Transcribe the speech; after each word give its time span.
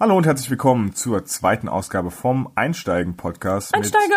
Hallo 0.00 0.16
und 0.16 0.26
herzlich 0.26 0.50
willkommen 0.50 0.94
zur 0.94 1.24
zweiten 1.24 1.68
Ausgabe 1.68 2.10
vom 2.10 2.48
Einsteigen-Podcast. 2.54 3.74
Einsteigen! 3.74 4.10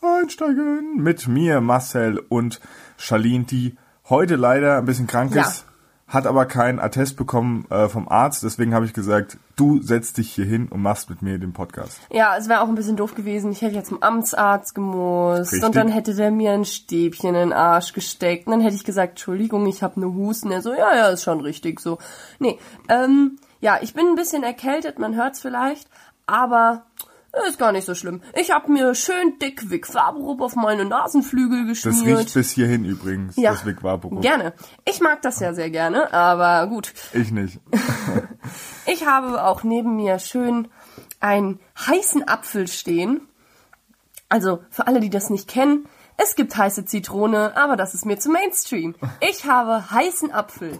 Mit 0.00 0.10
Einsteigen! 0.10 0.96
Mit 1.02 1.28
mir, 1.28 1.60
Marcel 1.60 2.18
und 2.28 2.60
Charlene, 2.96 3.44
die 3.44 3.76
heute 4.08 4.36
leider 4.36 4.78
ein 4.78 4.84
bisschen 4.84 5.06
krank 5.06 5.34
Ja. 5.34 5.42
ist, 5.42 5.64
hat 6.08 6.26
aber 6.26 6.46
keinen 6.46 6.80
Attest 6.80 7.16
bekommen 7.16 7.66
äh, 7.70 7.88
vom 7.88 8.08
Arzt. 8.08 8.42
Deswegen 8.42 8.74
habe 8.74 8.86
ich 8.86 8.92
gesagt, 8.94 9.38
du 9.56 9.80
setzt 9.82 10.18
dich 10.18 10.32
hier 10.32 10.46
hin 10.46 10.66
und 10.68 10.82
machst 10.82 11.10
mit 11.10 11.22
mir 11.22 11.38
den 11.38 11.52
Podcast. 11.52 12.00
Ja, 12.10 12.36
es 12.36 12.48
wäre 12.48 12.60
auch 12.62 12.68
ein 12.68 12.74
bisschen 12.74 12.96
doof 12.96 13.14
gewesen. 13.14 13.52
Ich 13.52 13.62
hätte 13.62 13.76
ja 13.76 13.84
zum 13.84 14.02
Amtsarzt 14.02 14.74
gemusst 14.74 15.52
Richtig. 15.52 15.64
und 15.64 15.76
dann 15.76 15.88
hätte 15.88 16.14
der 16.14 16.30
mir 16.30 16.52
ein 16.52 16.64
Stäbchen 16.64 17.28
in 17.30 17.34
den 17.34 17.52
Arsch 17.52 17.92
gesteckt. 17.92 18.46
Und 18.46 18.52
dann 18.52 18.60
hätte 18.62 18.74
ich 18.76 18.84
gesagt, 18.84 19.10
Entschuldigung, 19.10 19.66
ich 19.66 19.82
habe 19.82 19.96
eine 19.96 20.12
Husten. 20.12 20.50
Er 20.50 20.62
so, 20.62 20.72
ja, 20.72 20.96
ja, 20.96 21.08
ist 21.08 21.22
schon 21.24 21.40
richtig 21.40 21.78
so. 21.80 21.98
Nee, 22.38 22.58
ähm, 22.88 23.38
ja, 23.60 23.78
ich 23.80 23.94
bin 23.94 24.06
ein 24.08 24.14
bisschen 24.14 24.42
erkältet, 24.42 24.98
man 24.98 25.14
hört's 25.16 25.40
vielleicht, 25.40 25.88
aber 26.26 26.86
ist 27.46 27.58
gar 27.58 27.72
nicht 27.72 27.84
so 27.84 27.94
schlimm. 27.94 28.22
Ich 28.34 28.50
habe 28.50 28.72
mir 28.72 28.94
schön 28.94 29.38
dick 29.38 29.70
Vic 29.70 29.92
Vaporub 29.94 30.40
auf 30.40 30.56
meine 30.56 30.84
Nasenflügel 30.84 31.68
Das 31.68 31.82
geschmiert. 31.82 32.18
riecht 32.20 32.34
bis 32.34 32.50
hierhin 32.52 32.84
übrigens, 32.84 33.36
ja, 33.36 33.52
das 33.52 33.64
Vic 33.64 33.82
Vaporub. 33.82 34.22
gerne. 34.22 34.54
Ich 34.84 35.00
mag 35.00 35.22
das 35.22 35.38
ja 35.40 35.52
sehr 35.54 35.70
gerne, 35.70 36.12
aber 36.12 36.66
gut. 36.68 36.92
Ich 37.12 37.30
nicht. 37.30 37.60
Ich 38.86 39.06
habe 39.06 39.44
auch 39.44 39.62
neben 39.64 39.96
mir 39.96 40.18
schön 40.18 40.68
einen 41.20 41.60
heißen 41.78 42.26
Apfel 42.26 42.68
stehen. 42.68 43.28
Also 44.30 44.60
für 44.70 44.86
alle, 44.86 45.00
die 45.00 45.10
das 45.10 45.28
nicht 45.30 45.48
kennen, 45.48 45.86
es 46.16 46.34
gibt 46.34 46.56
heiße 46.56 46.86
Zitrone, 46.86 47.56
aber 47.56 47.76
das 47.76 47.94
ist 47.94 48.06
mir 48.06 48.18
zu 48.18 48.30
Mainstream. 48.30 48.94
Ich 49.20 49.44
habe 49.44 49.90
heißen 49.90 50.32
Apfel. 50.32 50.78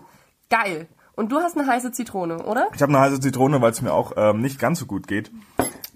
Geil. 0.51 0.89
Und 1.19 1.33
du 1.33 1.41
hast 1.41 1.59
eine 1.59 1.67
heiße 1.67 1.91
Zitrone, 1.91 2.45
oder? 2.45 2.69
Ich 2.77 2.81
habe 2.81 2.91
eine 2.93 3.01
heiße 3.01 3.19
Zitrone, 3.19 3.61
weil 3.61 3.73
es 3.73 3.83
mir 3.83 3.93
auch 3.93 4.13
ähm, 4.17 4.41
nicht 4.41 4.61
ganz 4.61 4.79
so 4.79 4.87
gut 4.87 5.09
geht. 5.09 5.33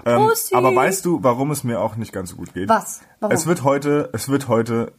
Ähm, 0.04 0.26
Bussi. 0.26 0.52
aber 0.52 0.74
weißt 0.74 1.05
du, 1.05 1.22
warum 1.22 1.52
es 1.52 1.62
mir 1.62 1.80
auch 1.80 1.94
nicht 1.94 2.12
ganz 2.12 2.30
so 2.30 2.36
gut 2.36 2.52
geht? 2.55 2.69
Was? 2.69 3.02
Warum? 3.20 3.32
Es 3.32 3.47
wird 3.47 3.62
heute, 3.62 4.10
es 4.14 4.28
wird 4.28 4.48
heute 4.48 4.94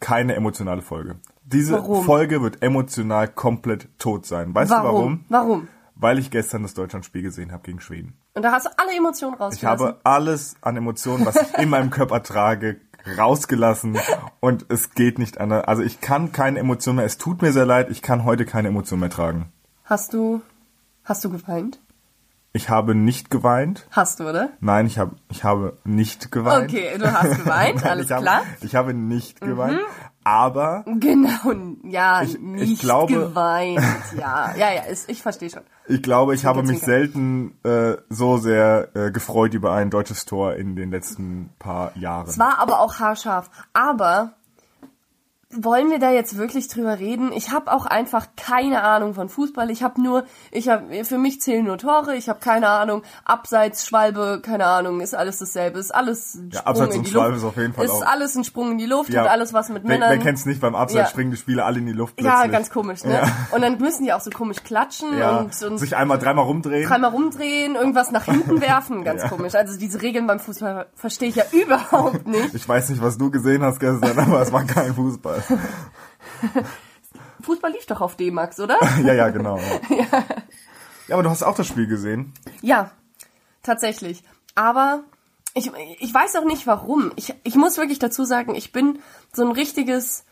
keine 0.00 0.34
emotionale 0.34 0.80
Folge. 0.80 1.16
Diese 1.44 1.74
Warum? 1.74 2.04
Folge 2.06 2.40
wird 2.40 2.62
emotional 2.62 3.28
komplett 3.28 3.90
tot 3.98 4.24
sein. 4.24 4.54
Weißt 4.54 4.70
Warum? 4.70 4.86
du 4.86 4.94
warum? 4.94 5.24
Warum? 5.28 5.68
Weil 5.94 6.18
ich 6.18 6.30
gestern 6.30 6.62
das 6.62 6.72
Deutschlandspiel 6.72 7.20
gesehen 7.20 7.52
habe 7.52 7.62
gegen 7.64 7.80
Schweden. 7.80 8.14
Und 8.32 8.46
da 8.46 8.52
hast 8.52 8.64
du 8.64 8.70
alle 8.78 8.96
Emotionen 8.96 9.34
Ich 9.34 9.40
rausgelassen. 9.42 9.86
habe 9.88 10.00
alles 10.04 10.56
an 10.62 10.78
Emotionen, 10.78 11.26
was 11.26 11.36
ich 11.36 11.58
in 11.58 11.68
meinem 11.68 11.90
Körper 11.90 12.22
trage, 12.22 12.80
rausgelassen 13.18 13.98
und 14.40 14.66
es 14.70 14.90
geht 14.92 15.18
nicht 15.18 15.38
anders. 15.38 15.64
Also 15.68 15.82
ich 15.82 16.00
kann 16.00 16.32
keine 16.32 16.60
Emotionen 16.60 16.96
mehr. 16.96 17.04
Es 17.04 17.18
tut 17.18 17.42
mir 17.42 17.52
sehr 17.52 17.66
leid, 17.66 17.90
ich 17.90 18.00
kann 18.00 18.24
heute 18.24 18.46
keine 18.46 18.68
Emotionen 18.68 19.00
mehr 19.00 19.10
tragen. 19.10 19.52
Hast 19.86 20.12
du, 20.12 20.42
hast 21.04 21.24
du 21.24 21.30
geweint? 21.30 21.80
Ich 22.52 22.70
habe 22.70 22.94
nicht 22.94 23.30
geweint. 23.30 23.86
Hast 23.90 24.18
du, 24.18 24.28
oder? 24.28 24.48
Nein, 24.60 24.86
ich 24.86 24.98
habe 24.98 25.16
ich 25.30 25.44
habe 25.44 25.76
nicht 25.84 26.32
geweint. 26.32 26.70
Okay, 26.72 26.96
du 26.98 27.12
hast 27.12 27.36
geweint, 27.44 27.84
alles 27.86 28.06
ich 28.06 28.12
habe, 28.12 28.22
klar. 28.22 28.40
Mhm. 28.42 28.66
Ich 28.66 28.74
habe 28.74 28.94
nicht 28.94 29.40
geweint, 29.42 29.78
aber 30.24 30.84
Genau, 30.86 31.52
ja, 31.84 32.22
Ich- 32.22 32.34
ich 32.34 32.40
nicht 32.40 32.80
glaube- 32.80 33.12
geweint. 33.12 33.78
Ja, 34.18 34.54
ja, 34.56 34.72
ja, 34.72 34.82
ist, 34.84 35.08
ich 35.10 35.20
verstehe 35.20 35.50
schon. 35.50 35.62
ich 35.86 36.02
glaube, 36.02 36.34
ich 36.34 36.46
habe 36.46 36.62
mich 36.62 36.80
selten 36.80 37.58
äh, 37.62 37.96
so 38.08 38.38
sehr 38.38 38.88
äh, 38.96 39.10
gefreut 39.12 39.52
über 39.52 39.72
ein 39.74 39.90
deutsches 39.90 40.24
Tor 40.24 40.54
in 40.54 40.76
den 40.76 40.90
letzten 40.90 41.50
paar 41.58 41.94
Jahren. 41.96 42.26
Es 42.26 42.38
war 42.38 42.58
aber 42.58 42.80
auch 42.80 42.98
haarscharf. 42.98 43.50
Aber 43.74 44.32
wollen 45.54 45.90
wir 45.90 46.00
da 46.00 46.10
jetzt 46.10 46.36
wirklich 46.36 46.66
drüber 46.66 46.98
reden? 46.98 47.30
Ich 47.32 47.52
habe 47.52 47.72
auch 47.72 47.86
einfach 47.86 48.26
keine 48.36 48.82
Ahnung 48.82 49.14
von 49.14 49.28
Fußball. 49.28 49.70
Ich 49.70 49.84
habe 49.84 50.02
nur, 50.02 50.24
ich 50.50 50.68
habe 50.68 51.04
für 51.04 51.18
mich 51.18 51.40
zählen 51.40 51.64
nur 51.64 51.78
Tore. 51.78 52.16
Ich 52.16 52.28
habe 52.28 52.40
keine 52.40 52.68
Ahnung. 52.68 53.02
Abseits, 53.24 53.86
Schwalbe, 53.86 54.40
keine 54.42 54.66
Ahnung. 54.66 55.00
Ist 55.00 55.14
alles 55.14 55.38
dasselbe. 55.38 55.78
Ist 55.78 55.94
alles 55.94 56.34
ein 56.34 56.50
Ja, 56.52 56.58
Sprung 56.60 56.68
Abseits 56.72 56.94
in 56.94 56.98
und 57.00 57.06
die 57.06 57.10
Schwalbe 57.12 57.28
Luft. 57.34 57.38
ist 57.44 57.48
auf 57.48 57.56
jeden 57.56 57.72
Fall 57.74 57.84
Ist 57.84 57.90
auch- 57.92 58.02
alles 58.06 58.34
ein 58.34 58.42
Sprung 58.44 58.72
in 58.72 58.78
die 58.78 58.86
Luft. 58.86 59.16
Hat 59.16 59.28
alles 59.28 59.52
was 59.52 59.68
mit 59.68 59.84
wer, 59.84 59.88
Männern. 59.90 60.10
Wer 60.10 60.18
kennt's 60.18 60.46
nicht? 60.46 60.60
Beim 60.60 60.74
Abseits 60.74 60.98
Ja. 60.98 61.10
springen 61.10 61.30
die 61.30 61.36
Spieler 61.36 61.64
alle 61.64 61.78
in 61.78 61.86
die 61.86 61.92
Luft 61.92 62.20
ja, 62.20 62.32
plötzlich. 62.32 62.52
ganz 62.52 62.70
komisch, 62.70 63.04
ne? 63.04 63.12
Ja. 63.14 63.36
Und 63.54 63.62
dann 63.62 63.78
müssen 63.78 64.04
die 64.04 64.12
auch 64.12 64.20
so 64.20 64.30
komisch 64.30 64.64
klatschen 64.64 65.16
Ja, 65.16 65.38
und, 65.38 65.62
und 65.62 65.78
sich 65.78 65.94
einmal 65.96 66.18
dreimal 66.18 66.44
rumdrehen. 66.44 66.88
dreimal 66.88 67.12
rumdrehen, 67.12 67.76
irgendwas 67.76 68.10
nach 68.10 68.24
hinten 68.24 68.60
werfen. 68.60 69.04
Ganz 69.04 69.22
Ja. 69.22 69.28
komisch. 69.28 69.54
Also 69.54 69.78
diese 69.78 70.02
Regeln 70.02 70.26
beim 70.26 70.40
Fußball 70.40 70.86
verstehe 70.96 71.28
ich 71.28 71.36
ja 71.36 71.44
überhaupt 71.52 72.26
nicht. 72.26 72.52
Ich 72.52 72.68
weiß 72.68 72.88
nicht, 72.88 73.00
was 73.00 73.16
du 73.16 73.30
gesehen 73.30 73.62
hast 73.62 73.78
gestern, 73.78 74.18
aber 74.18 74.42
es 74.42 74.52
war 74.52 74.64
kein 74.64 74.92
Fußball. 74.92 75.35
Fußball 77.42 77.72
lief 77.72 77.86
doch 77.86 78.00
auf 78.00 78.16
D-Max, 78.16 78.60
oder? 78.60 78.78
ja, 79.04 79.12
ja, 79.12 79.28
genau. 79.30 79.58
Ja. 79.88 80.24
ja, 81.08 81.14
aber 81.14 81.22
du 81.22 81.30
hast 81.30 81.42
auch 81.42 81.54
das 81.54 81.66
Spiel 81.66 81.86
gesehen. 81.86 82.32
Ja, 82.62 82.90
tatsächlich. 83.62 84.22
Aber 84.54 85.04
ich, 85.54 85.70
ich 86.00 86.12
weiß 86.12 86.36
auch 86.36 86.44
nicht 86.44 86.66
warum. 86.66 87.12
Ich, 87.16 87.34
ich 87.44 87.54
muss 87.54 87.76
wirklich 87.76 87.98
dazu 87.98 88.24
sagen, 88.24 88.54
ich 88.54 88.72
bin 88.72 88.98
so 89.32 89.44
ein 89.44 89.52
richtiges 89.52 90.24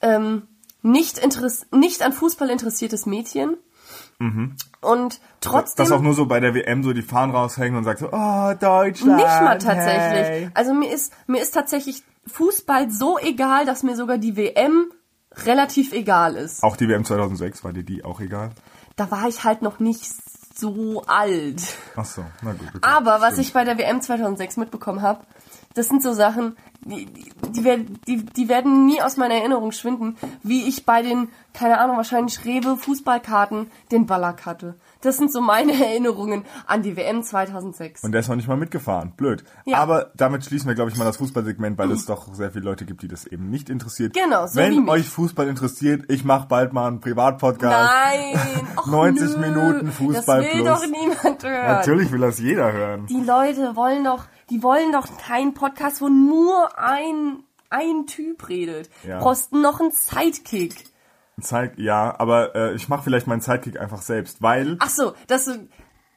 ähm, 0.00 0.48
nicht, 0.82 1.18
interess 1.18 1.66
nicht 1.70 2.02
an 2.02 2.12
Fußball 2.12 2.50
interessiertes 2.50 3.06
Mädchen. 3.06 3.56
Und 4.80 5.20
trotzdem 5.40 5.84
Mhm. 5.84 5.88
Das 5.88 5.92
auch 5.92 6.02
nur 6.02 6.14
so 6.14 6.26
bei 6.26 6.40
der 6.40 6.54
WM 6.54 6.82
so 6.82 6.92
die 6.92 7.02
Fahnen 7.02 7.34
raushängen 7.34 7.76
und 7.76 7.84
sagt 7.84 8.00
so, 8.00 8.08
oh, 8.10 8.52
Deutschland. 8.60 9.16
nicht 9.16 9.26
mal 9.26 9.58
tatsächlich. 9.58 10.26
Hey. 10.26 10.50
Also 10.54 10.74
mir 10.74 10.92
ist 10.92 11.12
mir 11.26 11.40
ist 11.40 11.54
tatsächlich 11.54 12.02
Fußball 12.28 12.90
so 12.90 13.18
egal, 13.18 13.64
dass 13.64 13.82
mir 13.82 13.96
sogar 13.96 14.18
die 14.18 14.36
WM 14.36 14.92
relativ 15.44 15.92
egal 15.92 16.36
ist. 16.36 16.62
Auch 16.62 16.76
die 16.76 16.88
WM 16.88 17.04
2006, 17.04 17.64
war 17.64 17.72
dir 17.72 17.84
die 17.84 18.04
auch 18.04 18.20
egal? 18.20 18.50
Da 18.96 19.10
war 19.10 19.28
ich 19.28 19.44
halt 19.44 19.62
noch 19.62 19.78
nicht 19.78 20.04
so 20.54 21.04
alt. 21.06 21.62
Ach 21.96 22.04
so, 22.04 22.24
na 22.42 22.52
gut. 22.52 22.68
Okay. 22.68 22.78
Aber 22.82 23.20
was 23.20 23.34
Stimmt. 23.34 23.46
ich 23.46 23.52
bei 23.52 23.64
der 23.64 23.78
WM 23.78 24.00
2006 24.00 24.56
mitbekommen 24.56 25.02
habe, 25.02 25.24
das 25.74 25.88
sind 25.88 26.02
so 26.02 26.12
Sachen, 26.12 26.56
die, 26.84 27.06
die, 27.06 27.32
die, 27.50 27.64
werden, 27.64 27.98
die, 28.06 28.24
die 28.24 28.48
werden 28.48 28.86
nie 28.86 29.02
aus 29.02 29.16
meiner 29.16 29.34
Erinnerung 29.34 29.72
schwinden, 29.72 30.16
wie 30.42 30.66
ich 30.68 30.86
bei 30.86 31.02
den, 31.02 31.28
keine 31.52 31.78
Ahnung, 31.80 31.96
wahrscheinlich 31.96 32.44
Rewe 32.44 32.76
Fußballkarten 32.76 33.70
den 33.90 34.06
Ballack 34.06 34.46
hatte. 34.46 34.76
Das 35.00 35.16
sind 35.16 35.32
so 35.32 35.40
meine 35.40 35.72
Erinnerungen 35.84 36.44
an 36.66 36.82
die 36.82 36.96
WM 36.96 37.22
2006. 37.22 38.04
Und 38.04 38.12
der 38.12 38.20
ist 38.20 38.28
noch 38.28 38.36
nicht 38.36 38.48
mal 38.48 38.56
mitgefahren. 38.56 39.12
Blöd. 39.16 39.44
Ja. 39.64 39.78
Aber 39.78 40.12
damit 40.16 40.44
schließen 40.44 40.68
wir, 40.68 40.74
glaube 40.74 40.90
ich, 40.90 40.96
mal 40.96 41.04
das 41.04 41.16
Fußballsegment, 41.18 41.78
weil 41.78 41.90
es 41.90 42.06
doch 42.06 42.32
sehr 42.34 42.50
viele 42.52 42.64
Leute 42.64 42.84
gibt, 42.84 43.02
die 43.02 43.08
das 43.08 43.26
eben 43.26 43.50
nicht 43.50 43.70
interessiert. 43.70 44.14
Genau, 44.14 44.46
so 44.46 44.54
wie 44.54 44.58
Wenn 44.58 44.84
mich. 44.84 44.90
euch 44.90 45.08
Fußball 45.08 45.48
interessiert, 45.48 46.04
ich 46.08 46.24
mache 46.24 46.46
bald 46.48 46.72
mal 46.72 46.88
einen 46.88 47.00
Privatpodcast. 47.00 47.90
Nein! 47.92 48.66
Och, 48.76 48.86
90 48.86 49.36
nö. 49.36 49.48
Minuten 49.48 49.92
Fußball 49.92 50.42
Das 50.42 50.54
will 50.54 50.62
plus. 50.62 50.80
doch 50.80 50.86
niemand 50.86 51.44
hören. 51.44 51.66
Natürlich 51.66 52.12
will 52.12 52.20
das 52.20 52.38
jeder 52.38 52.72
hören. 52.72 53.06
Die 53.06 53.20
Leute 53.20 53.76
wollen 53.76 54.04
doch, 54.04 54.24
die 54.50 54.62
wollen 54.62 54.92
doch 54.92 55.06
keinen 55.18 55.54
Podcast, 55.54 56.00
wo 56.00 56.08
nur 56.08 56.67
ein, 56.76 57.42
ein 57.70 58.06
Typ 58.06 58.48
redet. 58.48 58.90
Ja. 59.06 59.20
Posten 59.20 59.60
noch 59.60 59.80
einen 59.80 59.92
Sidekick. 59.92 60.84
Zeig, 61.40 61.78
ja, 61.78 62.14
aber 62.18 62.54
äh, 62.56 62.74
ich 62.74 62.88
mache 62.88 63.04
vielleicht 63.04 63.26
meinen 63.28 63.40
Sidekick 63.40 63.78
einfach 63.80 64.02
selbst, 64.02 64.42
weil 64.42 64.76
Ach 64.80 64.88
so, 64.88 65.12
das 65.28 65.44
so. 65.44 65.52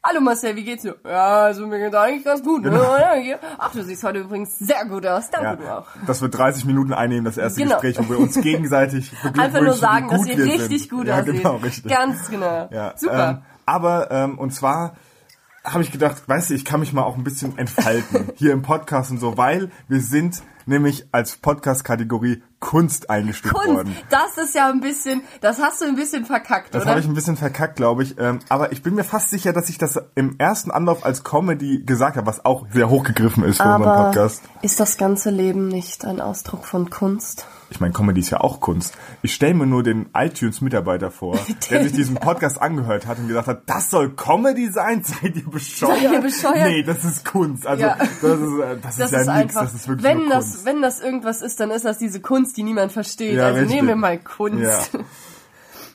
Hallo 0.03 0.19
Marcel, 0.19 0.55
wie 0.55 0.63
geht's 0.63 0.81
dir? 0.81 0.95
Ja, 1.05 1.43
also 1.43 1.67
mir 1.67 1.77
geht's 1.77 1.93
eigentlich 1.95 2.25
ganz 2.25 2.41
gut. 2.41 2.63
Ne? 2.63 2.71
Oder? 2.71 3.13
Hier. 3.21 3.37
Ach, 3.59 3.71
du 3.71 3.83
siehst 3.83 4.03
heute 4.03 4.17
übrigens 4.17 4.57
sehr 4.57 4.83
gut 4.85 5.05
aus. 5.05 5.29
Danke, 5.29 5.57
Genau. 5.57 5.69
ja, 5.69 5.75
du 5.75 5.81
auch. 5.83 5.87
das 6.07 6.21
wird 6.23 6.35
30 6.35 6.65
Minuten 6.65 6.91
einnehmen, 6.91 7.23
das 7.23 7.37
erste 7.37 7.61
Genau. 7.61 7.79
Gespräch, 7.79 7.99
wo 7.99 8.09
wir 8.09 8.17
uns 8.19 8.33
gegenseitig 8.41 9.11
Einfach 9.37 9.61
nur 9.61 9.75
sagen, 9.75 10.09
dass 10.09 10.25
ihr 10.25 10.37
wir 10.37 10.45
richtig 10.45 10.81
sind. 10.81 10.89
gut 10.89 11.05
ja, 11.05 11.19
aussieht. 11.19 11.35
Genau, 11.35 11.55
richtig. 11.57 11.91
Ganz 11.91 12.27
genau. 12.31 12.67
Ja, 12.71 12.93
Super. 12.97 13.29
Ähm, 13.29 13.41
aber, 13.67 14.09
ähm, 14.09 14.39
und 14.39 14.49
zwar 14.55 14.95
habe 15.63 15.83
ich 15.83 15.91
gedacht, 15.91 16.23
weißt 16.27 16.49
du, 16.49 16.53
ich 16.55 16.65
kann 16.65 16.79
mich 16.79 16.91
mal 16.93 17.03
auch 17.03 17.17
ein 17.17 17.23
bisschen 17.23 17.57
entfalten 17.57 18.31
hier 18.35 18.51
im 18.53 18.61
Podcast 18.63 19.11
und 19.11 19.19
so, 19.19 19.37
weil 19.37 19.69
wir 19.87 20.01
sind 20.01 20.41
nämlich 20.65 21.07
als 21.11 21.37
Podcast-Kategorie 21.37 22.43
Kunst 22.59 23.09
eingestuft 23.09 23.53
Kunst, 23.55 23.67
worden. 23.69 23.95
das 24.09 24.37
ist 24.37 24.53
ja 24.55 24.69
ein 24.69 24.79
bisschen, 24.79 25.21
das 25.41 25.59
hast 25.59 25.81
du 25.81 25.85
ein 25.85 25.95
bisschen 25.95 26.25
verkackt, 26.25 26.73
Das 26.75 26.83
oder? 26.83 26.91
habe 26.91 26.99
ich 26.99 27.07
ein 27.07 27.13
bisschen 27.15 27.35
verkackt, 27.35 27.75
glaube 27.77 28.03
ich. 28.03 28.17
Ähm, 28.19 28.39
aber 28.49 28.71
ich 28.71 28.83
bin 28.83 28.93
mir 28.95 29.03
fast 29.03 29.29
sicher, 29.31 29.53
dass 29.53 29.69
ich 29.69 29.77
das 29.79 29.99
im 30.15 30.35
ersten 30.37 30.69
Anlauf 30.71 31.03
als 31.03 31.23
Comedy 31.23 31.83
gesagt 31.83 32.17
habe, 32.17 32.27
was 32.27 32.45
auch 32.45 32.67
sehr 32.71 32.89
hochgegriffen 32.89 33.43
ist 33.43 33.57
für 33.57 33.63
unseren 33.63 33.83
Aber 33.83 34.05
Podcast. 34.05 34.43
ist 34.61 34.79
das 34.79 34.97
ganze 34.97 35.31
Leben 35.31 35.67
nicht 35.67 36.05
ein 36.05 36.21
Ausdruck 36.21 36.65
von 36.65 36.89
Kunst? 36.91 37.45
Ich 37.71 37.79
meine, 37.79 37.93
Comedy 37.93 38.19
ist 38.19 38.29
ja 38.31 38.41
auch 38.41 38.59
Kunst. 38.59 38.95
Ich 39.21 39.33
stelle 39.33 39.53
mir 39.53 39.65
nur 39.65 39.81
den 39.81 40.09
iTunes-Mitarbeiter 40.13 41.09
vor, 41.09 41.39
der 41.71 41.83
sich 41.83 41.93
diesen 41.93 42.15
Podcast 42.15 42.61
angehört 42.61 43.07
hat 43.07 43.17
und 43.17 43.27
gesagt 43.29 43.47
hat, 43.47 43.63
das 43.65 43.89
soll 43.89 44.13
Comedy 44.15 44.69
sein? 44.71 45.03
Seid 45.05 45.35
ihr 45.37 45.49
bescheuert? 45.49 45.99
Seid 46.01 46.11
ihr 46.11 46.21
bescheuert? 46.21 46.67
Nee, 46.67 46.83
das 46.83 47.03
ist 47.05 47.23
Kunst. 47.25 47.65
Also 47.65 47.83
Ja. 47.83 47.95
das 47.97 48.09
ist, 48.09 48.21
äh, 48.59 48.77
das 48.81 48.97
Das 48.97 48.99
ist 48.99 48.99
ja 48.99 49.05
ist 49.05 49.13
nichts, 49.13 49.29
einfach, 49.29 49.61
das 49.61 49.73
ist 49.73 49.87
wirklich 49.87 50.03
wenn 50.03 50.29
das, 50.29 50.45
Kunst. 50.49 50.65
wenn 50.65 50.81
das 50.81 50.99
irgendwas 50.99 51.41
ist, 51.41 51.59
dann 51.61 51.71
ist 51.71 51.85
das 51.85 51.97
diese 51.97 52.19
Kunst, 52.19 52.57
die 52.57 52.63
niemand 52.63 52.91
versteht. 52.91 53.35
Ja, 53.37 53.45
also 53.45 53.59
richtig. 53.59 53.75
nehmen 53.75 53.87
wir 53.87 53.95
mal 53.95 54.19
Kunst. 54.19 54.91
Ja. 54.93 54.99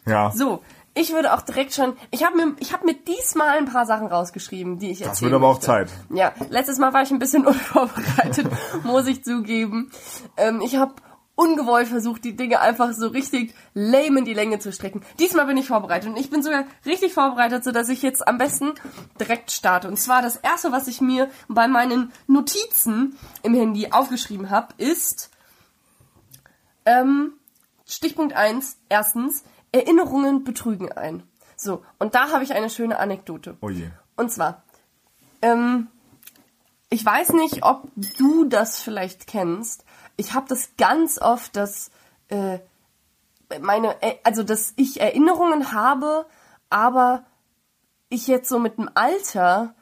Ja, 0.09 0.31
So, 0.31 0.63
ich 0.95 1.13
würde 1.13 1.35
auch 1.35 1.43
direkt 1.43 1.75
schon, 1.75 1.95
ich 2.11 2.25
habe 2.25 2.37
mir, 2.37 2.55
ich 2.59 2.73
habe 2.73 2.87
mir 2.87 2.95
diesmal 2.95 3.59
ein 3.59 3.67
paar 3.67 3.85
Sachen 3.87 4.07
rausgeschrieben, 4.07 4.79
die 4.79 4.93
ich 4.93 5.01
das 5.01 5.09
erzählen 5.09 5.33
wird 5.33 5.41
aber 5.43 5.49
auch 5.49 5.55
möchte. 5.57 5.67
Zeit. 5.67 5.91
Ja, 6.11 6.33
letztes 6.49 6.79
Mal 6.79 6.95
war 6.95 7.03
ich 7.03 7.11
ein 7.11 7.19
bisschen 7.19 7.45
unvorbereitet, 7.47 8.47
muss 8.85 9.07
ich 9.07 9.23
zugeben. 9.25 9.91
Ähm, 10.39 10.63
ich 10.65 10.77
habe 10.77 10.95
ungewollt 11.37 11.89
versucht, 11.89 12.25
die 12.25 12.35
Dinge 12.35 12.61
einfach 12.61 12.93
so 12.93 13.09
richtig 13.09 13.55
lame 13.75 14.19
in 14.19 14.25
die 14.25 14.35
Länge 14.35 14.59
zu 14.59 14.73
strecken. 14.73 15.03
Diesmal 15.21 15.47
bin 15.47 15.57
ich 15.57 15.69
vorbereitet 15.69 16.11
und 16.11 16.17
ich 16.17 16.31
bin 16.31 16.43
sogar 16.43 16.65
richtig 16.85 17.15
vorbereitet, 17.15 17.63
so 17.63 17.71
dass 17.71 17.89
ich 17.89 18.03
jetzt 18.03 18.27
am 18.27 18.39
besten 18.39 18.73
direkt 19.21 19.53
starte. 19.53 19.87
Und 19.87 19.99
zwar 19.99 20.23
das 20.23 20.37
erste, 20.37 20.73
was 20.73 20.89
ich 20.89 21.01
mir 21.01 21.31
bei 21.47 21.69
meinen 21.69 22.11
Notizen 22.27 23.17
im 23.43 23.55
Handy 23.55 23.93
aufgeschrieben 23.93 24.51
habe, 24.51 24.75
ist 24.79 25.31
ähm, 26.87 27.35
Stichpunkt 27.87 28.35
1, 28.35 28.79
erstens, 28.89 29.45
Erinnerungen 29.73 30.43
betrügen 30.43 30.91
ein. 30.93 31.23
So, 31.57 31.85
und 31.99 32.15
da 32.15 32.31
habe 32.33 32.45
ich 32.45 32.53
eine 32.53 32.71
schöne 32.71 32.99
Anekdote. 32.99 33.57
Oh 33.61 33.71
je. 33.71 33.91
Und 34.17 34.33
zwar, 34.33 34.63
ähm, 35.43 35.89
ich 36.89 37.05
weiß 37.05 37.33
nicht, 37.35 37.65
ob 37.65 37.89
du 38.19 38.45
das 38.45 38.81
vielleicht 38.81 39.27
kennst. 39.27 39.85
Ich 40.17 40.35
habe 40.35 40.47
das 40.49 40.77
ganz 40.77 41.21
oft, 41.21 41.57
dass 41.57 41.91
äh, 42.29 42.59
meine, 43.61 44.01
äh, 44.03 44.17
also 44.25 44.43
dass 44.43 44.73
ich 44.77 45.01
Erinnerungen 45.01 45.73
habe, 45.73 46.27
aber 46.71 47.25
ich 48.09 48.27
jetzt 48.27 48.49
so 48.49 48.59
mit 48.59 48.79
dem 48.79 48.91
Alter 48.95 49.75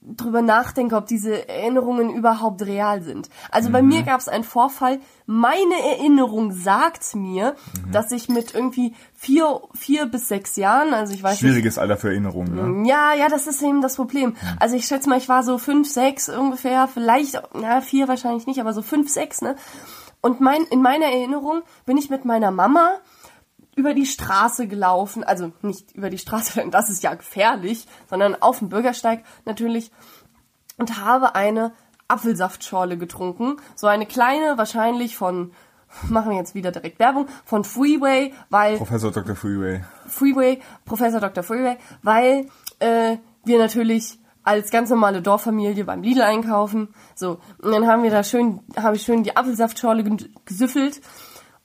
drüber 0.00 0.42
nachdenke, 0.42 0.96
ob 0.96 1.06
diese 1.06 1.48
Erinnerungen 1.48 2.10
überhaupt 2.10 2.62
real 2.62 3.02
sind. 3.02 3.28
Also 3.50 3.70
bei 3.70 3.82
mir 3.82 4.02
gab 4.02 4.20
es 4.20 4.28
einen 4.28 4.44
Vorfall. 4.44 5.00
Meine 5.26 5.74
Erinnerung 5.82 6.52
sagt 6.52 7.14
mir, 7.14 7.56
dass 7.92 8.12
ich 8.12 8.28
mit 8.28 8.54
irgendwie 8.54 8.94
vier, 9.14 9.60
vier 9.74 10.06
bis 10.06 10.28
sechs 10.28 10.56
Jahren, 10.56 10.94
also 10.94 11.12
ich 11.12 11.22
weiß 11.22 11.32
nicht, 11.32 11.40
Schwieriges 11.40 11.78
Alter 11.78 11.96
für 11.96 12.08
Erinnerungen, 12.08 12.82
ne? 12.82 12.88
ja, 12.88 13.12
ja, 13.12 13.28
das 13.28 13.46
ist 13.46 13.60
eben 13.62 13.82
das 13.82 13.96
Problem. 13.96 14.36
Also 14.58 14.76
ich 14.76 14.86
schätze 14.86 15.08
mal, 15.08 15.18
ich 15.18 15.28
war 15.28 15.42
so 15.42 15.58
fünf, 15.58 15.88
sechs 15.90 16.28
ungefähr, 16.28 16.88
vielleicht, 16.88 17.42
na, 17.54 17.80
vier 17.80 18.08
wahrscheinlich 18.08 18.46
nicht, 18.46 18.60
aber 18.60 18.72
so 18.72 18.82
fünf, 18.82 19.10
sechs, 19.10 19.42
ne? 19.42 19.56
Und 20.20 20.40
mein, 20.40 20.62
in 20.70 20.82
meiner 20.82 21.06
Erinnerung 21.06 21.62
bin 21.86 21.96
ich 21.96 22.10
mit 22.10 22.24
meiner 22.24 22.50
Mama 22.50 22.98
über 23.78 23.94
die 23.94 24.06
Straße 24.06 24.66
gelaufen, 24.66 25.22
also 25.22 25.52
nicht 25.62 25.92
über 25.92 26.10
die 26.10 26.18
Straße, 26.18 26.54
denn 26.56 26.70
das 26.70 26.90
ist 26.90 27.02
ja 27.02 27.14
gefährlich, 27.14 27.86
sondern 28.10 28.34
auf 28.42 28.58
dem 28.58 28.68
Bürgersteig 28.68 29.24
natürlich 29.44 29.90
und 30.76 31.00
habe 31.00 31.34
eine 31.34 31.72
Apfelsaftschorle 32.08 32.98
getrunken. 32.98 33.56
So 33.76 33.86
eine 33.86 34.06
kleine, 34.06 34.58
wahrscheinlich 34.58 35.16
von, 35.16 35.52
machen 36.08 36.32
wir 36.32 36.38
jetzt 36.38 36.54
wieder 36.54 36.72
direkt 36.72 36.98
Werbung, 36.98 37.28
von 37.44 37.64
Freeway, 37.64 38.34
weil 38.50 38.76
Professor 38.78 39.12
Dr. 39.12 39.36
Freeway. 39.36 39.84
Freeway, 40.06 40.60
Professor 40.84 41.20
Dr. 41.20 41.44
Freeway, 41.44 41.76
weil 42.02 42.48
äh, 42.80 43.16
wir 43.44 43.58
natürlich 43.58 44.18
als 44.42 44.70
ganz 44.70 44.88
normale 44.90 45.20
Dorffamilie 45.22 45.84
beim 45.84 46.02
Lidl 46.02 46.22
einkaufen. 46.22 46.94
So, 47.14 47.38
und 47.60 47.70
dann 47.70 47.86
haben 47.86 48.02
wir 48.02 48.10
da 48.10 48.24
schön, 48.24 48.60
habe 48.76 48.96
ich 48.96 49.02
schön 49.02 49.22
die 49.22 49.36
Apfelsaftschorle 49.36 50.04
gesüffelt 50.46 51.00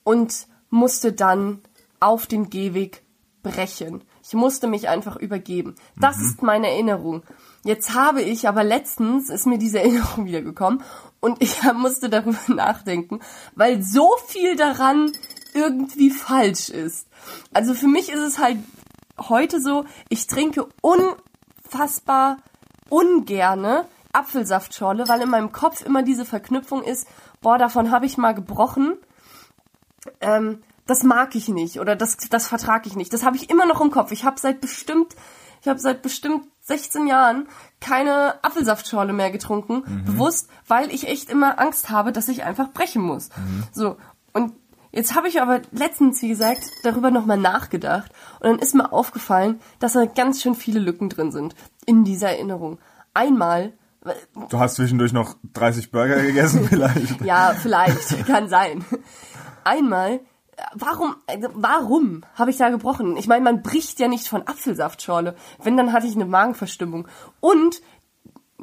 und 0.03 0.47
musste 0.69 1.13
dann 1.13 1.61
auf 2.03 2.27
den 2.27 2.49
Gehweg 2.49 3.03
brechen. 3.43 4.03
Ich 4.23 4.33
musste 4.33 4.67
mich 4.67 4.87
einfach 4.87 5.17
übergeben. 5.17 5.75
Das 5.97 6.19
ist 6.21 6.41
meine 6.41 6.69
Erinnerung. 6.69 7.23
Jetzt 7.63 7.93
habe 7.93 8.21
ich 8.21 8.47
aber 8.47 8.63
letztens 8.63 9.29
ist 9.29 9.45
mir 9.45 9.57
diese 9.57 9.79
Erinnerung 9.81 10.25
wiedergekommen 10.25 10.83
und 11.19 11.41
ich 11.41 11.61
musste 11.73 12.09
darüber 12.09 12.39
nachdenken, 12.47 13.19
weil 13.55 13.83
so 13.83 14.09
viel 14.27 14.55
daran 14.55 15.11
irgendwie 15.53 16.09
falsch 16.09 16.69
ist. 16.69 17.07
Also 17.53 17.73
für 17.73 17.87
mich 17.87 18.09
ist 18.09 18.21
es 18.21 18.39
halt 18.39 18.57
heute 19.19 19.61
so, 19.61 19.85
ich 20.09 20.25
trinke 20.27 20.67
unfassbar 20.81 22.37
ungerne 22.89 23.85
Apfelsaftschorle, 24.13 25.07
weil 25.07 25.21
in 25.21 25.29
meinem 25.29 25.51
Kopf 25.51 25.83
immer 25.85 26.03
diese 26.03 26.25
Verknüpfung 26.25 26.83
ist, 26.83 27.07
boah, 27.41 27.57
davon 27.57 27.91
habe 27.91 28.05
ich 28.05 28.17
mal 28.17 28.33
gebrochen. 28.33 28.97
Ähm, 30.21 30.63
das 30.85 31.03
mag 31.03 31.35
ich 31.35 31.47
nicht 31.49 31.79
oder 31.79 31.95
das, 31.95 32.17
das 32.29 32.47
vertrage 32.47 32.87
ich 32.87 32.95
nicht. 32.95 33.13
Das 33.13 33.23
habe 33.23 33.35
ich 33.35 33.49
immer 33.49 33.65
noch 33.65 33.81
im 33.81 33.91
Kopf. 33.91 34.11
Ich 34.11 34.25
habe 34.25 34.39
seit 34.39 34.61
bestimmt, 34.61 35.15
ich 35.61 35.67
habe 35.67 35.79
seit 35.79 36.01
bestimmt 36.01 36.45
16 36.61 37.07
Jahren 37.07 37.47
keine 37.79 38.43
Apfelsaftschorle 38.43 39.13
mehr 39.13 39.31
getrunken, 39.31 40.03
bewusst, 40.05 40.49
weil 40.67 40.91
ich 40.91 41.07
echt 41.07 41.29
immer 41.29 41.59
Angst 41.59 41.89
habe, 41.89 42.11
dass 42.11 42.27
ich 42.29 42.43
einfach 42.43 42.71
brechen 42.71 43.01
muss. 43.01 43.29
So 43.71 43.97
und 44.33 44.53
Jetzt 44.95 45.15
habe 45.15 45.27
ich 45.27 45.41
aber 45.41 45.61
letztens, 45.71 46.21
wie 46.21 46.27
gesagt, 46.29 46.61
darüber 46.83 47.09
nochmal 47.09 47.39
nachgedacht 47.39 48.11
und 48.39 48.47
dann 48.47 48.59
ist 48.59 48.75
mir 48.75 48.93
aufgefallen, 48.93 49.59
dass 49.79 49.93
da 49.93 50.05
ganz 50.05 50.39
schön 50.39 50.53
viele 50.53 50.79
Lücken 50.79 51.09
drin 51.09 51.31
sind 51.31 51.55
in 51.87 52.03
dieser 52.03 52.29
Erinnerung. 52.29 52.77
Einmal, 53.15 53.73
Du 54.49 54.59
hast 54.59 54.75
zwischendurch 54.75 55.13
noch 55.13 55.35
30 55.53 55.89
Burger 55.89 56.21
gegessen 56.21 56.65
vielleicht. 56.69 57.21
ja, 57.21 57.55
vielleicht, 57.59 58.27
kann 58.27 58.49
sein. 58.49 58.85
Einmal, 59.63 60.19
warum, 60.73 61.15
also 61.27 61.49
warum 61.53 62.23
habe 62.35 62.51
ich 62.51 62.57
da 62.57 62.69
gebrochen? 62.69 63.17
Ich 63.17 63.27
meine, 63.27 63.43
man 63.43 63.61
bricht 63.61 63.99
ja 63.99 64.07
nicht 64.07 64.27
von 64.27 64.47
Apfelsaftschorle. 64.47 65.35
Wenn, 65.61 65.77
dann 65.77 65.93
hatte 65.93 66.07
ich 66.07 66.15
eine 66.15 66.25
Magenverstimmung. 66.25 67.07
Und, 67.39 67.81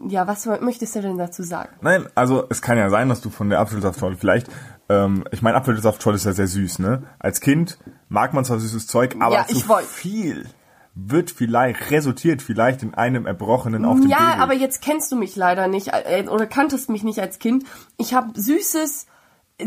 ja, 0.09 0.27
was 0.27 0.47
möchtest 0.47 0.95
du 0.97 1.03
denn 1.03 1.19
dazu 1.19 1.43
sagen? 1.43 1.71
Nein, 1.83 2.07
also 2.15 2.45
es 2.49 2.63
kann 2.63 2.79
ja 2.79 2.89
sein, 2.91 3.09
dass 3.09 3.21
du 3.21 3.31
von 3.31 3.51
der 3.51 3.61
Apfelsaftschorle 3.61 4.17
vielleicht, 4.17 4.49
ähm, 4.89 5.25
ich 5.31 5.43
meine, 5.43 5.57
Apfelsaftschorle 5.57 6.17
ist 6.17 6.25
ja 6.25 6.33
sehr 6.33 6.47
süß, 6.47 6.79
ne? 6.79 7.03
Als 7.19 7.41
Kind 7.41 7.79
mag 8.09 8.33
man 8.33 8.45
zwar 8.45 8.59
süßes 8.59 8.87
Zeug, 8.87 9.17
aber 9.21 9.35
Ja, 9.35 9.47
zu 9.47 9.61
viel 9.87 10.47
wird 10.95 11.31
vielleicht, 11.31 11.91
resultiert 11.93 12.43
vielleicht 12.43 12.83
in 12.83 12.95
einem 12.95 13.25
Erbrochenen 13.27 13.85
auf 13.85 14.01
dem 14.01 14.09
Ja, 14.09 14.19
Gehweg. 14.33 14.41
aber 14.41 14.55
jetzt 14.55 14.83
kennst 14.83 15.13
du 15.13 15.17
mich 15.17 15.37
leider 15.37 15.69
nicht 15.69 15.89
äh, 15.93 16.27
oder 16.29 16.47
kanntest 16.47 16.91
mich 16.91 17.05
nicht 17.05 17.21
als 17.21 17.39
Kind. 17.39 17.65
Ich 17.97 18.13
habe 18.15 18.39
Süßes 18.39 19.07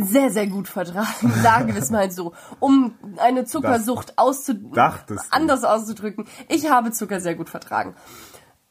sehr, 0.01 0.31
sehr 0.31 0.47
gut 0.47 0.67
vertragen, 0.67 1.31
sagen 1.41 1.73
wir 1.73 1.81
es 1.81 1.89
mal 1.89 2.11
so, 2.11 2.33
um 2.59 2.95
eine 3.17 3.45
Zuckersucht 3.45 4.13
anders 4.17 5.63
auszudrücken. 5.63 6.25
Ich 6.49 6.69
habe 6.69 6.91
Zucker 6.91 7.19
sehr 7.19 7.35
gut 7.35 7.49
vertragen. 7.49 7.95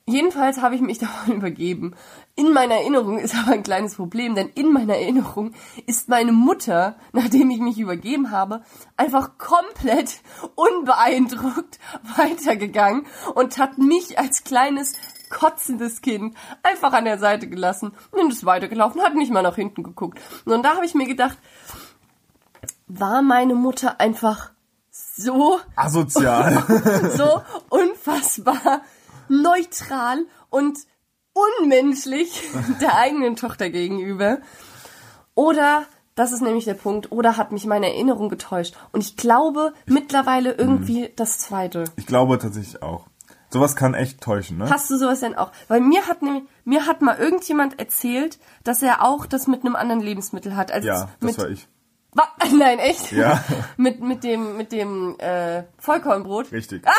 Jedenfalls 0.05 0.61
habe 0.61 0.75
ich 0.75 0.81
mich 0.81 0.99
davon 0.99 1.37
übergeben. 1.37 1.95
In 2.35 2.53
meiner 2.53 2.75
Erinnerung 2.77 3.19
ist 3.19 3.35
aber 3.37 3.53
ein 3.53 3.63
kleines 3.63 3.97
Problem, 3.97 4.35
denn 4.35 4.49
in 4.49 4.73
meiner 4.73 4.95
Erinnerung 4.95 5.53
ist 5.87 6.09
meine 6.09 6.33
Mutter, 6.33 6.97
nachdem 7.13 7.51
ich 7.51 7.61
mich 7.61 7.79
übergeben 7.79 8.31
habe, 8.31 8.63
einfach 8.97 9.39
komplett 9.39 10.21
unbeeindruckt 10.55 11.79
weitergegangen 12.17 13.07
und 13.35 13.59
hat 13.59 13.79
mich 13.79 14.19
als 14.19 14.45
kleines 14.45 14.95
kotzendes 15.33 16.01
Kind 16.03 16.37
einfach 16.63 16.93
an 16.93 17.05
der 17.05 17.19
Seite 17.19 17.49
gelassen 17.49 17.93
und 18.13 18.33
ist 18.33 18.45
weitergelaufen, 18.45 19.03
hat 19.03 19.15
nicht 19.15 19.33
mal 19.33 19.43
nach 19.43 19.57
hinten 19.57 19.83
geguckt. 19.83 20.21
Und 20.45 20.63
da 20.63 20.77
habe 20.77 20.87
ich 20.87 20.95
mir 20.95 21.07
gedacht, 21.07 21.39
war 22.87 23.23
meine 23.23 23.55
Mutter 23.55 24.01
einfach 24.01 24.53
so 24.91 25.59
Asozial. 25.75 26.63
so 27.17 27.43
unfassbar 27.71 28.83
neutral 29.29 30.27
und 30.51 30.79
unmenschlich 31.33 32.43
der 32.81 32.97
eigenen 32.97 33.37
Tochter 33.37 33.71
gegenüber. 33.71 34.39
Oder, 35.35 35.87
das 36.15 36.33
ist 36.33 36.43
nämlich 36.43 36.67
der 36.67 36.75
Punkt, 36.75 37.11
oder 37.11 37.39
hat 37.39 37.53
mich 37.53 37.65
meine 37.65 37.87
Erinnerung 37.87 38.29
getäuscht. 38.29 38.77
Und 38.93 39.01
ich 39.01 39.17
glaube 39.17 39.73
mittlerweile 39.87 40.53
irgendwie 40.53 41.11
das 41.17 41.39
Zweite. 41.39 41.85
ich 41.97 42.07
glaube 42.07 42.39
tatsächlich 42.39 42.83
auch. 42.83 43.07
Sowas 43.53 43.77
kann 43.77 43.95
echt 43.95 44.21
täuschen, 44.21 44.59
ne? 44.59 44.71
Hast 44.71 44.91
du 44.91 44.97
sowas 44.97 45.21
denn 45.21 45.37
auch? 45.37 45.53
Weil 45.69 45.81
mir 45.81 46.07
hat 46.09 46.23
nämlich, 46.23 46.45
mir 46.65 46.87
hat 46.87 47.03
mal 47.03 47.17
irgendjemand 47.19 47.79
erzählt, 47.79 48.39
dass 48.65 48.83
er 48.83 49.03
auch 49.03 49.27
das 49.27 49.47
mit 49.47 49.65
einem 49.65 49.77
anderen 49.77 50.01
Lebensmittel 50.01 50.57
hat. 50.57 50.73
Also 50.73 50.89
ja, 50.89 51.09
das 51.21 51.31
mit, 51.31 51.39
war 51.39 51.49
ich. 51.51 51.69
Wa- 52.15 52.29
Nein, 52.59 52.79
echt? 52.79 53.13
Ja. 53.13 53.43
mit, 53.77 54.01
mit 54.01 54.25
dem, 54.25 54.57
mit 54.57 54.73
dem, 54.73 55.17
äh, 55.19 55.65
Vollkornbrot. 55.79 56.51
Richtig. 56.53 56.83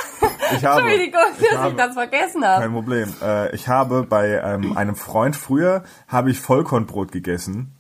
Ich 0.55 0.63
habe, 0.65 0.81
Entschuldigung, 0.81 1.21
ich 1.39 1.49
dass 1.49 1.57
habe, 1.57 1.69
ich 1.71 1.77
das 1.77 1.93
vergessen 1.93 2.45
habe. 2.45 2.61
Kein 2.61 2.73
Problem. 2.73 3.13
Äh, 3.23 3.55
ich 3.55 3.69
habe 3.69 4.03
bei 4.03 4.39
ähm, 4.43 4.77
einem 4.77 4.95
Freund 4.95 5.35
früher 5.35 5.83
habe 6.07 6.29
ich 6.29 6.39
Vollkornbrot 6.41 7.11
gegessen. 7.11 7.71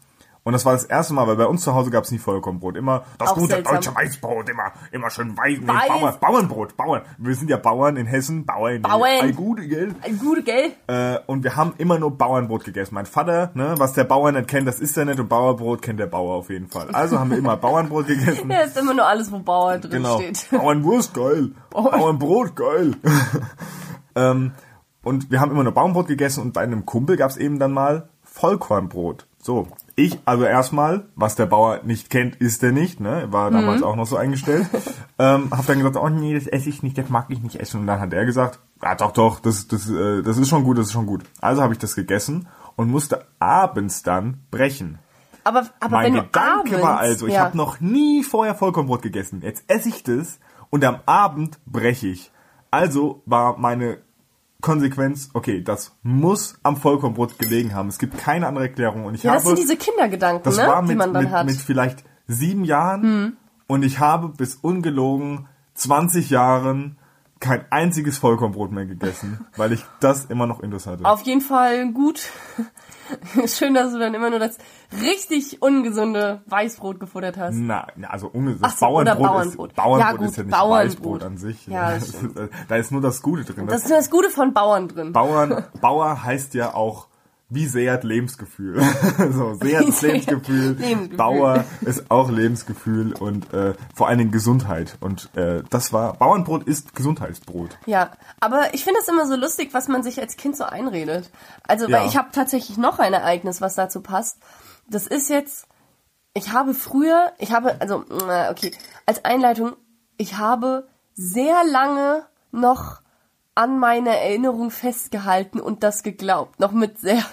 Und 0.45 0.51
das 0.51 0.65
war 0.65 0.73
das 0.73 0.83
erste 0.83 1.13
Mal, 1.13 1.25
weil 1.25 1.37
bei 1.37 1.45
uns 1.45 1.61
zu 1.61 1.73
Hause 1.73 1.89
gab 1.89 2.03
es 2.03 2.11
nie 2.11 2.17
Vollkornbrot. 2.17 2.75
Immer 2.75 3.05
das 3.17 3.29
Auch 3.29 3.35
gute 3.35 3.53
seltsam. 3.53 3.75
deutsche 3.75 3.95
Weißbrot, 3.95 4.49
immer, 4.49 4.73
immer 4.91 5.09
schön 5.09 5.37
weiß, 5.37 5.59
nee, 5.61 5.67
Weiß. 5.67 5.87
Bauern, 5.87 6.15
Bauernbrot, 6.19 6.75
Bauern. 6.75 7.01
Wir 7.17 7.33
sind 7.35 7.49
ja 7.49 7.55
Bauern 7.55 7.95
in 7.95 8.05
Hessen, 8.07 8.45
Bauern. 8.45 8.81
Bauern. 8.81 9.21
Ei, 9.21 9.31
gute, 9.31 9.65
gell? 9.67 9.95
Ein 10.01 10.19
Gute, 10.19 10.43
gell? 10.43 10.73
Äh, 10.87 11.19
und 11.27 11.45
wir 11.45 11.55
haben 11.55 11.73
immer 11.77 11.97
nur 11.97 12.17
Bauernbrot 12.17 12.65
gegessen. 12.65 12.93
Mein 12.95 13.05
Vater, 13.05 13.51
ne, 13.53 13.75
was 13.77 13.93
der 13.93 14.03
Bauer 14.03 14.33
nicht 14.33 14.49
kennt, 14.49 14.67
das 14.67 14.81
ist 14.81 14.97
er 14.97 15.05
nicht. 15.05 15.19
Und 15.19 15.29
Bauerbrot 15.29 15.81
kennt 15.81 16.01
der 16.01 16.07
Bauer 16.07 16.35
auf 16.35 16.49
jeden 16.49 16.67
Fall. 16.67 16.89
Also 16.91 17.19
haben 17.19 17.29
wir 17.31 17.37
immer 17.37 17.55
Bauernbrot 17.55 18.07
gegessen. 18.07 18.49
Ja, 18.53 18.59
ist 18.61 18.77
immer 18.77 18.93
nur 18.93 19.05
alles, 19.07 19.31
wo 19.31 19.39
Bauer 19.39 19.77
drin 19.77 19.91
Genau. 19.91 20.17
steht. 20.19 20.45
Bauernwurst, 20.51 21.13
geil. 21.13 21.51
Bauernbrot, 21.69 22.55
geil. 22.55 22.95
ähm, 24.15 24.51
und 25.03 25.31
wir 25.31 25.39
haben 25.39 25.51
immer 25.51 25.63
nur 25.63 25.73
Bauernbrot 25.73 26.07
gegessen 26.07 26.41
und 26.41 26.53
bei 26.53 26.61
einem 26.61 26.85
Kumpel 26.85 27.17
gab 27.17 27.29
es 27.29 27.37
eben 27.37 27.59
dann 27.59 27.71
mal 27.71 28.09
Vollkornbrot. 28.23 29.27
So, 29.39 29.67
ich, 29.95 30.19
also 30.25 30.43
erstmal, 30.43 31.05
was 31.15 31.35
der 31.35 31.45
Bauer 31.45 31.81
nicht 31.83 32.09
kennt, 32.09 32.35
ist 32.37 32.63
er 32.63 32.71
nicht, 32.71 32.99
ne? 32.99 33.27
War 33.29 33.51
damals 33.51 33.81
Mhm. 33.81 33.87
auch 33.87 33.95
noch 33.95 34.07
so 34.07 34.17
eingestellt. 34.17 34.67
ähm, 35.19 35.51
hab 35.51 35.67
dann 35.67 35.77
gesagt, 35.77 35.97
oh 35.97 36.09
nee, 36.09 36.33
das 36.33 36.47
esse 36.47 36.69
ich 36.69 36.81
nicht, 36.81 36.97
das 36.97 37.09
mag 37.09 37.27
ich 37.29 37.41
nicht 37.43 37.57
essen. 37.57 37.81
Und 37.81 37.87
dann 37.87 37.99
hat 37.99 38.11
er 38.11 38.25
gesagt, 38.25 38.59
ja 38.81 38.95
doch, 38.95 39.11
doch, 39.11 39.39
das, 39.39 39.67
das, 39.67 39.89
äh, 39.89 40.23
das 40.23 40.37
ist 40.37 40.49
schon 40.49 40.63
gut, 40.63 40.77
das 40.79 40.87
ist 40.87 40.93
schon 40.93 41.05
gut. 41.05 41.23
Also 41.41 41.61
habe 41.61 41.73
ich 41.73 41.79
das 41.79 41.95
gegessen 41.95 42.47
und 42.75 42.89
musste 42.89 43.25
abends 43.37 44.01
dann 44.01 44.41
brechen. 44.49 44.97
Aber, 45.43 45.67
aber 45.79 45.97
mein 45.97 46.13
wenn 46.13 46.23
Gedanke 46.23 46.69
du 46.69 46.75
abends, 46.77 46.81
war 46.81 46.97
also, 46.97 47.27
ich 47.27 47.33
ja. 47.33 47.41
habe 47.41 47.57
noch 47.57 47.79
nie 47.79 48.23
vorher 48.23 48.55
Vollkornbrot 48.55 49.01
gegessen. 49.03 49.41
Jetzt 49.43 49.63
esse 49.67 49.89
ich 49.89 50.01
das 50.03 50.39
und 50.71 50.83
am 50.85 51.01
Abend 51.05 51.59
breche 51.65 52.07
ich. 52.07 52.31
Also 52.71 53.21
war 53.27 53.59
meine 53.59 53.99
Konsequenz, 54.63 55.29
okay, 55.33 55.61
das 55.61 55.91
muss 56.01 56.57
am 56.63 56.77
Vollkornbrot 56.77 57.37
gelegen 57.37 57.75
haben. 57.75 57.89
Es 57.89 57.99
gibt 57.99 58.17
keine 58.17 58.47
andere 58.47 58.63
Erklärung. 58.63 59.05
Und 59.05 59.13
ich 59.13 59.21
Ja, 59.21 59.33
das 59.33 59.43
habe, 59.43 59.55
sind 59.55 59.59
diese 59.59 59.77
Kindergedanken, 59.77 60.43
das 60.43 60.57
ne? 60.57 60.65
war 60.65 60.81
die 60.81 60.87
mit, 60.87 60.97
man 60.97 61.13
dann 61.13 61.23
mit, 61.25 61.31
hat. 61.31 61.41
Hm. 61.41 61.47
mit 61.47 61.57
vielleicht 61.57 62.03
sieben 62.27 62.63
Jahren 62.63 63.37
und 63.67 63.83
ich 63.83 63.99
habe 63.99 64.29
bis 64.29 64.55
ungelogen 64.55 65.47
20 65.75 66.29
Jahren 66.29 66.97
kein 67.41 67.65
einziges 67.71 68.17
Vollkornbrot 68.17 68.71
mehr 68.71 68.85
gegessen, 68.85 69.45
weil 69.57 69.73
ich 69.73 69.83
das 69.99 70.25
immer 70.25 70.47
noch 70.47 70.61
Intus 70.61 70.87
hatte. 70.87 71.03
Auf 71.03 71.21
jeden 71.23 71.41
Fall 71.41 71.91
gut. 71.91 72.29
Schön, 73.47 73.73
dass 73.73 73.91
du 73.93 73.99
dann 73.99 74.13
immer 74.13 74.29
nur 74.29 74.39
das 74.39 74.57
richtig 75.01 75.61
ungesunde 75.61 76.41
Weißbrot 76.47 76.99
gefuttert 76.99 77.37
hast. 77.37 77.55
Na, 77.55 77.87
also 78.09 78.27
unge- 78.27 78.59
das 78.59 78.73
Ach 78.73 78.77
so, 78.77 78.85
Bauernbrot, 78.85 79.17
Bauernbrot. 79.27 79.69
Ist, 79.71 79.75
Bauernbrot 79.75 79.99
Ja, 79.99 80.11
gut, 80.17 80.27
ist 80.27 80.37
ja 80.37 80.43
nicht 80.43 80.51
Bauernbrot. 80.51 80.91
Weißbrot 80.91 81.23
an 81.23 81.37
sich. 81.37 81.67
Ja, 81.67 81.97
da 82.67 82.75
ist 82.75 82.91
nur 82.91 83.01
das 83.01 83.21
Gute 83.21 83.43
drin. 83.43 83.67
Das 83.67 83.83
ist 83.83 83.89
nur 83.89 83.97
das 83.97 84.09
Gute 84.09 84.29
von 84.29 84.53
Bauern 84.53 84.87
drin. 84.87 85.13
Bauern, 85.13 85.63
Bauer 85.81 86.23
heißt 86.23 86.53
ja 86.53 86.73
auch 86.73 87.07
wie 87.53 87.67
Seat 87.67 88.03
Lebensgefühl. 88.03 88.81
so, 89.31 89.53
Seat 89.55 89.87
ist 89.87 90.01
Lebensgefühl. 90.01 90.71
Lebensgefühl. 90.73 91.17
Bauer 91.17 91.63
ist 91.81 92.09
auch 92.09 92.29
Lebensgefühl 92.31 93.13
und 93.13 93.53
äh, 93.53 93.73
vor 93.93 94.07
allen 94.07 94.17
Dingen 94.17 94.31
Gesundheit. 94.31 94.97
Und 94.99 95.29
äh, 95.35 95.63
das 95.69 95.93
war, 95.93 96.13
Bauernbrot 96.13 96.63
ist 96.63 96.95
Gesundheitsbrot. 96.95 97.77
Ja, 97.85 98.11
aber 98.39 98.73
ich 98.73 98.83
finde 98.83 98.99
es 99.01 99.07
immer 99.07 99.25
so 99.27 99.35
lustig, 99.35 99.69
was 99.73 99.87
man 99.87 100.03
sich 100.03 100.19
als 100.19 100.37
Kind 100.37 100.57
so 100.57 100.63
einredet. 100.63 101.29
Also, 101.67 101.87
Ja. 101.87 101.99
weil 101.99 102.07
ich 102.07 102.17
habe 102.17 102.29
tatsächlich 102.31 102.77
noch 102.77 102.99
ein 102.99 103.13
Ereignis, 103.13 103.61
was 103.61 103.75
dazu 103.75 104.01
passt. 104.01 104.37
Das 104.89 105.07
ist 105.07 105.29
jetzt, 105.29 105.67
ich 106.33 106.51
habe 106.51 106.73
früher, 106.73 107.31
ich 107.37 107.51
habe, 107.51 107.79
also, 107.79 108.03
äh, 108.27 108.49
okay, 108.51 108.71
als 109.05 109.23
Einleitung, 109.25 109.73
ich 110.17 110.37
habe 110.37 110.87
sehr 111.15 111.63
lange 111.71 112.23
noch 112.51 113.02
an 113.55 113.79
meine 113.79 114.17
Erinnerung 114.17 114.71
festgehalten 114.71 115.59
und 115.59 115.83
das 115.83 116.03
geglaubt. 116.03 116.59
Noch 116.59 116.71
mit 116.71 116.99
sehr, 116.99 117.23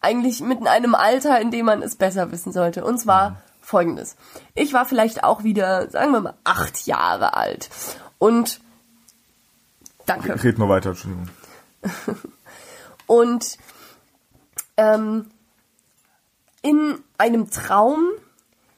eigentlich 0.00 0.40
mit 0.40 0.66
einem 0.66 0.94
Alter, 0.94 1.40
in 1.40 1.50
dem 1.50 1.66
man 1.66 1.82
es 1.82 1.96
besser 1.96 2.30
wissen 2.32 2.52
sollte. 2.52 2.84
Und 2.84 2.98
zwar 2.98 3.42
folgendes. 3.60 4.16
Ich 4.54 4.72
war 4.72 4.84
vielleicht 4.84 5.24
auch 5.24 5.42
wieder, 5.42 5.90
sagen 5.90 6.12
wir 6.12 6.20
mal, 6.20 6.34
acht 6.44 6.86
Jahre 6.86 7.34
alt. 7.34 7.70
Und 8.18 8.60
Danke. 10.06 10.42
Red 10.42 10.58
nur 10.58 10.68
weiter, 10.68 10.90
Entschuldigung. 10.90 11.28
Und 13.06 13.58
ähm, 14.76 15.30
in 16.62 16.98
einem 17.18 17.50
Traum 17.50 18.04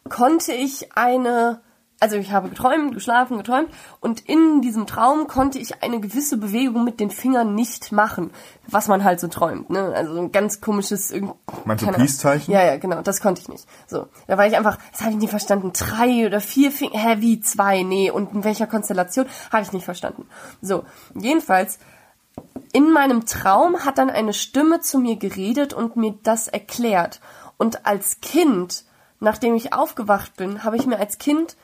konnte 0.08 0.52
ich 0.52 0.96
eine, 0.96 1.60
also 2.00 2.16
ich 2.16 2.32
habe 2.32 2.48
geträumt, 2.48 2.94
geschlafen, 2.94 3.38
geträumt 3.38 3.70
und 4.00 4.20
in 4.20 4.60
diesem 4.60 4.86
Traum 4.86 5.26
konnte 5.26 5.58
ich 5.58 5.82
eine 5.82 6.00
gewisse 6.00 6.36
Bewegung 6.36 6.84
mit 6.84 7.00
den 7.00 7.10
Fingern 7.10 7.54
nicht 7.54 7.90
machen, 7.90 8.30
was 8.66 8.88
man 8.88 9.02
halt 9.02 9.20
so 9.20 9.28
träumt, 9.28 9.70
ne? 9.70 9.92
Also 9.94 10.14
so 10.14 10.20
ein 10.20 10.32
ganz 10.32 10.60
komisches 10.60 11.12
Meinst 11.64 11.84
du. 11.84 11.90
Peace-Zeichen? 11.90 12.52
Ja, 12.52 12.64
ja, 12.64 12.76
genau, 12.76 13.02
das 13.02 13.20
konnte 13.20 13.40
ich 13.40 13.48
nicht. 13.48 13.66
So, 13.86 14.06
da 14.26 14.38
war 14.38 14.46
ich 14.46 14.56
einfach, 14.56 14.78
das 14.92 15.00
habe 15.00 15.12
ich 15.12 15.18
nicht 15.18 15.30
verstanden, 15.30 15.72
drei 15.72 16.26
oder 16.26 16.40
vier 16.40 16.70
Finger, 16.70 16.98
hä, 16.98 17.16
wie 17.18 17.40
zwei, 17.40 17.82
nee, 17.82 18.10
und 18.10 18.32
in 18.32 18.44
welcher 18.44 18.66
Konstellation, 18.66 19.26
habe 19.50 19.62
ich 19.62 19.72
nicht 19.72 19.84
verstanden. 19.84 20.26
So, 20.62 20.84
jedenfalls 21.14 21.78
in 22.72 22.92
meinem 22.92 23.26
Traum 23.26 23.84
hat 23.84 23.98
dann 23.98 24.10
eine 24.10 24.32
Stimme 24.32 24.80
zu 24.80 24.98
mir 24.98 25.16
geredet 25.16 25.72
und 25.72 25.96
mir 25.96 26.14
das 26.22 26.46
erklärt. 26.46 27.20
Und 27.56 27.86
als 27.86 28.20
Kind, 28.20 28.84
nachdem 29.18 29.54
ich 29.54 29.72
aufgewacht 29.72 30.36
bin, 30.36 30.62
habe 30.62 30.76
ich 30.76 30.86
mir 30.86 30.98
als 30.98 31.18
Kind 31.18 31.56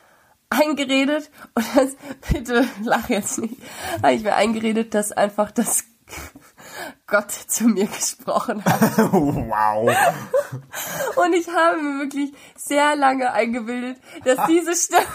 eingeredet, 0.49 1.31
und 1.53 1.65
das, 1.75 1.95
bitte 2.31 2.67
lach 2.83 3.09
jetzt 3.09 3.39
nicht, 3.39 3.55
habe 4.01 4.13
ich 4.13 4.23
mir 4.23 4.35
eingeredet, 4.35 4.93
dass 4.93 5.11
einfach 5.11 5.51
das 5.51 5.83
Gott 7.07 7.31
zu 7.31 7.65
mir 7.65 7.87
gesprochen 7.87 8.63
hat. 8.63 8.97
wow. 8.97 9.95
Und 11.15 11.33
ich 11.33 11.47
habe 11.47 11.81
mir 11.81 11.99
wirklich 12.03 12.33
sehr 12.55 12.95
lange 12.95 13.31
eingebildet, 13.31 13.97
dass 14.23 14.45
diese 14.47 14.75
Stimme, 14.75 15.05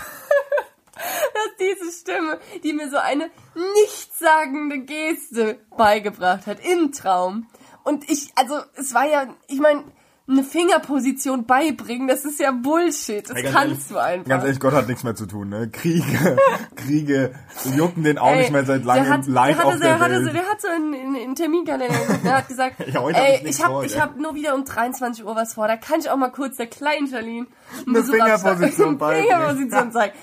dass 1.35 1.57
diese 1.59 1.93
Stimme, 1.93 2.39
die 2.63 2.73
mir 2.73 2.91
so 2.91 2.99
eine 2.99 3.31
nichtssagende 3.55 4.81
Geste 4.81 5.61
beigebracht 5.77 6.47
hat 6.47 6.59
im 6.61 6.93
Traum. 6.93 7.49
Und 7.85 8.09
ich, 8.11 8.33
also 8.37 8.61
es 8.75 8.93
war 8.95 9.07
ja, 9.07 9.35
ich 9.49 9.61
meine, 9.61 9.85
eine 10.31 10.45
Fingerposition 10.45 11.45
beibringen, 11.45 12.07
das 12.09 12.25
ist 12.25 12.39
ja 12.41 12.53
Bullshit. 12.53 13.29
Das 13.29 13.37
Ey, 13.37 13.43
ganz 13.43 13.55
kannst 13.55 13.71
ehrlich- 13.73 13.89
du 13.89 13.97
einfach. 13.99 14.29
Ganz 14.29 14.45
ehrlich, 14.45 14.61
Gott 14.61 14.73
hat 14.75 14.89
nichts 14.89 15.03
mehr 15.05 15.15
zu 15.15 15.27
tun, 15.27 15.49
ne? 15.49 15.69
Kriege, 15.71 16.37
Kriege 16.77 17.35
jucken 17.77 18.05
den 18.05 18.19
auch 18.19 18.31
Ey, 18.31 18.39
nicht 18.39 18.53
mehr 18.53 18.65
seit 18.65 18.85
langem 18.85 19.05
der 19.05 19.13
hat, 19.13 19.27
live 19.27 19.57
der 19.57 19.67
auf 19.67 19.79
der 19.79 19.99
der 19.99 20.11
Welt. 20.11 20.25
so, 20.27 20.33
der 20.33 20.43
hat 20.49 20.61
so 20.61 20.69
einen, 20.69 20.95
einen, 20.95 21.17
einen 21.17 21.35
Terminkalender, 21.35 21.95
der 22.25 22.37
hat 22.39 22.49
gesagt, 22.49 22.77
Ja, 22.87 23.01
heute 23.01 23.19
hab 23.19 23.29
ich 23.29 23.41
ey, 23.43 23.49
ich 23.49 23.61
hab, 23.63 23.71
vor, 23.71 23.85
ich 23.85 23.95
ja. 23.95 24.03
hab 24.03 24.17
nur 24.19 24.35
wieder 24.35 24.55
um 24.55 24.65
23 24.65 25.25
Uhr 25.25 25.35
was 25.37 25.55
vor, 25.55 25.67
da 25.69 25.77
kann 25.77 26.01
ich 26.01 26.09
auch 26.11 26.17
mal 26.17 26.31
kurz 26.31 26.57
der 26.57 26.67
kleinen 26.69 27.09
Charlene 27.09 27.47
Eine 27.87 28.03
Fingerposition 28.05 28.99
beibringen. 28.99 29.31
Fingerposition 29.31 29.93
zeigen. 29.93 30.15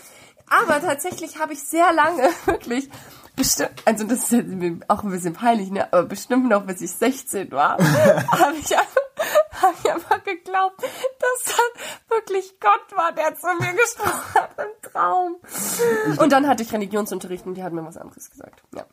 Aber 0.49 0.81
tatsächlich 0.81 1.39
habe 1.39 1.53
ich 1.53 1.61
sehr 1.61 1.91
lange, 1.91 2.29
wirklich, 2.45 2.89
bestimmt, 3.35 3.71
also 3.83 4.05
das 4.05 4.31
ist 4.31 4.45
auch 4.87 5.03
ein 5.03 5.09
bisschen 5.11 5.33
peinlich, 5.33 5.69
ne, 5.71 5.91
aber 5.91 6.03
bestimmt 6.03 6.47
noch 6.47 6.63
bis 6.65 6.79
ich 6.81 6.91
16 6.91 7.51
war, 7.51 7.77
habe 7.77 8.55
ich, 8.59 8.73
einfach- 8.77 9.01
hab 9.61 9.73
ich 9.83 9.91
einfach 9.91 10.23
geglaubt, 10.23 10.81
dass 10.81 11.43
das 11.45 12.09
wirklich 12.09 12.59
Gott 12.59 12.97
war, 12.97 13.11
der 13.11 13.35
zu 13.35 13.47
mir 13.59 13.73
gesprochen 13.73 14.33
hat 14.35 14.51
im 14.57 14.91
Traum. 14.91 15.35
Und 16.17 16.31
dann 16.31 16.47
hatte 16.47 16.63
ich 16.63 16.71
Religionsunterricht 16.71 17.45
und 17.45 17.55
die 17.55 17.63
hat 17.63 17.73
mir 17.73 17.85
was 17.85 17.97
anderes 17.97 18.29
gesagt. 18.29 18.63
Ja. 18.75 18.85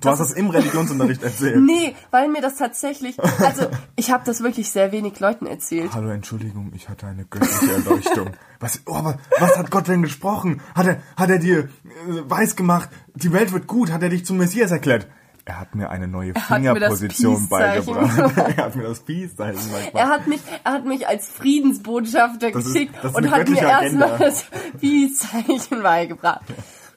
Du 0.00 0.08
hast 0.08 0.18
das 0.18 0.32
im 0.32 0.50
Religionsunterricht 0.50 1.22
erzählt. 1.22 1.60
Nee, 1.60 1.94
weil 2.10 2.28
mir 2.28 2.40
das 2.40 2.56
tatsächlich, 2.56 3.18
also 3.40 3.66
ich 3.96 4.10
habe 4.10 4.24
das 4.24 4.42
wirklich 4.42 4.70
sehr 4.70 4.92
wenig 4.92 5.18
Leuten 5.20 5.46
erzählt. 5.46 5.92
Hallo, 5.92 6.10
Entschuldigung, 6.10 6.72
ich 6.74 6.88
hatte 6.88 7.06
eine 7.06 7.24
göttliche 7.24 7.72
Erleuchtung. 7.72 8.30
Was, 8.60 8.80
oh, 8.86 8.94
aber 8.94 9.18
was 9.38 9.56
hat 9.56 9.70
Gott 9.70 9.88
denn 9.88 10.02
gesprochen? 10.02 10.62
Hat 10.74 10.86
er, 10.86 11.02
hat 11.16 11.30
er 11.30 11.38
dir 11.38 11.58
äh, 11.58 11.68
weiß 12.06 12.56
gemacht, 12.56 12.88
die 13.14 13.32
Welt 13.32 13.52
wird 13.52 13.66
gut? 13.66 13.90
Hat 13.90 14.02
er 14.02 14.08
dich 14.08 14.24
zum 14.24 14.38
Messias 14.38 14.70
erklärt? 14.70 15.08
Er 15.44 15.58
hat 15.58 15.74
mir 15.74 15.90
eine 15.90 16.06
neue 16.06 16.34
Fingerposition 16.34 17.48
beigebracht. 17.48 18.36
er 18.56 18.64
hat 18.64 18.76
mir 18.76 18.84
das 18.84 19.00
Peace-Zeichen 19.00 19.72
beigebracht. 19.72 19.94
Er 19.94 20.08
hat 20.08 20.26
mich, 20.28 20.40
er 20.62 20.72
hat 20.72 20.84
mich 20.84 21.08
als 21.08 21.28
Friedensbotschafter 21.28 22.52
Das 22.52 22.64
geschickt 22.64 22.94
ist 23.02 23.14
und 23.14 23.30
hat 23.30 23.48
mir 23.48 23.60
erstmal 23.60 24.18
das 24.18 24.44
Peace-Zeichen 24.80 25.82
beigebracht. 25.82 26.42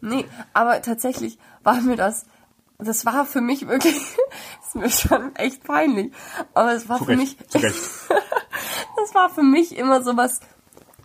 Nee, 0.01 0.25
aber 0.53 0.81
tatsächlich 0.83 1.39
war 1.63 1.81
mir 1.81 1.95
das, 1.95 2.25
das 2.77 3.05
war 3.05 3.25
für 3.25 3.41
mich 3.41 3.67
wirklich, 3.67 3.95
ist 4.63 4.75
mir 4.75 4.91
schon 4.91 5.35
echt 5.35 5.63
peinlich, 5.63 6.13
aber 6.53 6.73
es 6.73 6.87
war 6.87 6.99
Zu 6.99 7.05
für 7.05 7.17
Recht, 7.17 7.53
mich, 7.53 7.61
das 8.97 9.15
war 9.15 9.29
für 9.29 9.43
mich 9.43 9.75
immer 9.75 10.03
so 10.03 10.15
was 10.15 10.41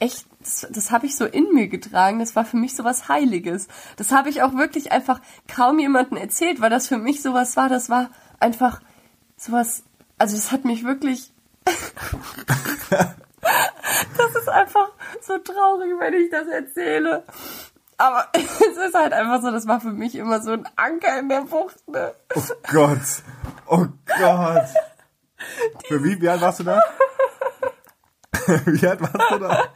echt, 0.01 0.27
das, 0.41 0.67
das 0.71 0.91
habe 0.91 1.07
ich 1.07 1.17
so 1.17 1.27
in 1.27 1.53
mir 1.53 1.69
getragen, 1.69 2.19
das 2.19 2.35
war 2.35 2.45
für 2.45 2.57
mich 2.57 2.75
so 2.75 2.83
was 2.85 3.09
Heiliges. 3.09 3.69
Das 3.97 4.11
habe 4.11 4.31
ich 4.31 4.43
auch 4.43 4.55
wirklich 4.55 4.91
einfach 4.93 5.21
kaum 5.49 5.79
jemandem 5.79 6.17
erzählt, 6.17 6.61
weil 6.61 6.71
das 6.71 6.89
für 6.89 6.99
mich 6.99 7.23
sowas 7.23 7.57
war, 7.57 7.69
das 7.69 7.89
war 7.89 8.11
einfach 8.41 8.81
sowas, 9.37 9.85
also 10.19 10.35
das 10.37 10.51
hat 10.51 10.65
mich 10.65 10.85
wirklich, 10.85 11.33
das 11.65 11.77
ist 14.35 14.49
einfach 14.49 14.91
so 15.21 15.39
traurig, 15.39 15.93
wenn 15.99 16.15
ich 16.15 16.31
das 16.31 16.49
erzähle. 16.49 17.23
Aber 18.01 18.29
es 18.33 18.77
ist 18.77 18.95
halt 18.95 19.13
einfach 19.13 19.43
so, 19.43 19.51
das 19.51 19.69
war 19.69 19.81
für 19.81 19.93
mich 19.93 20.15
immer 20.15 20.41
so 20.41 20.53
ein 20.53 20.67
Anker 20.77 21.19
in 21.19 21.29
der 21.29 21.43
Bucht. 21.43 21.87
Ne? 21.87 22.15
Oh 22.35 22.41
Gott. 22.73 22.99
Oh 23.67 23.87
Gott. 24.19 24.65
Für 25.89 26.05
wie, 26.05 26.21
wie 26.21 26.29
alt 26.29 26.41
warst 26.41 26.61
du 26.61 26.65
da? 26.65 26.81
wie 28.67 28.87
alt 28.87 29.01
warst 29.01 29.31
du 29.31 29.39
da? 29.39 29.65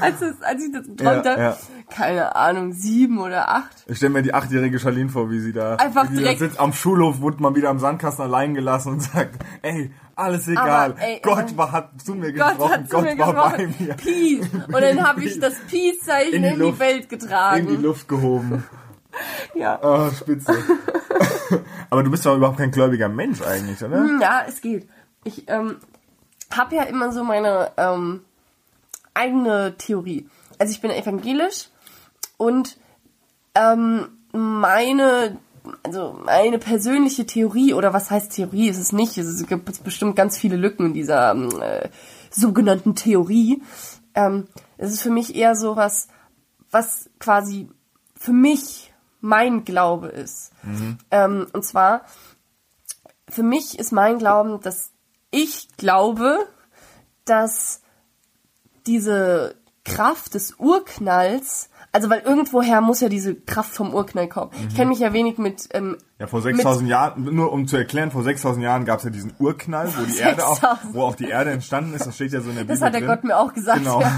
Als, 0.00 0.20
es, 0.20 0.42
als 0.42 0.62
ich 0.62 0.72
das 0.72 0.84
geträumt 0.86 1.24
Ja, 1.24 1.30
habe, 1.32 1.40
ja. 1.42 1.56
keine 1.88 2.36
Ahnung, 2.36 2.72
sieben 2.72 3.18
oder 3.18 3.48
acht. 3.48 3.70
Ich 3.86 3.96
stelle 3.96 4.12
mir 4.12 4.22
die 4.22 4.34
achtjährige 4.34 4.78
Charlene 4.78 5.08
vor, 5.08 5.30
wie 5.30 5.40
sie 5.40 5.52
da, 5.52 5.76
Einfach 5.76 6.04
da 6.06 6.12
direkt- 6.12 6.40
sitzt 6.40 6.60
am 6.60 6.72
Schulhof, 6.72 7.20
wurde 7.20 7.40
mal 7.42 7.54
wieder 7.54 7.70
am 7.70 7.78
Sandkasten 7.78 8.24
allein 8.24 8.52
gelassen 8.54 8.94
und 8.94 9.00
sagt, 9.00 9.36
ey, 9.62 9.90
alles 10.16 10.48
egal. 10.48 10.90
Aber, 10.92 11.00
ey, 11.00 11.20
Gott 11.22 11.52
äh, 11.52 11.56
war, 11.56 11.72
hat 11.72 11.90
zu 12.04 12.14
mir 12.14 12.32
Gott 12.32 12.48
gesprochen, 12.58 12.86
Gott 12.90 13.02
mir 13.04 13.18
war 13.18 13.32
gesprochen. 13.56 13.74
bei 13.78 13.84
mir. 13.84 13.94
Peace. 13.94 14.48
Und 14.66 14.80
dann 14.82 15.06
habe 15.08 15.24
ich 15.24 15.38
das 15.40 15.54
Peace-Zeichen 15.70 16.34
In 16.34 16.44
in, 16.44 16.50
die 16.50 16.56
die 16.56 16.62
Luft. 16.62 16.78
Welt 16.80 16.96
In 17.04 17.08
die 17.08 17.08
getragen. 17.16 17.82
Luft 17.82 18.08
gehoben. 18.08 18.64
Ja. 19.54 19.78
Oh, 19.82 20.10
spitze. 20.10 20.52
Aber 21.90 22.02
du 22.02 22.10
bist 22.10 22.26
doch 22.26 22.36
überhaupt 22.36 22.58
kein 22.58 22.70
gläubiger 22.70 23.08
Mensch 23.08 23.40
eigentlich, 23.40 23.82
oder? 23.82 24.04
Ja, 24.20 24.42
es 24.46 24.60
geht. 24.60 24.88
Ich 25.24 25.48
ähm, 25.48 25.76
habe 26.56 26.76
ja 26.76 26.82
immer 26.84 27.12
so 27.12 27.24
meine 27.24 27.72
ähm, 27.76 28.24
eigene 29.14 29.76
Theorie. 29.78 30.28
Also 30.58 30.72
ich 30.72 30.80
bin 30.80 30.90
evangelisch 30.90 31.68
und 32.36 32.76
ähm, 33.54 34.08
meine 34.32 35.38
also 35.82 36.18
meine 36.24 36.58
persönliche 36.58 37.26
Theorie 37.26 37.74
oder 37.74 37.92
was 37.92 38.10
heißt 38.10 38.32
Theorie 38.32 38.68
ist 38.68 38.78
es 38.78 38.92
nicht 38.92 39.18
es 39.18 39.46
gibt 39.46 39.84
bestimmt 39.84 40.16
ganz 40.16 40.38
viele 40.38 40.56
Lücken 40.56 40.86
in 40.86 40.94
dieser 40.94 41.32
ähm, 41.32 41.50
äh, 41.60 41.88
sogenannten 42.30 42.94
Theorie. 42.94 43.62
Ähm, 44.14 44.48
es 44.78 44.92
ist 44.92 45.02
für 45.02 45.10
mich 45.10 45.34
eher 45.34 45.54
so 45.54 45.76
was, 45.76 46.08
was 46.70 47.10
quasi 47.18 47.68
für 48.16 48.32
mich 48.32 48.92
mein 49.20 49.64
Glaube 49.64 50.08
ist. 50.08 50.52
Ähm, 51.10 51.46
und 51.52 51.64
zwar, 51.64 52.02
für 53.28 53.42
mich 53.42 53.78
ist 53.78 53.92
mein 53.92 54.18
Glauben, 54.18 54.60
dass 54.60 54.92
ich 55.30 55.68
glaube, 55.76 56.48
dass 57.24 57.82
diese 58.86 59.59
Kraft 59.94 60.34
des 60.34 60.54
Urknalls, 60.58 61.68
also 61.92 62.08
weil 62.08 62.20
irgendwoher 62.20 62.80
muss 62.80 63.00
ja 63.00 63.08
diese 63.08 63.34
Kraft 63.34 63.72
vom 63.72 63.92
Urknall 63.92 64.28
kommen. 64.28 64.52
Ich 64.68 64.76
kenne 64.76 64.90
mich 64.90 65.00
ja 65.00 65.12
wenig 65.12 65.38
mit 65.38 65.68
ähm, 65.72 65.96
Ja, 66.20 66.28
vor 66.28 66.40
6000 66.40 66.88
Jahren, 66.88 67.24
nur 67.34 67.52
um 67.52 67.66
zu 67.66 67.76
erklären, 67.76 68.12
vor 68.12 68.22
6000 68.22 68.62
Jahren 68.62 68.84
gab 68.84 68.98
es 68.98 69.04
ja 69.04 69.10
diesen 69.10 69.32
Urknall, 69.40 69.88
wo 69.98 70.04
die 70.04 70.18
Erde 70.18 70.46
auch, 70.46 70.54
6000. 70.54 70.94
wo 70.94 71.02
auch 71.02 71.16
die 71.16 71.28
Erde 71.28 71.50
entstanden 71.50 71.92
ist, 71.94 72.06
das 72.06 72.14
steht 72.14 72.32
ja 72.32 72.40
so 72.42 72.50
in 72.50 72.54
der 72.56 72.62
Bibel 72.62 72.76
Das 72.76 72.82
hat 72.84 72.94
der 72.94 73.00
drin. 73.00 73.08
Gott 73.10 73.24
mir 73.24 73.36
auch 73.36 73.52
gesagt. 73.52 73.78
Genau. 73.78 74.00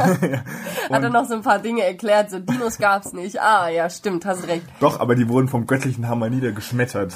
Ja. 0.91 0.97
Hat 0.97 1.03
er 1.03 1.11
noch 1.11 1.25
so 1.27 1.35
ein 1.35 1.43
paar 1.43 1.61
Dinge 1.61 1.83
erklärt. 1.83 2.31
So 2.31 2.39
Dinos 2.39 2.79
gab's 2.79 3.13
nicht. 3.13 3.41
Ah, 3.41 3.69
ja, 3.71 3.89
stimmt, 3.89 4.27
hast 4.27 4.47
recht. 4.49 4.65
Doch, 4.81 5.01
aber 5.01 5.15
die 5.15 5.29
wurden 5.29 5.49
vom 5.49 5.67
göttlichen 5.67 6.09
Hammer 6.09 6.29
niedergeschmettert. 6.29 7.15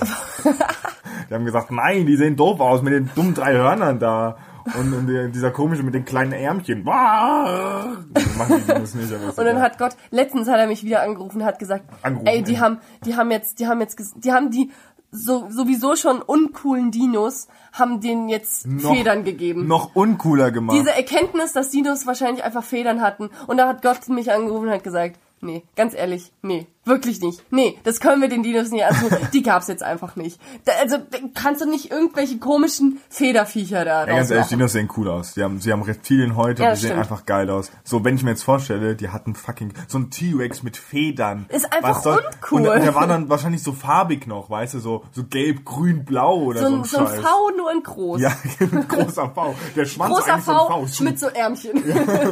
die 1.30 1.34
haben 1.34 1.44
gesagt, 1.44 1.70
nein, 1.70 2.06
die 2.06 2.16
sehen 2.16 2.36
doof 2.36 2.60
aus 2.60 2.82
mit 2.82 2.92
den 2.94 3.10
dummen 3.14 3.34
drei 3.34 3.52
Hörnern 3.54 3.98
da. 3.98 4.36
Und, 4.78 5.06
der- 5.06 5.28
dieser 5.28 5.50
komische 5.50 5.82
mit 5.82 5.94
den 5.94 6.04
kleinen 6.04 6.32
Ärmchen. 6.32 6.84
Das 6.84 8.94
nicht, 8.94 9.12
Und 9.38 9.44
dann 9.44 9.60
hat 9.60 9.78
Gott, 9.78 9.96
letztens 10.10 10.48
hat 10.48 10.58
er 10.58 10.66
mich 10.66 10.84
wieder 10.84 11.02
angerufen 11.02 11.40
und 11.40 11.46
hat 11.46 11.58
gesagt, 11.58 11.84
Angerufen, 12.02 12.26
ey, 12.26 12.42
die 12.42 12.52
ey. 12.54 12.58
haben, 12.58 12.78
die 13.04 13.16
haben 13.16 13.30
jetzt, 13.30 13.58
die 13.60 13.66
haben 13.66 13.80
jetzt, 13.80 13.98
die 14.16 14.32
haben 14.32 14.50
die 14.50 14.70
so, 15.12 15.46
sowieso 15.50 15.96
schon 15.96 16.20
uncoolen 16.20 16.90
Dinos, 16.90 17.48
haben 17.72 18.00
denen 18.00 18.28
jetzt 18.28 18.66
Noch- 18.66 18.94
Federn 18.94 19.24
gegeben. 19.24 19.66
Noch 19.66 19.94
uncooler 19.94 20.50
gemacht. 20.50 20.76
Diese 20.76 20.94
Erkenntnis, 20.94 21.52
dass 21.52 21.70
Dinos 21.70 22.06
wahrscheinlich 22.06 22.44
einfach 22.44 22.64
Federn 22.64 23.00
hatten. 23.00 23.30
Und 23.46 23.56
da 23.56 23.68
hat 23.68 23.82
Gott 23.82 24.08
mich 24.08 24.32
angerufen 24.32 24.66
und 24.66 24.72
hat 24.74 24.84
gesagt, 24.84 25.18
nee, 25.40 25.62
ganz 25.76 25.94
ehrlich, 25.94 26.32
nee, 26.42 26.66
wirklich 26.86 27.20
nicht. 27.20 27.42
Nee, 27.50 27.78
das 27.84 28.00
können 28.00 28.22
wir 28.22 28.28
den 28.28 28.42
Dinos 28.42 28.70
nicht 28.70 28.84
antun. 28.84 29.10
Die 29.32 29.42
gab's 29.42 29.68
jetzt 29.68 29.82
einfach 29.82 30.16
nicht. 30.16 30.40
Da, 30.64 30.72
also 30.80 30.96
kannst 31.34 31.60
du 31.60 31.68
nicht 31.68 31.90
irgendwelche 31.90 32.38
komischen 32.38 33.00
Federviecher 33.10 33.84
da 33.84 34.06
Ja, 34.06 34.16
ganz 34.16 34.30
ehrlich. 34.30 34.48
Dinos 34.48 34.72
sehen 34.72 34.88
cool 34.96 35.08
aus. 35.10 35.34
Die 35.34 35.42
haben, 35.42 35.60
sie 35.60 35.72
haben 35.72 35.82
Reptilien 35.82 36.36
heute, 36.36 36.62
Ja, 36.62 36.70
die 36.70 36.76
sehen 36.80 36.88
stimmt. 36.90 37.00
einfach 37.02 37.26
geil 37.26 37.50
aus. 37.50 37.70
So, 37.84 38.04
wenn 38.04 38.14
ich 38.16 38.22
mir 38.22 38.30
jetzt 38.30 38.44
vorstelle, 38.44 38.96
die 38.96 39.08
hatten 39.10 39.34
fucking 39.34 39.72
so 39.88 39.98
ein 39.98 40.10
T-Rex 40.10 40.62
mit 40.62 40.76
Federn. 40.76 41.46
Ist 41.48 41.72
einfach 41.72 42.02
soll- 42.02 42.22
uncool. 42.34 42.68
Und 42.68 42.82
der 42.82 42.94
war 42.94 43.06
dann 43.06 43.28
wahrscheinlich 43.28 43.62
so 43.62 43.72
farbig 43.72 44.26
noch, 44.26 44.48
weißt 44.50 44.74
du, 44.74 44.78
so, 44.80 45.04
so 45.12 45.24
gelb, 45.24 45.64
grün, 45.64 46.04
blau 46.04 46.36
oder 46.38 46.60
So 46.60 46.68
so, 46.68 46.74
ein, 46.76 46.84
so 46.84 46.98
ein. 46.98 47.20
V 47.22 47.50
nur 47.56 47.72
in 47.72 47.82
groß. 47.82 48.20
Ja, 48.20 48.32
ein 48.60 48.88
großer 48.88 49.30
V. 49.30 49.54
Der 49.74 49.84
Schwanz 49.86 50.14
Großer 50.14 50.32
eigentlich 50.34 50.44
so 50.44 50.52
ein 50.52 50.58
V 50.58 50.86
V. 50.86 51.04
mit 51.04 51.18
so 51.18 51.26
Ärmchen. 51.28 51.72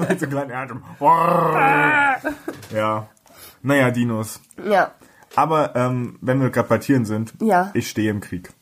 mit 0.08 0.20
so 0.20 0.26
kleinen 0.26 0.50
Ärmeln. 0.50 0.82
ja. 2.74 3.08
Naja, 3.64 3.90
Dinos. 3.90 4.40
Ja. 4.64 4.92
Aber 5.34 5.74
ähm, 5.74 6.18
wenn 6.20 6.40
wir 6.40 6.50
gerade 6.50 6.68
bei 6.68 6.78
Tieren 6.78 7.04
sind, 7.04 7.34
Ja. 7.40 7.70
ich 7.74 7.88
stehe 7.90 8.10
im 8.10 8.20
Krieg. 8.20 8.52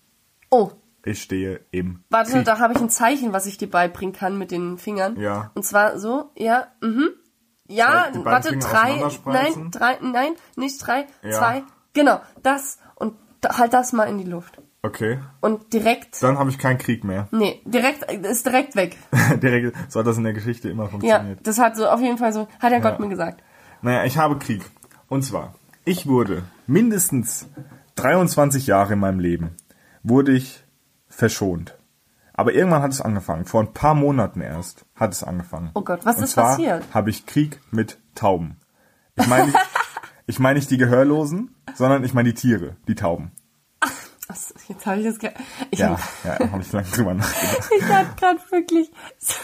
Oh, 0.51 0.71
Ich 1.05 1.23
stehe 1.23 1.61
im 1.71 2.05
warte, 2.09 2.33
Krieg. 2.33 2.45
da 2.47 2.59
habe 2.61 2.73
ich 2.75 2.81
ein 2.81 2.89
Zeichen, 2.89 3.33
was 3.33 3.47
ich 3.47 3.59
dir 3.59 3.69
beibringen 3.69 4.15
kann 4.15 4.39
mit 4.39 4.51
den 4.51 4.79
Fingern. 4.79 5.19
Ja. 5.21 5.51
Und 5.55 5.65
zwar 5.65 5.99
so, 5.99 6.31
ja, 6.37 6.69
mhm. 6.81 7.09
Ja, 7.69 8.05
beiden 8.11 8.25
warte, 8.25 8.49
Finger 8.51 8.65
drei, 8.65 9.11
nein, 9.27 9.71
drei, 9.71 9.99
nein, 10.03 10.33
nicht 10.57 10.79
drei, 10.87 11.07
Ja. 11.23 11.31
zwei, 11.33 11.63
genau, 11.95 12.21
das 12.43 12.79
und 12.97 13.15
halt 13.47 13.73
das 13.73 13.93
mal 13.93 14.05
in 14.05 14.19
die 14.19 14.25
Luft. 14.25 14.61
Okay. 14.83 15.19
Und 15.41 15.73
direkt, 15.73 16.23
Dann 16.23 16.39
habe 16.39 16.51
ich 16.51 16.59
keinen 16.59 16.79
Krieg 16.79 17.05
mehr. 17.05 17.29
nee, 17.31 17.61
direkt, 17.65 18.11
ist 18.11 18.47
direkt 18.47 18.77
weg. 18.77 18.97
Direkt, 19.43 19.77
so 19.93 20.01
hat 20.01 20.07
das 20.07 20.19
in 20.19 20.25
der 20.25 20.33
Geschichte 20.33 20.69
immer 20.71 20.85
Ja, 20.85 20.89
funktioniert. 20.91 21.47
das 21.47 21.59
hat 21.59 21.77
so 21.77 21.87
auf 21.89 22.01
jeden 22.01 22.19
Fall 22.19 22.33
so, 22.33 22.49
hat 22.61 22.73
der 22.73 22.81
Gott 22.81 22.99
mir 23.01 23.09
gesagt. 23.09 23.43
Naja, 23.81 24.05
ich 24.05 24.17
habe 24.19 24.39
Krieg. 24.39 24.63
Und 25.13 25.25
zwar, 25.25 25.55
ich 25.85 26.07
wurde 26.07 26.43
mindestens 26.67 27.47
23 27.97 28.67
Jahre 28.67 28.95
in 28.95 28.99
meinem 28.99 29.21
Leben, 29.21 29.59
wurde 30.03 30.33
ich 30.33 30.65
verschont. 31.07 31.77
Aber 32.33 32.55
irgendwann 32.55 32.81
hat 32.81 32.93
es 32.93 33.03
angefangen. 33.03 33.45
Vor 33.45 33.61
ein 33.61 33.75
paar 33.75 33.95
Monaten 33.95 34.41
erst 34.41 34.87
hat 34.95 35.13
es 35.13 35.23
angefangen. 35.23 35.71
Oh 35.75 35.83
Gott, 35.83 36.07
was 36.07 36.17
Und 36.17 36.25
ist 36.25 36.31
zwar 36.31 36.57
passiert? 36.57 36.85
habe 36.95 37.11
ich 37.11 37.27
Krieg 37.27 37.61
mit 37.71 37.99
Tauben. 38.15 38.57
Ich 39.17 39.27
meine 39.27 39.49
nicht, 39.49 39.59
ich 40.27 40.39
meine 40.39 40.59
nicht 40.59 40.71
die 40.71 40.79
Gehörlosen, 40.79 41.57
sondern 41.75 42.05
ich 42.05 42.15
meine 42.15 42.33
die 42.33 42.41
Tiere, 42.41 42.77
die 42.89 42.95
Tauben. 42.95 43.33
Was, 44.29 44.55
jetzt 44.67 44.87
habe 44.87 45.01
ich 45.01 45.05
das, 45.05 45.19
ich, 45.71 45.79
Ja, 45.79 45.99
ja, 46.25 46.39
habe 46.53 46.63
ich 46.63 46.73
lange 46.73 46.87
drüber 46.87 47.13
nachgedacht. 47.13 47.71
ich 47.79 47.85
hatte 47.85 48.17
gerade 48.19 48.41
wirklich 48.51 48.91
so, 49.19 49.35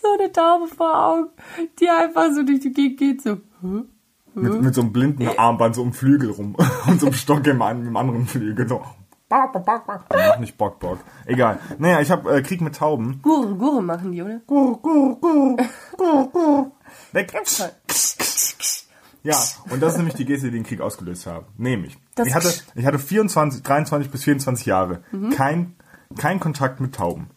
so 0.00 0.08
eine 0.16 0.30
Taube 0.30 0.68
vor 0.68 1.04
Augen, 1.04 1.30
die 1.80 1.88
einfach 1.88 2.30
so 2.32 2.44
durch 2.44 2.60
die 2.60 2.72
Gegend 2.72 2.98
geht, 3.00 3.22
so, 3.22 3.40
hm? 3.60 3.88
Mit, 4.34 4.62
mit 4.62 4.74
so 4.74 4.82
einem 4.82 4.92
blinden 4.92 5.28
Armband 5.36 5.74
so 5.74 5.82
um 5.82 5.92
Flügel 5.92 6.30
rum 6.30 6.56
und 6.86 7.00
so 7.00 7.06
einem 7.06 7.14
Stock 7.14 7.46
im, 7.46 7.60
im 7.60 7.96
anderen 7.96 8.26
Flügel. 8.26 8.68
So. 8.68 8.82
Bak, 9.28 9.52
bak. 9.52 10.06
Also 10.08 10.26
noch 10.26 10.38
nicht 10.38 10.56
Bock, 10.56 10.78
Bock. 10.80 10.98
Egal. 11.26 11.58
Naja, 11.78 12.00
ich 12.00 12.10
habe 12.10 12.34
äh, 12.34 12.42
Krieg 12.42 12.60
mit 12.60 12.76
Tauben. 12.76 13.20
Gure, 13.22 13.54
Gure 13.56 13.82
machen 13.82 14.12
die, 14.12 14.22
oder? 14.22 14.40
Gur, 14.46 14.80
gur, 14.80 15.20
gur, 15.20 15.56
gur, 15.96 16.32
gur. 16.32 16.72
Weg. 17.12 17.32
Ja, 19.22 19.36
und 19.68 19.82
das 19.82 19.92
ist 19.92 19.98
nämlich 19.98 20.14
die 20.14 20.24
Geste, 20.24 20.46
die 20.46 20.52
den 20.52 20.64
Krieg 20.64 20.80
ausgelöst 20.80 21.26
haben. 21.26 21.46
Nämlich, 21.58 21.98
Das 22.14 22.28
ich 22.28 22.34
hatte, 22.34 22.52
ich 22.74 22.86
hatte 22.86 22.98
24, 22.98 23.62
23 23.62 24.10
bis 24.10 24.24
24 24.24 24.64
Jahre 24.64 25.02
kein, 25.34 25.74
kein 26.16 26.40
Kontakt 26.40 26.80
mit 26.80 26.94
Tauben. 26.94 27.28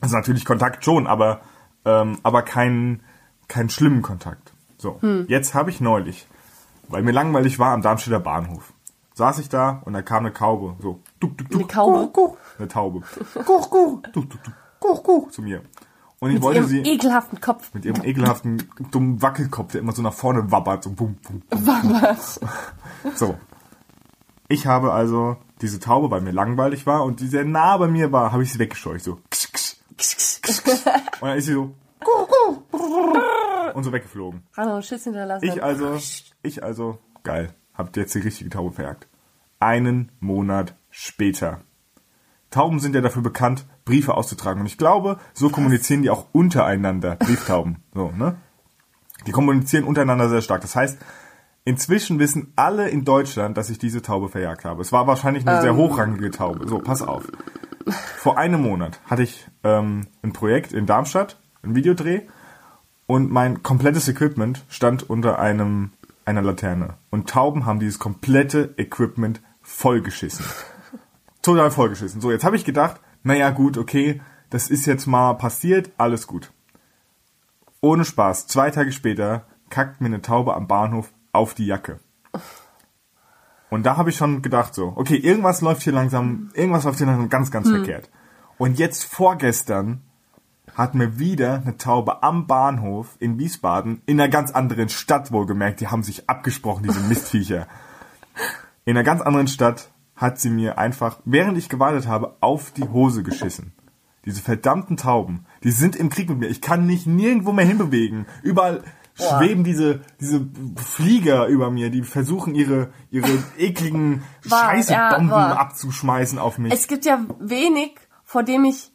Also 0.00 0.16
natürlich 0.16 0.44
Kontakt 0.44 0.84
schon, 0.84 1.06
aber, 1.06 1.40
ähm, 1.84 2.18
aber 2.22 2.42
keinen 2.42 3.02
keinen 3.48 3.70
schlimmen 3.70 4.02
Kontakt. 4.02 4.52
So, 4.78 5.00
jetzt 5.28 5.54
habe 5.54 5.70
ich 5.70 5.80
neulich, 5.80 6.26
weil 6.88 7.02
mir 7.02 7.12
langweilig 7.12 7.58
war 7.58 7.72
am 7.72 7.82
Darmstädter 7.82 8.20
Bahnhof, 8.20 8.72
saß 9.14 9.38
ich 9.38 9.48
da 9.48 9.80
und 9.84 9.92
da 9.94 10.02
kam 10.02 10.24
eine 10.26 10.34
Taube, 10.34 10.76
so, 10.80 11.00
duck, 11.20 11.38
duck, 11.38 11.48
duck, 11.50 11.60
Eine 11.60 11.68
Taube? 11.68 11.98
Kuch, 12.08 12.12
kuch, 12.12 12.36
eine 12.58 12.68
Taube, 12.68 13.00
kuch, 13.44 13.70
kuch, 13.70 14.02
duck, 14.12 14.30
duck, 14.30 14.44
duck, 14.44 14.54
kuch, 14.80 15.02
kuch, 15.02 15.30
zu 15.30 15.42
mir. 15.42 15.62
Und 16.18 16.30
ich 16.30 16.34
Mit 16.36 16.42
wollte 16.44 16.60
ihrem 16.60 16.68
sie 16.68 16.80
ekelhaften 16.80 17.40
Kopf. 17.40 17.74
mit 17.74 17.84
ihrem 17.84 18.02
ekelhaften 18.02 18.70
dummen 18.90 19.20
Wackelkopf, 19.20 19.72
der 19.72 19.82
immer 19.82 19.92
so 19.92 20.00
nach 20.00 20.14
vorne 20.14 20.50
wabbert, 20.50 20.84
so 20.84 20.90
bum, 20.90 21.16
bum, 21.26 21.42
bum. 21.48 21.66
Was? 21.66 22.40
So. 23.14 23.36
Ich 24.48 24.66
habe 24.66 24.92
also 24.92 25.36
diese 25.60 25.80
Taube, 25.80 26.10
weil 26.10 26.20
mir 26.20 26.30
langweilig 26.30 26.86
war 26.86 27.04
und 27.04 27.20
die 27.20 27.26
sehr 27.26 27.44
nah 27.44 27.76
bei 27.76 27.88
mir 27.88 28.12
war, 28.12 28.32
habe 28.32 28.42
ich 28.42 28.52
sie 28.52 28.58
weggescheucht, 28.58 29.04
so. 29.04 29.18
Ksch, 29.30 29.52
ksch, 29.52 29.76
ksch, 29.98 30.16
ksch, 30.16 30.42
ksch. 30.62 30.86
Und 31.20 31.28
dann 31.28 31.38
ist 31.38 31.46
sie 31.46 31.54
so 31.54 31.74
und 33.74 33.84
so 33.84 33.92
weggeflogen. 33.92 34.42
Einen 34.54 34.82
Schiss 34.82 35.04
hinterlassen. 35.04 35.44
Ich 35.44 35.62
also, 35.62 35.98
ich 36.42 36.62
also, 36.62 36.98
geil, 37.22 37.54
habt 37.74 37.96
jetzt 37.96 38.14
die 38.14 38.20
richtige 38.20 38.50
Taube 38.50 38.72
verjagt. 38.72 39.06
Einen 39.58 40.12
Monat 40.20 40.74
später. 40.90 41.60
Tauben 42.50 42.80
sind 42.80 42.94
ja 42.94 43.00
dafür 43.00 43.22
bekannt, 43.22 43.66
Briefe 43.84 44.14
auszutragen. 44.14 44.60
Und 44.60 44.66
ich 44.66 44.78
glaube, 44.78 45.18
so 45.34 45.50
kommunizieren 45.50 46.02
die 46.02 46.10
auch 46.10 46.26
untereinander, 46.32 47.16
Brieftauben. 47.16 47.82
So, 47.94 48.10
ne? 48.10 48.36
Die 49.26 49.32
kommunizieren 49.32 49.84
untereinander 49.84 50.28
sehr 50.28 50.42
stark. 50.42 50.60
Das 50.60 50.76
heißt, 50.76 50.98
inzwischen 51.64 52.18
wissen 52.18 52.52
alle 52.56 52.88
in 52.88 53.04
Deutschland, 53.04 53.56
dass 53.56 53.70
ich 53.70 53.78
diese 53.78 54.02
Taube 54.02 54.28
verjagt 54.28 54.64
habe. 54.64 54.82
Es 54.82 54.92
war 54.92 55.06
wahrscheinlich 55.06 55.46
eine 55.46 55.60
sehr 55.60 55.76
hochrangige 55.76 56.30
Taube. 56.30 56.68
So, 56.68 56.78
pass 56.78 57.02
auf. 57.02 57.24
Vor 58.16 58.38
einem 58.38 58.62
Monat 58.62 59.00
hatte 59.04 59.22
ich 59.22 59.46
ähm, 59.64 60.06
ein 60.22 60.32
Projekt 60.32 60.72
in 60.72 60.86
Darmstadt, 60.86 61.38
ein 61.66 61.74
Videodreh, 61.74 62.22
und 63.06 63.30
mein 63.30 63.62
komplettes 63.62 64.08
Equipment 64.08 64.64
stand 64.68 65.08
unter 65.08 65.38
einem 65.38 65.92
einer 66.24 66.42
Laterne. 66.42 66.94
Und 67.10 67.28
Tauben 67.30 67.64
haben 67.64 67.78
dieses 67.78 67.98
komplette 67.98 68.74
Equipment 68.76 69.40
vollgeschissen. 69.62 70.44
Total 71.42 71.70
vollgeschissen. 71.70 72.20
So, 72.20 72.32
jetzt 72.32 72.44
habe 72.44 72.56
ich 72.56 72.64
gedacht, 72.64 73.00
naja 73.22 73.50
gut, 73.50 73.78
okay, 73.78 74.20
das 74.50 74.68
ist 74.68 74.86
jetzt 74.86 75.06
mal 75.06 75.34
passiert, 75.34 75.90
alles 75.96 76.26
gut. 76.26 76.52
Ohne 77.80 78.04
Spaß, 78.04 78.48
zwei 78.48 78.70
Tage 78.70 78.90
später 78.90 79.46
kackt 79.70 80.00
mir 80.00 80.08
eine 80.08 80.22
Taube 80.22 80.54
am 80.54 80.66
Bahnhof 80.66 81.12
auf 81.32 81.54
die 81.54 81.66
Jacke. 81.66 82.00
Und 83.70 83.84
da 83.84 83.96
habe 83.96 84.10
ich 84.10 84.16
schon 84.16 84.42
gedacht 84.42 84.74
so, 84.74 84.92
okay, 84.96 85.16
irgendwas 85.16 85.60
läuft 85.60 85.82
hier 85.82 85.92
langsam, 85.92 86.50
irgendwas 86.54 86.84
läuft 86.84 86.98
hier 86.98 87.06
langsam 87.06 87.28
ganz, 87.28 87.50
ganz 87.50 87.68
verkehrt. 87.68 88.10
Und 88.58 88.78
jetzt 88.78 89.04
vorgestern 89.04 90.02
hat 90.76 90.94
mir 90.94 91.18
wieder 91.18 91.54
eine 91.54 91.78
Taube 91.78 92.22
am 92.22 92.46
Bahnhof 92.46 93.16
in 93.18 93.38
Wiesbaden, 93.38 94.02
in 94.04 94.20
einer 94.20 94.28
ganz 94.28 94.50
anderen 94.50 94.90
Stadt 94.90 95.32
wohlgemerkt, 95.32 95.80
die 95.80 95.88
haben 95.88 96.02
sich 96.02 96.28
abgesprochen, 96.28 96.84
diese 96.84 97.00
Mistviecher. 97.08 97.66
In 98.84 98.96
einer 98.96 99.02
ganz 99.02 99.22
anderen 99.22 99.48
Stadt 99.48 99.90
hat 100.14 100.38
sie 100.38 100.50
mir 100.50 100.78
einfach, 100.78 101.18
während 101.24 101.56
ich 101.56 101.70
gewartet 101.70 102.06
habe, 102.06 102.36
auf 102.40 102.72
die 102.72 102.84
Hose 102.84 103.22
geschissen. 103.22 103.72
Diese 104.26 104.42
verdammten 104.42 104.96
Tauben, 104.96 105.46
die 105.64 105.70
sind 105.70 105.96
im 105.96 106.10
Krieg 106.10 106.28
mit 106.28 106.38
mir. 106.38 106.48
Ich 106.48 106.60
kann 106.60 106.84
mich 106.84 107.06
nirgendwo 107.06 107.52
mehr 107.52 107.64
hinbewegen. 107.64 108.26
Überall 108.42 108.82
Boah. 109.16 109.38
schweben 109.38 109.64
diese, 109.64 110.00
diese 110.20 110.46
Flieger 110.76 111.46
über 111.46 111.70
mir, 111.70 111.90
die 111.90 112.02
versuchen 112.02 112.54
ihre, 112.54 112.90
ihre 113.10 113.30
ekligen 113.56 114.24
Scheißebomben 114.46 115.30
ja, 115.30 115.56
abzuschmeißen 115.56 116.38
auf 116.38 116.58
mich. 116.58 116.72
Es 116.72 116.86
gibt 116.86 117.06
ja 117.06 117.24
wenig, 117.38 117.94
vor 118.24 118.42
dem 118.42 118.64
ich, 118.64 118.90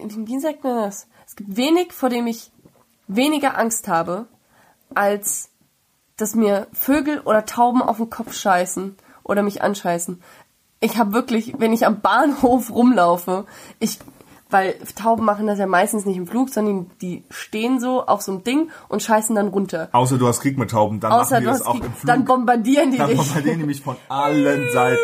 wie 0.00 0.40
sagt 0.40 0.64
man 0.64 0.76
das? 0.76 1.08
Es 1.26 1.36
gibt 1.36 1.56
wenig, 1.56 1.92
vor 1.92 2.08
dem 2.08 2.26
ich 2.26 2.50
weniger 3.06 3.58
Angst 3.58 3.88
habe, 3.88 4.26
als 4.94 5.50
dass 6.16 6.34
mir 6.34 6.66
Vögel 6.72 7.20
oder 7.20 7.44
Tauben 7.44 7.82
auf 7.82 7.98
den 7.98 8.10
Kopf 8.10 8.34
scheißen 8.34 8.96
oder 9.22 9.42
mich 9.42 9.62
anscheißen. 9.62 10.22
Ich 10.80 10.96
habe 10.96 11.12
wirklich, 11.12 11.54
wenn 11.58 11.72
ich 11.72 11.86
am 11.86 12.00
Bahnhof 12.00 12.70
rumlaufe, 12.70 13.46
ich 13.78 13.98
weil 14.50 14.74
Tauben 14.96 15.24
machen 15.24 15.46
das 15.46 15.58
ja 15.58 15.66
meistens 15.66 16.04
nicht 16.06 16.16
im 16.16 16.26
Flug, 16.26 16.48
sondern 16.48 16.90
die 17.02 17.24
stehen 17.30 17.80
so 17.80 18.06
auf 18.06 18.22
so 18.22 18.32
einem 18.32 18.44
Ding 18.44 18.70
und 18.88 19.02
scheißen 19.02 19.34
dann 19.36 19.48
runter. 19.48 19.88
Außer 19.92 20.18
du 20.18 20.26
hast 20.26 20.40
Krieg 20.40 20.56
mit 20.58 20.70
Tauben, 20.70 21.00
dann 21.00 21.12
Außer 21.12 21.36
machen 21.36 21.40
die 21.40 21.44
du 21.46 21.50
das 21.50 21.60
hast 21.60 21.66
auch 21.66 21.72
Krieg, 21.74 21.84
im 21.84 21.92
Flug. 21.92 22.06
dann 22.06 22.24
bombardieren 22.24 22.90
die 22.90 22.98
Dann 22.98 23.08
dich. 23.08 23.18
bombardieren 23.18 23.58
die 23.60 23.66
mich 23.66 23.80
von 23.82 23.96
allen 24.08 24.70
Seiten. 24.72 24.98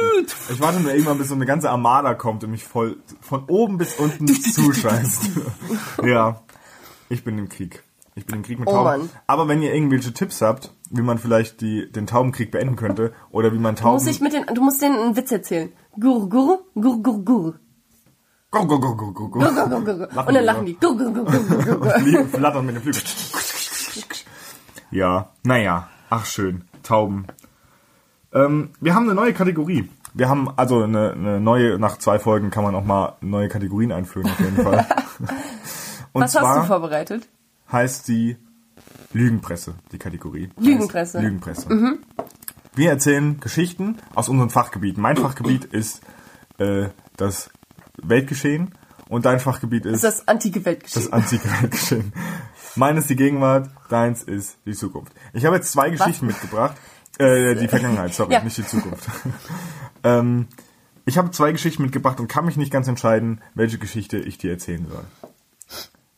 Ich 0.53 0.61
warte 0.61 0.81
nur 0.81 0.93
irgendwann, 0.93 1.19
bis 1.19 1.29
so 1.29 1.35
eine 1.35 1.47
ganze 1.47 1.71
Armada 1.71 2.15
kommt 2.15 2.43
und 2.45 2.51
mich 2.51 2.65
voll 2.65 2.97
von 3.21 3.45
oben 3.49 3.79
bis 3.79 3.95
unten 3.99 4.27
zuscheißt. 4.29 5.29
ja, 6.05 6.41
ich 7.09 7.25
bin 7.25 7.39
im 7.39 7.49
Krieg. 7.49 7.83
Ich 8.17 8.27
bin 8.27 8.37
im 8.37 8.43
Krieg 8.43 8.61
mit 8.61 8.69
Oh 8.69 8.73
Tauben. 8.73 8.85
Mann. 8.85 9.09
Aber 9.27 9.49
wenn 9.49 9.61
ihr 9.61 9.75
irgendwelche 9.75 10.13
Tipps 10.15 10.41
habt, 10.41 10.73
wie 10.91 11.03
man 11.03 11.19
vielleicht 11.19 11.61
die, 11.61 11.91
den 11.91 12.07
Taubenkrieg 12.07 12.53
beenden 12.53 12.77
könnte 12.77 13.13
oder 13.31 13.53
wie 13.53 13.59
man 13.59 13.75
Du 13.75 13.83
Tauben... 13.83 13.95
musst, 13.95 14.07
dich 14.07 14.21
mit 14.21 14.33
den, 14.33 14.47
du 14.55 14.63
musst 14.63 14.81
denen 14.81 14.97
einen 14.99 15.17
Witz 15.17 15.33
erzählen. 15.33 15.73
Gur, 15.99 16.29
gur, 16.29 16.65
gur, 16.75 17.03
gur, 17.03 17.25
gur. 17.25 17.55
Go, 18.55 18.65
go, 18.67 18.79
go, 18.79 18.95
go, 18.95 19.11
go, 19.11 19.29
go. 19.29 19.41
Gur, 19.41 19.53
gur, 19.53 19.81
gur. 19.81 19.97
Lachen 20.13 20.29
Und 20.29 20.35
dann 20.35 20.45
lachen 20.45 20.67
die. 20.67 20.75
Gur, 20.75 20.97
gur, 20.97 21.13
gur, 21.13 21.25
gur, 21.25 21.41
gur, 21.41 21.77
gur. 21.77 21.91
Fliegen, 21.99 22.29
flattern 22.29 22.67
mit 22.67 22.77
den 22.77 22.83
Flügeln. 22.83 23.05
Ja, 24.93 25.31
naja, 25.43 25.89
ach 26.09 26.25
schön, 26.25 26.63
Tauben. 26.85 27.27
Ähm, 28.33 28.71
wir 28.81 28.95
haben 28.95 29.07
eine 29.07 29.15
neue 29.15 29.33
Kategorie. 29.33 29.91
Wir 30.13 30.29
haben 30.29 30.49
also 30.57 30.85
eine, 30.85 31.15
eine 31.15 31.41
neue, 31.41 31.81
nach 31.81 31.99
zwei 31.99 32.21
Folgen 32.21 32.51
kann 32.51 32.63
man 32.63 32.77
auch 32.77 32.85
mal 32.85 33.17
neue 33.21 33.49
Kategorien 33.49 33.91
einführen 33.91 34.31
auf 34.31 34.39
jeden 34.39 34.63
Fall. 34.63 34.87
Und 36.13 36.23
Was 36.23 36.37
hast 36.37 36.63
du 36.63 36.67
vorbereitet? 36.69 37.29
heißt 37.73 38.07
die 38.07 38.37
Lügenpresse, 39.13 39.75
die 39.91 39.99
Kategorie. 39.99 40.51
Lügenpresse. 40.61 41.19
Heißt 41.19 41.25
Lügenpresse. 41.25 41.99
Wir 42.77 42.91
erzählen 42.91 43.41
Geschichten 43.41 43.99
aus 44.15 44.29
unseren 44.29 44.51
Fachgebieten. 44.51 45.03
Mein 45.03 45.17
Fachgebiet 45.17 45.65
ist 45.65 46.03
äh, 46.59 46.89
das 47.17 47.51
Weltgeschehen 48.03 48.75
und 49.09 49.25
dein 49.27 49.41
Fachgebiet 49.41 49.87
ist 49.87 50.03
Das 50.05 50.27
antike 50.29 50.65
Weltgeschehen. 50.65 51.05
das 51.05 51.13
antike 51.13 51.49
Weltgeschehen. 51.61 52.13
Meines 52.77 53.07
die 53.07 53.17
Gegenwart, 53.17 53.71
deins 53.89 54.23
ist 54.23 54.57
die 54.67 54.73
Zukunft. 54.75 55.13
Ich 55.33 55.45
habe 55.45 55.57
jetzt 55.57 55.71
zwei 55.73 55.91
Geschichten 55.91 56.27
mitgebracht. 56.27 56.77
Äh, 57.19 57.55
die 57.55 57.69
Vergangenheit, 57.69 58.13
sorry, 58.15 58.33
Ja. 58.33 58.43
nicht 58.43 58.59
die 58.59 58.67
Zukunft. 58.67 59.09
ähm, 60.03 60.49
ich 61.07 61.19
habe 61.19 61.31
zwei 61.31 61.53
Geschichten 61.53 61.83
mitgebracht 61.83 62.19
und 62.19 62.27
kann 62.29 62.45
mich 62.45 62.57
nicht 62.57 62.73
ganz 62.73 62.89
entscheiden, 62.89 63.41
welche 63.55 63.79
Geschichte 63.79 64.19
ich 64.19 64.39
dir 64.39 64.51
erzählen 64.53 64.87
soll. 64.91 65.05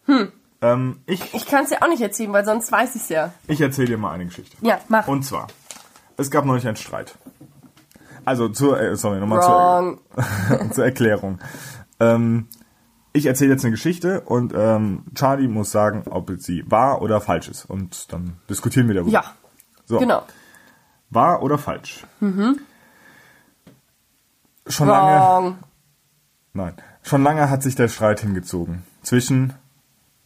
Hm. 0.07 0.33
Ähm, 0.63 1.01
ich 1.07 1.35
ich 1.35 1.45
kann 1.47 1.65
es 1.65 1.71
dir 1.71 1.83
auch 1.83 1.89
nicht 1.89 2.01
erzählen, 2.01 2.33
weil 2.33 2.45
sonst 2.47 2.73
weiß 2.73 2.95
ich 2.95 3.03
es 3.03 3.09
ja. 3.11 3.33
ich 3.47 3.61
erzähle 3.61 3.89
dir 3.89 3.99
mal 3.99 4.13
eine 4.13 4.25
Geschichte. 4.27 4.57
Ja, 4.63 4.81
mach. 4.89 5.07
Und 5.09 5.25
zwar, 5.25 5.49
es 6.17 6.31
gab 6.31 6.47
neulich 6.47 6.67
einen 6.67 6.77
Streit. 6.77 7.17
Also 8.27 8.49
zur, 8.51 8.79
äh, 8.81 8.97
sorry, 8.97 9.19
nochmal 9.21 9.41
zur, 9.43 10.71
zur 10.73 10.85
Erklärung. 10.85 11.39
Ähm, 12.01 12.49
ich 13.15 13.25
erzähle 13.27 13.53
jetzt 13.53 13.65
eine 13.65 13.71
Geschichte 13.71 14.21
und 14.21 14.53
ähm, 14.55 15.05
Charlie 15.15 15.49
muss 15.49 15.71
sagen, 15.71 16.03
ob 16.11 16.31
sie 16.39 16.63
wahr 16.71 17.01
oder 17.01 17.23
falsch 17.23 17.49
ist. 17.49 17.65
Und 17.65 18.13
dann 18.13 18.37
diskutieren 18.51 18.89
wir 18.89 18.97
darüber. 18.97 19.11
Ja, 19.13 19.25
So, 19.87 19.99
genau. 19.99 20.23
Wahr 21.09 21.43
oder 21.43 21.57
falsch? 21.57 22.05
Schon 22.21 22.59
lange, 24.89 25.21
Wrong. 25.21 25.59
nein, 26.53 26.75
schon 27.03 27.23
lange 27.23 27.49
hat 27.49 27.63
sich 27.63 27.77
der 27.77 27.87
Streit 27.89 28.21
hingezogen 28.21 28.83
zwischen 29.03 29.55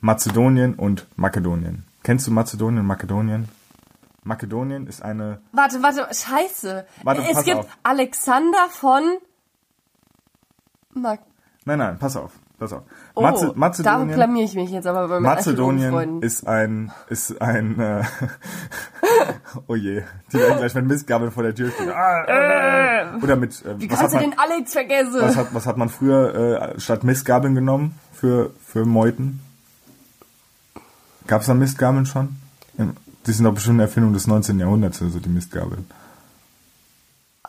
Mazedonien 0.00 0.74
und 0.74 1.06
Makedonien. 1.16 1.84
Kennst 2.02 2.26
du 2.26 2.30
Mazedonien 2.30 2.80
und 2.80 2.86
Makedonien? 2.86 3.48
Makedonien 4.22 4.86
ist 4.86 5.02
eine 5.02 5.40
Warte, 5.52 5.82
warte, 5.82 6.06
scheiße. 6.12 6.86
Warte, 7.02 7.22
es 7.30 7.44
gibt 7.44 7.56
auf. 7.56 7.78
Alexander 7.82 8.68
von... 8.70 9.02
Mag 10.92 11.20
Nein, 11.66 11.78
nein, 11.78 11.98
pass 11.98 12.16
auf, 12.16 12.32
pass 12.58 12.72
auf. 12.72 12.82
oh, 13.14 13.22
Maze 13.22 13.46
da 13.48 13.52
Mazedonien, 13.54 14.16
blamier 14.16 14.44
ich 14.44 14.54
mich 14.54 14.70
jetzt 14.70 14.86
aber 14.86 15.08
bei 15.08 15.20
Mazedonien 15.20 16.22
ist 16.22 16.46
ein, 16.46 16.90
ist 17.08 17.40
ein, 17.40 17.78
äh, 17.78 18.02
oh 19.66 19.74
je, 19.74 20.02
die 20.32 20.38
werden 20.38 20.56
gleich 20.56 20.74
mit 20.74 20.86
Mistgabeln 20.86 21.30
vor 21.30 21.42
der 21.42 21.54
Tür 21.54 21.70
stehen. 21.70 21.90
Ah, 21.90 22.24
oh 22.26 23.12
nein. 23.12 23.22
Oder 23.22 23.36
mit, 23.36 23.62
äh, 23.64 23.78
Wie 23.78 23.90
was, 23.90 23.98
kannst 23.98 24.14
hat 24.14 24.22
du 24.22 24.26
man, 24.26 24.30
den 24.30 24.38
Alex 24.38 24.72
vergessen? 24.72 25.20
was, 25.20 25.36
hat, 25.36 25.54
was 25.54 25.66
hat 25.66 25.76
man 25.76 25.90
früher 25.90 26.74
äh, 26.74 26.80
statt 26.80 27.04
Mistgabeln 27.04 27.54
genommen 27.54 27.98
für, 28.14 28.50
für 28.64 28.86
Meuten? 28.86 29.40
Gab 31.26 31.42
es 31.42 31.46
da 31.46 31.54
Mistgabeln 31.54 32.06
schon? 32.06 32.36
Die 33.26 33.32
sind 33.32 33.44
doch 33.44 33.54
bestimmt 33.54 33.74
eine 33.76 33.82
Erfindung 33.82 34.12
des 34.12 34.26
19. 34.26 34.58
Jahrhunderts, 34.58 35.02
also 35.02 35.18
die 35.18 35.28
Mistgabeln. 35.28 35.86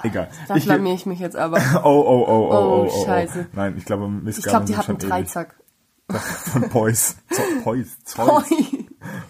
Egal. 0.03 0.29
da 0.47 0.55
Ich- 0.55 0.65
blamier 0.65 0.93
ich 0.95 1.05
mich 1.05 1.19
jetzt 1.19 1.35
aber. 1.35 1.57
Oh, 1.83 1.89
oh, 1.89 2.25
oh, 2.27 2.49
oh, 2.49 2.53
oh, 2.53 2.89
oh, 2.91 3.05
Scheiße. 3.05 3.45
Oh. 3.47 3.55
Nein, 3.55 3.75
ich 3.77 3.85
glaube, 3.85 4.05
Ich 4.17 4.23
Mistgabeln 4.23 4.65
glaube, 4.65 4.83
die 4.85 4.91
hatten. 4.91 4.97
Dreizack. 5.09 5.55
Von 6.09 6.69
Pois. 6.69 7.15
Pois. 7.63 7.97
Zeus. 8.03 8.51
Oi. 8.51 8.85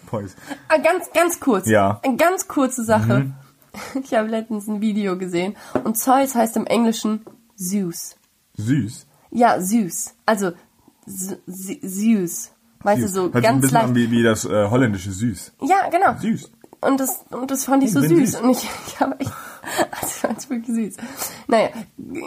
Pois. 0.06 0.34
Ah, 0.68 0.78
ganz, 0.78 1.10
ganz 1.12 1.38
kurz. 1.40 1.66
Ja. 1.68 2.00
Eine 2.02 2.16
ganz 2.16 2.48
kurze 2.48 2.84
Sache. 2.84 3.30
Ich 4.02 4.12
habe 4.14 4.28
letztens 4.28 4.66
ein 4.66 4.80
Video 4.80 5.16
gesehen. 5.16 5.56
Und 5.84 5.96
Zeus 5.96 6.34
heißt 6.34 6.56
im 6.56 6.66
Englischen 6.66 7.24
Zeus. 7.56 8.16
Süß. 8.56 9.06
Ja, 9.30 9.60
Zeus. 9.60 10.14
Also 10.26 10.52
Z- 11.06 11.40
Weißt 12.82 13.02
du, 13.02 13.08
so 13.08 13.22
Hört 13.24 13.34
sich 13.34 13.36
ein 13.36 13.42
ganz 13.42 13.60
bisschen 13.62 13.76
an 13.76 13.94
leicht. 13.94 13.96
wie, 13.96 14.10
wie 14.10 14.22
das 14.22 14.44
äh, 14.44 14.68
holländische 14.68 15.10
Süß. 15.12 15.52
Ja, 15.62 15.88
genau. 15.90 16.18
Süß. 16.20 16.50
Und 16.84 16.98
das, 16.98 17.24
und 17.30 17.48
das 17.48 17.64
fand 17.64 17.84
ich 17.84 17.90
Ich 17.90 17.94
so 17.94 18.00
süß. 18.00 18.32
süß. 18.32 18.40
Und 18.40 18.50
ich, 18.50 18.68
ich 18.88 18.98
habe 19.00 19.14
echt, 19.20 19.30
also 19.92 20.06
ich 20.06 20.12
fand's 20.14 20.50
wirklich 20.50 20.74
süß. 20.74 20.96
Naja, 21.46 21.68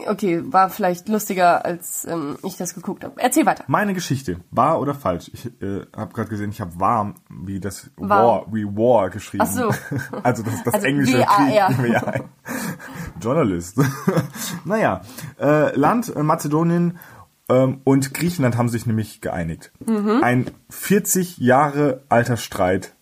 okay, 0.08 0.42
war 0.46 0.70
vielleicht 0.70 1.10
lustiger, 1.10 1.66
als 1.66 2.06
ähm, 2.06 2.38
ich 2.42 2.56
das 2.56 2.74
geguckt 2.74 3.04
habe. 3.04 3.16
Erzähl 3.18 3.46
weiter. 3.46 3.66
Meine 3.68 3.94
Geschichte, 3.94 4.40
wahr 4.52 4.80
oder 4.80 4.94
falsch? 4.94 5.30
Ich 5.34 5.46
äh, 5.62 5.82
habe 5.94 6.14
gerade 6.14 6.30
gesehen, 6.30 6.52
ich 6.52 6.62
habe 6.62 6.80
warm, 6.80 7.16
wie 7.30 7.60
das 7.60 7.90
Warm. 7.98 8.10
War, 8.10 8.46
wie 8.54 8.64
War 8.66 9.10
geschrieben. 9.10 9.44
Ach 9.46 9.52
so. 9.52 9.70
Also 10.24 10.42
das, 10.44 10.64
das 10.64 10.74
Also 10.76 10.88
englische 10.88 11.18
W-A-R. 11.18 11.74
Krieg. 11.74 11.92
Ja. 11.92 12.14
Journalist. 13.22 13.78
naja, 14.66 15.02
äh, 15.40 15.76
Land 15.78 16.16
äh, 16.16 16.24
Mazedonien 16.24 16.98
und 17.48 18.14
Griechenland 18.14 18.58
haben 18.58 18.70
sich 18.70 18.86
nämlich 18.86 19.22
geeinigt. 19.22 19.72
Mhm. 19.86 20.20
Ein 20.24 20.46
40 20.70 21.38
Jahre 21.38 22.04
alter 22.10 22.38
Streit 22.38 22.96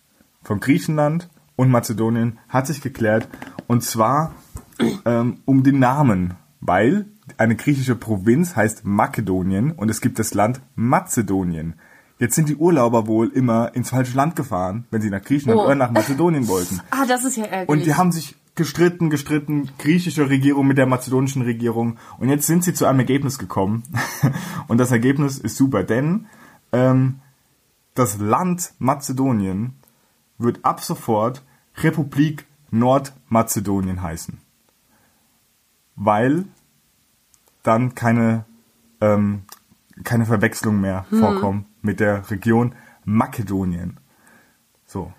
von 0.44 0.60
Griechenland 0.60 1.30
und 1.56 1.70
Mazedonien 1.70 2.40
hat 2.50 2.68
sich 2.68 2.82
geklärt 2.82 3.28
und 3.68 3.84
zwar 3.84 4.34
ähm, 5.06 5.40
um 5.46 5.64
den 5.64 5.80
Namen, 5.80 6.34
weil 6.60 7.06
eine 7.38 7.56
griechische 7.56 7.96
Provinz 7.96 8.56
heißt 8.56 8.86
Makedonien 8.86 9.72
und 9.72 9.90
es 9.90 10.02
gibt 10.02 10.20
das 10.20 10.34
Land 10.34 10.62
Mazedonien. 10.76 11.76
Jetzt 12.20 12.36
sind 12.36 12.50
die 12.50 12.56
Urlauber 12.56 13.08
wohl 13.08 13.30
immer 13.30 13.74
ins 13.76 13.90
falsche 13.92 14.16
Land 14.16 14.36
gefahren, 14.36 14.86
wenn 14.92 15.02
sie 15.02 15.10
nach 15.10 15.22
Griechenland 15.24 15.60
Oh. 15.62 15.66
oder 15.66 15.76
nach 15.76 15.92
Mazedonien 15.92 16.48
wollten. 16.48 16.82
Ah, 16.92 17.06
das 17.08 17.24
ist 17.24 17.38
ja 17.38 17.46
ärgerlich. 17.46 17.70
Und 17.70 17.86
die 17.86 17.94
haben 17.96 18.12
sich 18.12 18.36
gestritten, 18.56 19.10
gestritten, 19.10 19.70
griechische 19.78 20.30
Regierung 20.30 20.68
mit 20.68 20.78
der 20.78 20.86
mazedonischen 20.86 21.42
Regierung. 21.42 21.98
Und 22.20 22.30
jetzt 22.30 22.48
sind 22.48 22.64
sie 22.64 22.74
zu 22.74 22.86
einem 22.86 23.00
Ergebnis 23.00 23.40
gekommen. 23.40 23.84
Und 24.68 24.78
das 24.78 24.92
Ergebnis 24.92 25.38
ist 25.38 25.58
super, 25.58 25.84
denn 25.84 26.28
ähm, 26.72 27.20
das 27.96 28.18
Land 28.20 28.74
Mazedonien 28.80 29.76
wird 30.38 30.64
ab 30.64 30.82
sofort 30.82 31.44
Republik 31.78 32.46
Nordmazedonien 32.72 34.02
heißen. 34.02 34.40
Weil 35.96 36.46
dann 37.62 37.96
keine, 37.96 38.46
ähm, 39.00 39.44
keine 40.04 40.26
Verwechslung 40.26 40.82
mehr 40.82 41.06
vorkommt 41.10 41.66
mit 41.82 42.00
der 42.00 42.30
Region 42.30 42.74
Makedonien. 43.06 44.00
So. 44.86 45.14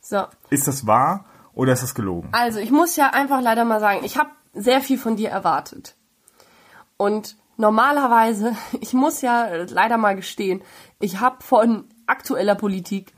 so. 0.00 0.26
Ist 0.50 0.68
das 0.68 0.86
wahr 0.86 1.24
oder 1.58 1.72
ist 1.74 1.82
das 1.82 1.94
gelogen? 1.94 2.28
Also, 2.32 2.58
ich 2.60 2.70
muss 2.70 2.96
ja 2.96 3.10
einfach 3.10 3.42
leider 3.42 3.64
mal 3.66 3.80
sagen, 3.80 4.00
ich 4.04 4.16
habe 4.16 4.30
sehr 4.54 4.80
viel 4.80 4.96
von 4.98 5.16
dir 5.16 5.28
erwartet. 5.28 5.94
Und 6.96 7.36
normalerweise, 7.56 8.56
ich 8.80 8.92
muss 8.94 9.20
ja 9.20 9.46
leider 9.68 9.98
mal 9.98 10.16
gestehen, 10.16 10.62
ich 11.00 11.20
habe 11.20 11.42
von 11.42 11.84
aktueller 12.06 12.54
Politik 12.54 13.12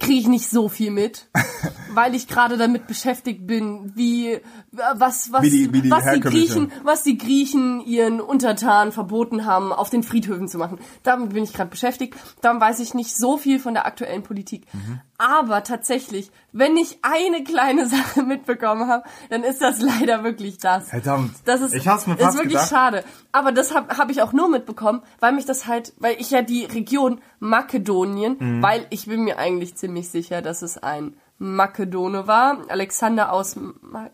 kriege 0.00 0.18
ich 0.20 0.26
nicht 0.26 0.48
so 0.48 0.68
viel 0.68 0.90
mit, 0.90 1.28
weil 1.94 2.14
ich 2.16 2.26
gerade 2.26 2.56
damit 2.56 2.88
beschäftigt 2.88 3.46
bin, 3.46 3.92
wie 3.94 4.40
was 4.72 5.30
was 5.30 5.42
Wie 5.42 5.50
die- 5.50 5.72
wie 5.72 5.82
die 5.82 5.90
was 5.90 6.10
die 6.12 6.18
Griechen 6.20 6.72
was 6.82 7.02
die 7.04 7.16
Griechen 7.18 7.80
ihren 7.82 8.20
Untertanen 8.20 8.90
verboten 8.90 9.44
haben, 9.44 9.72
auf 9.72 9.88
den 9.90 10.02
Friedhöfen 10.02 10.48
zu 10.48 10.58
machen. 10.58 10.78
Damit 11.04 11.34
bin 11.34 11.44
ich 11.44 11.52
gerade 11.52 11.70
beschäftigt. 11.70 12.14
Dann 12.40 12.60
weiß 12.60 12.80
ich 12.80 12.94
nicht 12.94 13.14
so 13.16 13.36
viel 13.36 13.60
von 13.60 13.74
der 13.74 13.86
aktuellen 13.86 14.24
Politik. 14.24 14.66
Mhm. 14.72 15.00
Aber 15.18 15.62
tatsächlich, 15.64 16.30
wenn 16.52 16.76
ich 16.76 16.98
eine 17.02 17.42
kleine 17.44 17.88
Sache 17.88 18.22
mitbekommen 18.22 18.88
habe, 18.88 19.04
dann 19.30 19.42
ist 19.44 19.62
das 19.62 19.80
leider 19.80 20.24
wirklich 20.24 20.58
das. 20.58 20.88
Verdammt. 20.90 21.32
Das 21.44 21.60
ist, 21.60 21.74
Ich 21.74 21.88
hab's 21.88 22.06
mir 22.06 22.14
ist 22.14 22.22
fast 22.22 22.34
wirklich 22.36 22.52
gedacht. 22.54 22.68
schade. 22.70 23.04
Aber 23.32 23.52
das 23.52 23.74
habe 23.74 23.96
hab 23.96 24.10
ich 24.10 24.20
auch 24.22 24.32
nur 24.32 24.48
mitbekommen, 24.48 25.02
weil 25.20 25.32
mich 25.32 25.44
das 25.46 25.66
halt, 25.66 25.94
weil 25.98 26.16
ich 26.18 26.30
ja 26.30 26.42
die 26.42 26.64
Region 26.66 27.20
Makedonien, 27.40 28.36
Mhm. 28.38 28.62
weil 28.62 28.86
ich 28.90 29.06
bin 29.06 29.24
mir 29.24 29.38
eigentlich 29.38 29.74
ziemlich 29.76 30.08
sicher, 30.10 30.42
dass 30.42 30.62
es 30.62 30.78
ein 30.78 31.14
Makedone 31.38 32.26
war. 32.26 32.58
Alexander 32.68 33.32
aus 33.32 33.56
Ma 33.56 34.10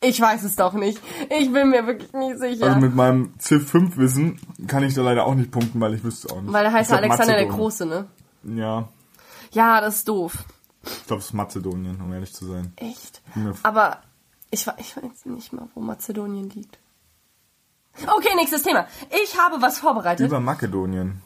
ich 0.00 0.20
weiß 0.20 0.42
es 0.44 0.54
doch 0.56 0.74
nicht. 0.74 1.00
Ich 1.30 1.50
bin 1.50 1.70
mir 1.70 1.86
wirklich 1.86 2.12
nicht 2.12 2.38
sicher. 2.38 2.66
Also 2.66 2.78
mit 2.78 2.94
meinem 2.94 3.32
Civ 3.40 3.66
5 3.70 3.96
Wissen 3.96 4.38
kann 4.66 4.82
ich 4.82 4.92
da 4.92 5.00
leider 5.00 5.24
auch 5.24 5.34
nicht 5.34 5.50
punkten, 5.50 5.80
weil 5.80 5.94
ich 5.94 6.04
wüsste 6.04 6.30
auch 6.30 6.42
nicht. 6.42 6.52
weil 6.52 6.66
er 6.66 6.72
heißt 6.72 6.90
glaub, 6.90 7.00
Alexander 7.00 7.36
der 7.38 7.46
Mazedonien. 7.46 7.58
Große, 7.58 7.86
ne? 7.86 8.06
Ja, 8.60 8.88
Ja, 9.54 9.80
das 9.80 9.96
ist 9.96 10.08
doof. 10.08 10.44
ich 10.82 11.06
glaube, 11.06 11.20
es 11.20 11.26
ist 11.26 11.32
Mazedonien, 11.32 12.00
um 12.00 12.12
ehrlich 12.12 12.34
zu 12.34 12.46
sein. 12.46 12.72
Echt? 12.76 13.22
Aber 13.62 14.02
ich, 14.50 14.66
ich 14.78 14.96
weiß 14.96 15.26
nicht 15.26 15.52
mal, 15.52 15.68
wo 15.74 15.80
Mazedonien 15.80 16.50
liegt. 16.50 16.78
Okay, 18.02 18.34
nächstes 18.36 18.62
Thema. 18.62 18.86
Ich 19.22 19.38
habe 19.38 19.62
was 19.62 19.78
vorbereitet. 19.78 20.26
Über 20.26 20.40
Makedonien. 20.40 21.22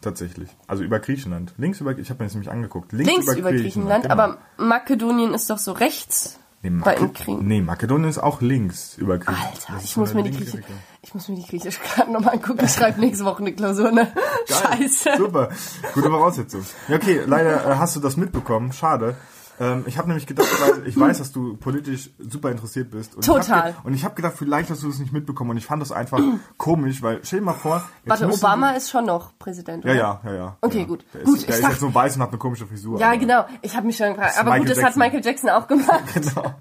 Tatsächlich. 0.00 0.50
Also 0.66 0.82
über 0.82 0.98
Griechenland. 0.98 1.54
Links 1.58 1.80
über, 1.80 1.96
ich 1.96 2.10
habe 2.10 2.22
mir 2.22 2.26
das 2.26 2.34
nämlich 2.34 2.50
angeguckt. 2.50 2.92
Links, 2.92 3.12
Links 3.12 3.36
über 3.36 3.52
Griechenland, 3.52 4.02
genau. 4.02 4.14
aber 4.14 4.38
Makedonien 4.56 5.32
ist 5.32 5.48
doch 5.48 5.58
so 5.58 5.70
rechts 5.70 6.40
nee, 6.62 6.70
bei 6.70 6.94
Mako- 6.98 7.08
Krieg. 7.12 7.42
nee, 7.42 7.60
Makedonien 7.60 8.08
ist 8.08 8.18
auch 8.18 8.40
links 8.40 8.96
über 8.96 9.18
Griechenland. 9.18 9.54
Alter, 9.68 9.80
ich 9.84 9.96
muss, 9.96 10.14
mir 10.14 10.22
die 10.22 10.36
Richtung. 10.36 10.60
ich 11.02 11.14
muss 11.14 11.28
mir 11.28 11.36
die 11.36 11.46
griechische 11.46 11.80
Karte 11.80 12.10
nochmal 12.10 12.34
angucken. 12.34 12.64
Ich 12.64 12.72
schreibe 12.72 13.00
nächste 13.00 13.24
Woche 13.24 13.40
eine 13.40 13.52
Klausur, 13.52 13.90
ne? 13.92 14.12
Geil. 14.48 14.88
Scheiße. 14.88 15.10
Super. 15.18 15.48
Gute 15.94 16.08
Voraussetzung. 16.10 16.64
Ja, 16.88 16.96
okay, 16.96 17.20
leider 17.26 17.70
äh, 17.72 17.76
hast 17.76 17.96
du 17.96 18.00
das 18.00 18.16
mitbekommen. 18.16 18.72
Schade. 18.72 19.16
Ähm, 19.60 19.84
ich 19.86 19.98
habe 19.98 20.08
nämlich 20.08 20.26
gedacht, 20.26 20.48
weil 20.60 20.86
ich 20.88 20.98
weiß, 20.98 21.18
dass 21.18 21.30
du 21.30 21.56
politisch 21.56 22.10
super 22.18 22.50
interessiert 22.50 22.90
bist. 22.90 23.14
Und 23.14 23.20
Ich 23.20 23.26
Total. 23.26 23.72
ge- 23.72 23.80
und 23.84 23.94
ich 23.94 24.04
habe 24.04 24.14
gedacht, 24.14 24.34
vielleicht 24.36 24.70
hast 24.70 24.82
du 24.82 24.88
das 24.88 24.98
nicht 24.98 25.12
mitbekommen. 25.12 25.50
Und 25.50 25.56
ich 25.58 25.66
fand 25.66 25.80
das 25.82 25.92
einfach 25.92 26.20
komisch, 26.56 27.02
weil 27.02 27.20
stell 27.22 27.40
dir 27.40 27.44
mal 27.46 27.52
vor. 27.52 27.82
Warte, 28.06 28.28
Obama 28.32 28.70
ist 28.70 28.90
schon 28.90 29.04
noch 29.06 29.38
Präsident, 29.38 29.84
oder? 29.84 29.94
ja, 29.94 30.20
ja, 30.24 30.30
ja, 30.30 30.36
ja. 30.36 30.56
Okay, 30.62 30.80
ja. 30.80 30.84
gut. 30.86 31.04
Der 31.14 31.22
Gut, 31.22 31.34
ist, 31.36 31.40
ich 31.42 31.46
der 31.48 31.58
ist 31.58 31.68
jetzt 31.68 31.80
so 31.80 31.94
weiß 31.94 32.16
und 32.16 32.22
hat 32.22 32.30
eine 32.30 32.38
komische 32.38 32.66
Frisur. 32.66 32.98
Ja, 32.98 33.08
aber- 33.08 33.18
genau. 33.18 33.44
Ich 33.60 33.76
habe 33.76 33.86
mich 33.86 33.96
schon 33.96 34.14
gefragt. 34.14 34.34
Aber 34.38 34.50
Michael 34.50 34.60
gut, 34.60 34.70
das 34.70 34.78
hat 34.78 34.84
Jackson. 34.84 35.00
Michael 35.00 35.24
Jackson 35.24 35.50
auch 35.50 35.68
gemacht. 35.68 36.02
Genau. 36.14 36.54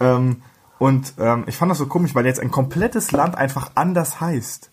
ähm, 0.00 0.42
und 0.78 1.14
ähm, 1.18 1.44
ich 1.46 1.56
fand 1.56 1.70
das 1.70 1.78
so 1.78 1.86
komisch, 1.86 2.14
weil 2.14 2.26
jetzt 2.26 2.40
ein 2.40 2.50
komplettes 2.50 3.10
Land 3.12 3.36
einfach 3.36 3.72
anders 3.74 4.20
heißt. 4.20 4.70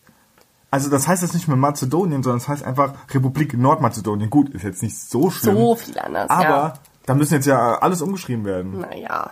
Also 0.75 0.89
das 0.89 1.07
heißt 1.07 1.21
jetzt 1.21 1.33
nicht 1.33 1.47
mehr 1.47 1.55
Mazedonien, 1.55 2.21
sondern 2.21 2.39
es 2.39 2.49
heißt 2.49 2.61
einfach 2.65 2.95
Republik 3.13 3.57
Nordmazedonien. 3.57 4.29
Gut, 4.29 4.49
ist 4.49 4.63
jetzt 4.63 4.83
nicht 4.83 4.99
so 4.99 5.29
schlimm. 5.29 5.55
So 5.55 5.75
viel 5.75 5.97
anders, 5.97 6.29
aber 6.29 6.43
ja. 6.43 6.73
da 7.05 7.15
müssen 7.15 7.35
jetzt 7.35 7.45
ja 7.45 7.77
alles 7.77 8.01
umgeschrieben 8.01 8.43
werden. 8.43 8.81
Naja, 8.81 9.31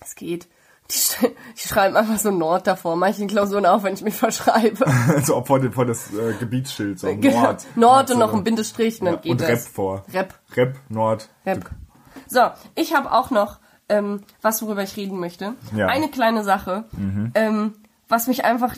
es 0.00 0.14
geht. 0.14 0.48
Die, 0.90 0.94
sch 0.94 1.18
die 1.62 1.68
schreiben 1.68 1.94
einfach 1.94 2.16
so 2.16 2.30
Nord 2.30 2.66
davor. 2.66 2.96
Manchen 2.96 3.28
Klausuren 3.28 3.66
auch, 3.66 3.82
wenn 3.82 3.92
ich 3.92 4.00
mich 4.00 4.14
verschreibe. 4.14 4.86
so 5.24 5.36
ob 5.36 5.46
vor, 5.48 5.60
dem- 5.60 5.74
vor 5.74 5.84
das 5.84 6.10
äh, 6.14 6.32
Gebietsschild, 6.40 6.98
so 6.98 7.06
Nord. 7.12 7.20
Genau. 7.20 7.56
Nord 7.76 8.10
und 8.10 8.18
noch 8.18 8.32
ein. 8.32 8.42
Bindestrich 8.42 8.98
und 9.02 9.04
dann 9.08 9.14
Ja, 9.16 9.20
geht 9.20 9.32
und 9.32 9.40
das. 9.42 9.50
Rep 9.50 9.58
vor. 9.60 10.04
Rep. 10.14 10.34
Rep, 10.56 10.78
Nord. 10.88 11.28
Rep. 11.44 11.68
So, 12.28 12.40
ich 12.76 12.94
habe 12.96 13.12
auch 13.12 13.30
noch 13.30 13.58
ähm, 13.90 14.22
was, 14.40 14.62
worüber 14.62 14.82
ich 14.82 14.96
reden 14.96 15.20
möchte. 15.20 15.52
Ja. 15.76 15.88
Eine 15.88 16.08
kleine 16.08 16.44
Sache, 16.44 16.84
ähm, 17.34 17.74
was 18.08 18.26
mich 18.26 18.46
einfach 18.46 18.74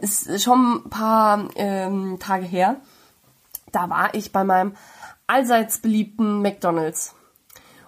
ist 0.00 0.42
schon 0.42 0.82
ein 0.84 0.90
paar 0.90 1.48
ähm, 1.56 2.18
Tage 2.20 2.44
her. 2.44 2.76
Da 3.72 3.90
war 3.90 4.14
ich 4.14 4.32
bei 4.32 4.44
meinem 4.44 4.76
allseits 5.26 5.78
beliebten 5.78 6.42
McDonald's. 6.42 7.14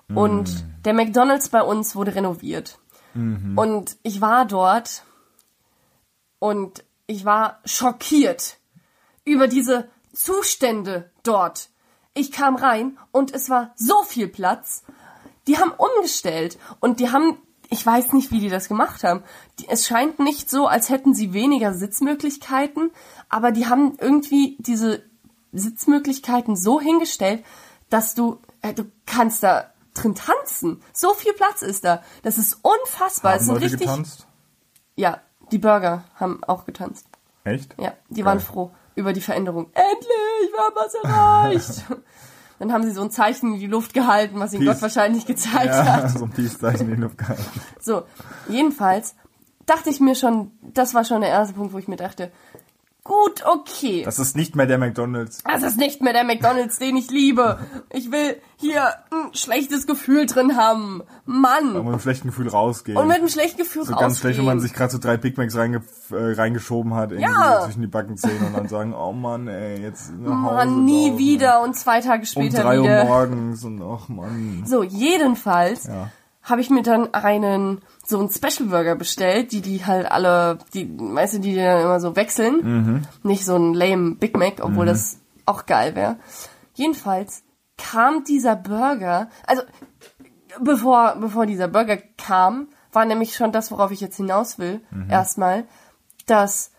Und 0.08 0.64
der 0.84 0.94
McDonald's 0.94 1.48
bei 1.48 1.62
uns 1.62 1.96
wurde 1.96 2.14
renoviert. 2.14 2.78
Und 3.56 3.96
ich 4.02 4.20
war 4.20 4.44
dort 4.44 5.04
und 6.38 6.84
ich 7.06 7.24
war 7.24 7.60
schockiert 7.64 8.58
über 9.24 9.48
diese 9.48 9.88
Zustände 10.12 11.10
dort. 11.22 11.70
Ich 12.14 12.30
kam 12.30 12.56
rein 12.56 12.98
und 13.12 13.34
es 13.34 13.48
war 13.48 13.72
so 13.76 14.02
viel 14.02 14.28
Platz. 14.28 14.84
Die 15.46 15.58
haben 15.58 15.72
umgestellt 15.72 16.58
und 16.80 17.00
die 17.00 17.10
haben, 17.10 17.38
ich 17.70 17.84
weiß 17.84 18.12
nicht, 18.12 18.30
wie 18.30 18.40
die 18.40 18.48
das 18.48 18.68
gemacht 18.68 19.04
haben. 19.04 19.22
Die, 19.58 19.68
es 19.68 19.86
scheint 19.86 20.18
nicht 20.18 20.50
so, 20.50 20.66
als 20.66 20.88
hätten 20.88 21.14
sie 21.14 21.32
weniger 21.32 21.74
Sitzmöglichkeiten, 21.74 22.90
aber 23.28 23.52
die 23.52 23.66
haben 23.66 23.96
irgendwie 24.00 24.56
diese 24.60 25.02
Sitzmöglichkeiten 25.52 26.56
so 26.56 26.80
hingestellt, 26.80 27.44
dass 27.90 28.14
du, 28.14 28.38
äh, 28.62 28.74
du 28.74 28.84
kannst 29.06 29.42
da 29.42 29.72
drin 29.94 30.14
tanzen. 30.14 30.82
So 30.92 31.14
viel 31.14 31.32
Platz 31.32 31.62
ist 31.62 31.84
da. 31.84 32.02
Das 32.22 32.38
ist 32.38 32.58
unfassbar. 32.62 33.34
es 33.34 33.40
Haben 33.40 33.44
sind 33.46 33.54
Leute 33.54 33.64
richtig, 33.64 33.80
getanzt? 33.80 34.26
ja, 34.94 35.20
die 35.52 35.58
Burger 35.58 36.04
haben 36.14 36.42
auch 36.44 36.66
getanzt. 36.66 37.06
Echt? 37.44 37.74
Ja, 37.78 37.94
die 38.08 38.16
Geil. 38.16 38.24
waren 38.24 38.40
froh 38.40 38.70
über 38.96 39.12
die 39.12 39.20
Veränderung. 39.20 39.70
Endlich, 39.74 40.52
wir 40.52 40.58
haben 40.58 40.74
was 40.74 40.94
erreicht. 40.94 41.84
Dann 42.58 42.72
haben 42.72 42.84
sie 42.84 42.90
so 42.92 43.02
ein 43.02 43.10
Zeichen 43.10 43.54
in 43.54 43.60
die 43.60 43.66
Luft 43.66 43.92
gehalten, 43.94 44.38
was 44.40 44.52
ihnen 44.54 44.64
Peace. 44.64 44.74
Gott 44.76 44.82
wahrscheinlich 44.82 45.26
gezeigt 45.26 45.66
Ja, 45.66 45.84
hat. 45.86 46.10
so 46.10 46.24
ein 46.24 46.30
Peace-Zeichen 46.30 46.88
in 46.88 46.96
die 46.96 47.02
Luft 47.02 47.18
gehalten. 47.18 47.44
So, 47.80 48.02
jedenfalls 48.48 49.14
dachte 49.66 49.90
ich 49.90 50.00
mir 50.00 50.14
schon, 50.14 50.52
das 50.62 50.94
war 50.94 51.04
schon 51.04 51.20
der 51.20 51.30
erste 51.30 51.54
Punkt, 51.54 51.72
wo 51.72 51.78
ich 51.78 51.88
mir 51.88 51.96
dachte, 51.96 52.30
gut, 53.06 53.44
okay. 53.46 54.02
Das 54.04 54.18
ist 54.18 54.36
nicht 54.36 54.56
mehr 54.56 54.66
der 54.66 54.78
McDonalds. 54.78 55.42
Das 55.44 55.62
ist 55.62 55.76
nicht 55.78 56.02
mehr 56.02 56.12
der 56.12 56.24
McDonalds, 56.24 56.78
den 56.78 56.96
ich 56.96 57.10
liebe. 57.10 57.58
Ich 57.92 58.10
will 58.10 58.36
hier 58.56 58.82
ein 59.10 59.32
schlechtes 59.34 59.86
Gefühl 59.86 60.26
drin 60.26 60.56
haben. 60.56 61.02
Mann. 61.24 61.68
Und 61.76 61.84
mit 61.84 61.86
einem 61.92 62.00
schlechten 62.00 62.28
Gefühl 62.28 62.48
rausgehen. 62.48 62.96
Und 62.98 63.06
mit 63.08 63.18
einem 63.18 63.28
schlechten 63.28 63.58
Gefühl 63.58 63.84
so 63.84 63.92
rausgehen. 63.92 64.00
ganz 64.08 64.18
schlecht, 64.20 64.38
wenn 64.38 64.44
man 64.46 64.60
sich 64.60 64.72
gerade 64.72 64.92
so 64.92 64.98
drei 64.98 65.16
Big 65.16 65.36
Macs 65.38 65.56
reinge 65.56 65.82
äh, 66.10 66.14
reingeschoben 66.14 66.94
hat, 66.94 67.12
irgendwie 67.12 67.30
Ja. 67.32 67.62
zwischen 67.64 67.80
die 67.82 67.86
Backenzähne 67.86 68.46
und 68.46 68.56
dann 68.56 68.68
sagen, 68.68 68.94
oh 68.94 69.12
Mann, 69.12 69.48
ey, 69.48 69.80
jetzt 69.82 70.12
nach 70.18 70.42
Hause. 70.42 70.54
Mann, 70.54 70.84
nie 70.84 71.06
laufen. 71.08 71.18
wieder 71.18 71.62
und 71.62 71.76
zwei 71.76 72.00
Tage 72.00 72.20
Um 72.22 72.26
später 72.26 72.62
drei 72.62 72.80
wieder. 72.80 73.00
Uhr 73.00 73.04
morgens 73.04 73.64
und 73.64 73.82
ach 73.82 74.08
Mann. 74.08 74.64
So, 74.66 74.82
jedenfalls 74.82 75.84
Ja. 75.86 76.10
Habe 76.46 76.60
ich 76.60 76.70
mir 76.70 76.82
dann 76.82 77.12
einen 77.12 77.82
so 78.04 78.20
einen 78.20 78.30
Special 78.30 78.68
Burger 78.68 78.94
bestellt, 78.94 79.50
die 79.52 79.60
die 79.60 79.84
halt 79.84 80.10
alle, 80.10 80.58
die 80.72 80.86
du, 80.86 81.40
die 81.40 81.50
die 81.50 81.56
dann 81.56 81.82
immer 81.82 82.00
so 82.00 82.14
wechseln. 82.14 82.60
Mhm. 82.62 83.02
Nicht 83.24 83.44
so 83.44 83.56
ein 83.56 83.74
lame 83.74 84.14
Big 84.14 84.36
Mac, 84.36 84.60
obwohl 84.60 84.86
das 84.86 85.18
auch 85.44 85.66
geil 85.66 85.94
wäre. 85.96 86.16
Jedenfalls 86.74 87.42
kam 87.76 88.24
dieser 88.24 88.54
Burger, 88.54 89.28
also 89.46 89.62
bevor 90.60 91.16
bevor 91.20 91.46
dieser 91.46 91.68
Burger 91.68 91.98
kam, 92.16 92.68
war 92.92 93.04
nämlich 93.04 93.34
schon 93.34 93.50
das, 93.52 93.70
worauf 93.72 93.90
ich 93.90 94.00
jetzt 94.00 94.16
hinaus 94.16 94.58
will, 94.58 94.80
Mhm. 94.90 95.10
erstmal, 95.10 95.64
dass 96.26 96.70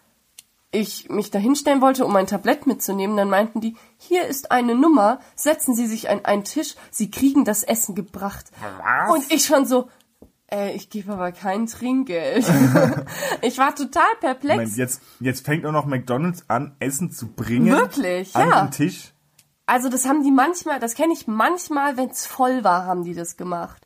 ich 0.72 1.10
mich 1.10 1.32
da 1.32 1.40
hinstellen 1.40 1.82
wollte, 1.82 2.06
um 2.06 2.16
ein 2.16 2.28
Tablett 2.28 2.68
mitzunehmen, 2.68 3.16
dann 3.16 3.30
meinten 3.30 3.62
die, 3.62 3.78
hier 3.98 4.28
ist 4.28 4.52
eine 4.52 4.76
Nummer, 4.76 5.20
setzen 5.36 5.76
Sie 5.76 5.88
sich 5.88 6.10
an 6.10 6.26
einen 6.26 6.44
Tisch, 6.44 6.76
Sie 6.92 7.10
kriegen 7.10 7.46
das 7.46 7.64
Essen 7.64 7.96
gebracht. 7.96 8.52
Was? 8.84 9.12
Und 9.12 9.32
ich 9.32 9.46
schon 9.46 9.66
so, 9.66 9.90
äh, 10.52 10.76
ich 10.76 10.90
gebe 10.90 11.14
aber 11.14 11.32
kein 11.32 11.68
Trinkgeld. 11.68 12.46
ich 13.42 13.58
war 13.58 13.76
total 13.76 14.08
perplex. 14.20 14.58
Moment, 14.58 14.78
jetzt, 14.78 15.02
jetzt 15.20 15.46
fängt 15.46 15.66
auch 15.66 15.72
noch 15.72 15.86
McDonalds 15.86 16.50
an, 16.50 16.76
Essen 16.80 17.12
zu 17.12 17.28
bringen. 17.28 17.68
Wirklich, 17.68 18.36
an 18.36 18.50
ja. 18.50 18.62
den 18.64 18.72
Tisch. 18.72 19.14
Also 19.66 19.90
das 19.90 20.06
haben 20.06 20.24
die 20.24 20.32
manchmal, 20.32 20.80
das 20.80 20.96
kenne 20.96 21.14
ich 21.14 21.28
manchmal, 21.28 21.98
wenn 21.98 22.10
es 22.10 22.26
voll 22.26 22.64
war, 22.64 22.86
haben 22.86 23.04
die 23.04 23.14
das 23.14 23.36
gemacht. 23.36 23.86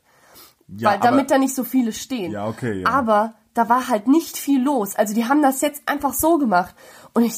Ja, 0.68 0.90
weil 0.90 1.00
damit 1.00 1.30
da 1.30 1.38
nicht 1.38 1.54
so 1.54 1.64
viele 1.64 1.92
stehen. 1.92 2.32
Ja, 2.32 2.46
okay, 2.46 2.82
ja. 2.82 2.88
Aber 2.88 3.34
da 3.54 3.68
war 3.68 3.88
halt 3.88 4.08
nicht 4.08 4.36
viel 4.36 4.62
los. 4.62 4.96
Also 4.96 5.14
die 5.14 5.26
haben 5.26 5.42
das 5.42 5.60
jetzt 5.60 5.82
einfach 5.86 6.14
so 6.14 6.38
gemacht. 6.38 6.74
Und 7.12 7.24
ich, 7.24 7.34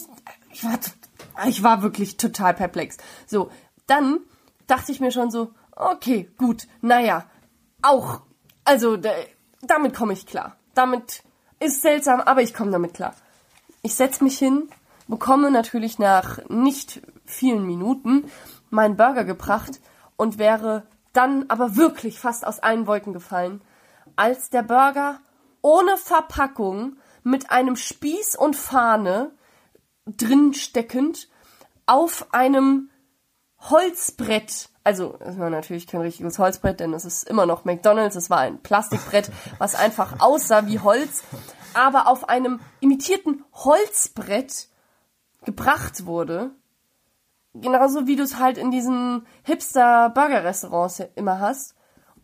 ich 0.52 0.64
war, 0.64 0.78
ich 1.46 1.62
war 1.62 1.82
wirklich 1.82 2.16
total 2.16 2.54
perplex. 2.54 2.96
So, 3.26 3.50
dann 3.86 4.20
dachte 4.66 4.92
ich 4.92 5.00
mir 5.00 5.10
schon 5.10 5.30
so, 5.30 5.52
okay, 5.72 6.30
gut, 6.38 6.66
naja, 6.80 7.24
auch, 7.82 8.20
also 8.64 8.96
da, 8.96 9.10
damit 9.62 9.94
komme 9.94 10.12
ich 10.12 10.26
klar. 10.26 10.56
Damit 10.74 11.22
ist 11.60 11.82
seltsam, 11.82 12.20
aber 12.20 12.42
ich 12.42 12.54
komme 12.54 12.70
damit 12.70 12.94
klar. 12.94 13.14
Ich 13.82 13.94
setz 13.94 14.20
mich 14.20 14.38
hin, 14.38 14.68
bekomme 15.08 15.50
natürlich 15.50 15.98
nach 15.98 16.38
nicht 16.48 17.02
vielen 17.26 17.66
Minuten 17.66 18.30
meinen 18.70 18.96
Burger 18.96 19.24
gebracht 19.24 19.80
und 20.16 20.38
wäre 20.38 20.86
dann 21.12 21.44
aber 21.48 21.76
wirklich 21.76 22.18
fast 22.18 22.46
aus 22.46 22.58
allen 22.58 22.86
Wolken 22.86 23.12
gefallen, 23.12 23.62
als 24.16 24.50
der 24.50 24.62
Burger 24.62 25.20
ohne 25.64 25.96
Verpackung 25.96 26.98
mit 27.22 27.50
einem 27.50 27.74
Spieß 27.74 28.36
und 28.36 28.54
Fahne 28.54 29.32
drin 30.04 30.52
steckend 30.52 31.30
auf 31.86 32.26
einem 32.32 32.90
Holzbrett, 33.58 34.68
also 34.84 35.16
es 35.20 35.38
war 35.38 35.48
natürlich 35.48 35.86
kein 35.86 36.02
richtiges 36.02 36.38
Holzbrett, 36.38 36.80
denn 36.80 36.92
es 36.92 37.06
ist 37.06 37.26
immer 37.26 37.46
noch 37.46 37.64
McDonald's, 37.64 38.14
es 38.14 38.28
war 38.28 38.40
ein 38.40 38.60
Plastikbrett, 38.60 39.30
was 39.58 39.74
einfach 39.74 40.20
aussah 40.20 40.66
wie 40.66 40.80
Holz, 40.80 41.22
aber 41.72 42.08
auf 42.08 42.28
einem 42.28 42.60
imitierten 42.80 43.42
Holzbrett 43.54 44.68
gebracht 45.46 46.04
wurde. 46.04 46.50
Genauso 47.54 48.06
wie 48.06 48.16
du 48.16 48.22
es 48.22 48.38
halt 48.38 48.58
in 48.58 48.70
diesen 48.70 49.26
Hipster-Burger-Restaurants 49.44 51.02
immer 51.14 51.40
hast. 51.40 51.74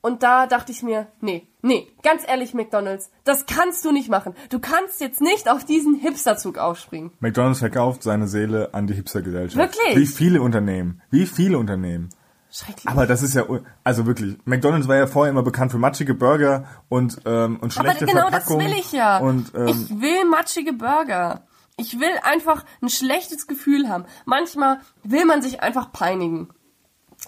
Und 0.02 0.22
da 0.22 0.46
dachte 0.46 0.72
ich 0.72 0.82
mir, 0.82 1.08
nee, 1.20 1.46
nee, 1.62 1.86
ganz 2.02 2.22
ehrlich, 2.26 2.54
McDonalds, 2.54 3.10
das 3.24 3.46
kannst 3.46 3.84
du 3.84 3.92
nicht 3.92 4.08
machen. 4.08 4.34
Du 4.48 4.58
kannst 4.58 5.00
jetzt 5.00 5.20
nicht 5.20 5.50
auf 5.50 5.64
diesen 5.64 5.94
Hipsterzug 5.94 6.56
aufspringen. 6.58 7.12
McDonalds 7.20 7.58
verkauft 7.58 8.02
seine 8.02 8.26
Seele 8.26 8.72
an 8.72 8.86
die 8.86 8.94
Hipstergesellschaft. 8.94 9.56
Wirklich? 9.56 9.96
Wie 9.96 10.06
viele 10.06 10.40
Unternehmen. 10.40 11.02
Wie 11.10 11.26
viele 11.26 11.58
Unternehmen. 11.58 12.08
Schrecklich. 12.50 12.88
Aber 12.88 13.06
das 13.06 13.22
ist 13.22 13.34
ja, 13.34 13.44
also 13.84 14.06
wirklich, 14.06 14.36
McDonalds 14.44 14.88
war 14.88 14.96
ja 14.96 15.06
vorher 15.06 15.30
immer 15.30 15.42
bekannt 15.42 15.70
für 15.70 15.78
matschige 15.78 16.14
Burger 16.14 16.64
und, 16.88 17.20
ähm, 17.24 17.58
und 17.60 17.76
Aber 17.78 17.90
schlechte 17.90 18.06
genau 18.06 18.30
das 18.30 18.44
Verpackung. 18.44 18.58
will 18.60 18.72
ich 18.72 18.92
ja. 18.92 19.18
Und, 19.18 19.54
ähm, 19.54 19.66
ich 19.68 19.90
will 19.90 20.24
matschige 20.28 20.72
Burger. 20.72 21.44
Ich 21.76 22.00
will 22.00 22.12
einfach 22.24 22.64
ein 22.82 22.88
schlechtes 22.88 23.46
Gefühl 23.46 23.88
haben. 23.88 24.04
Manchmal 24.24 24.80
will 25.04 25.24
man 25.26 25.42
sich 25.42 25.62
einfach 25.62 25.92
peinigen. 25.92 26.48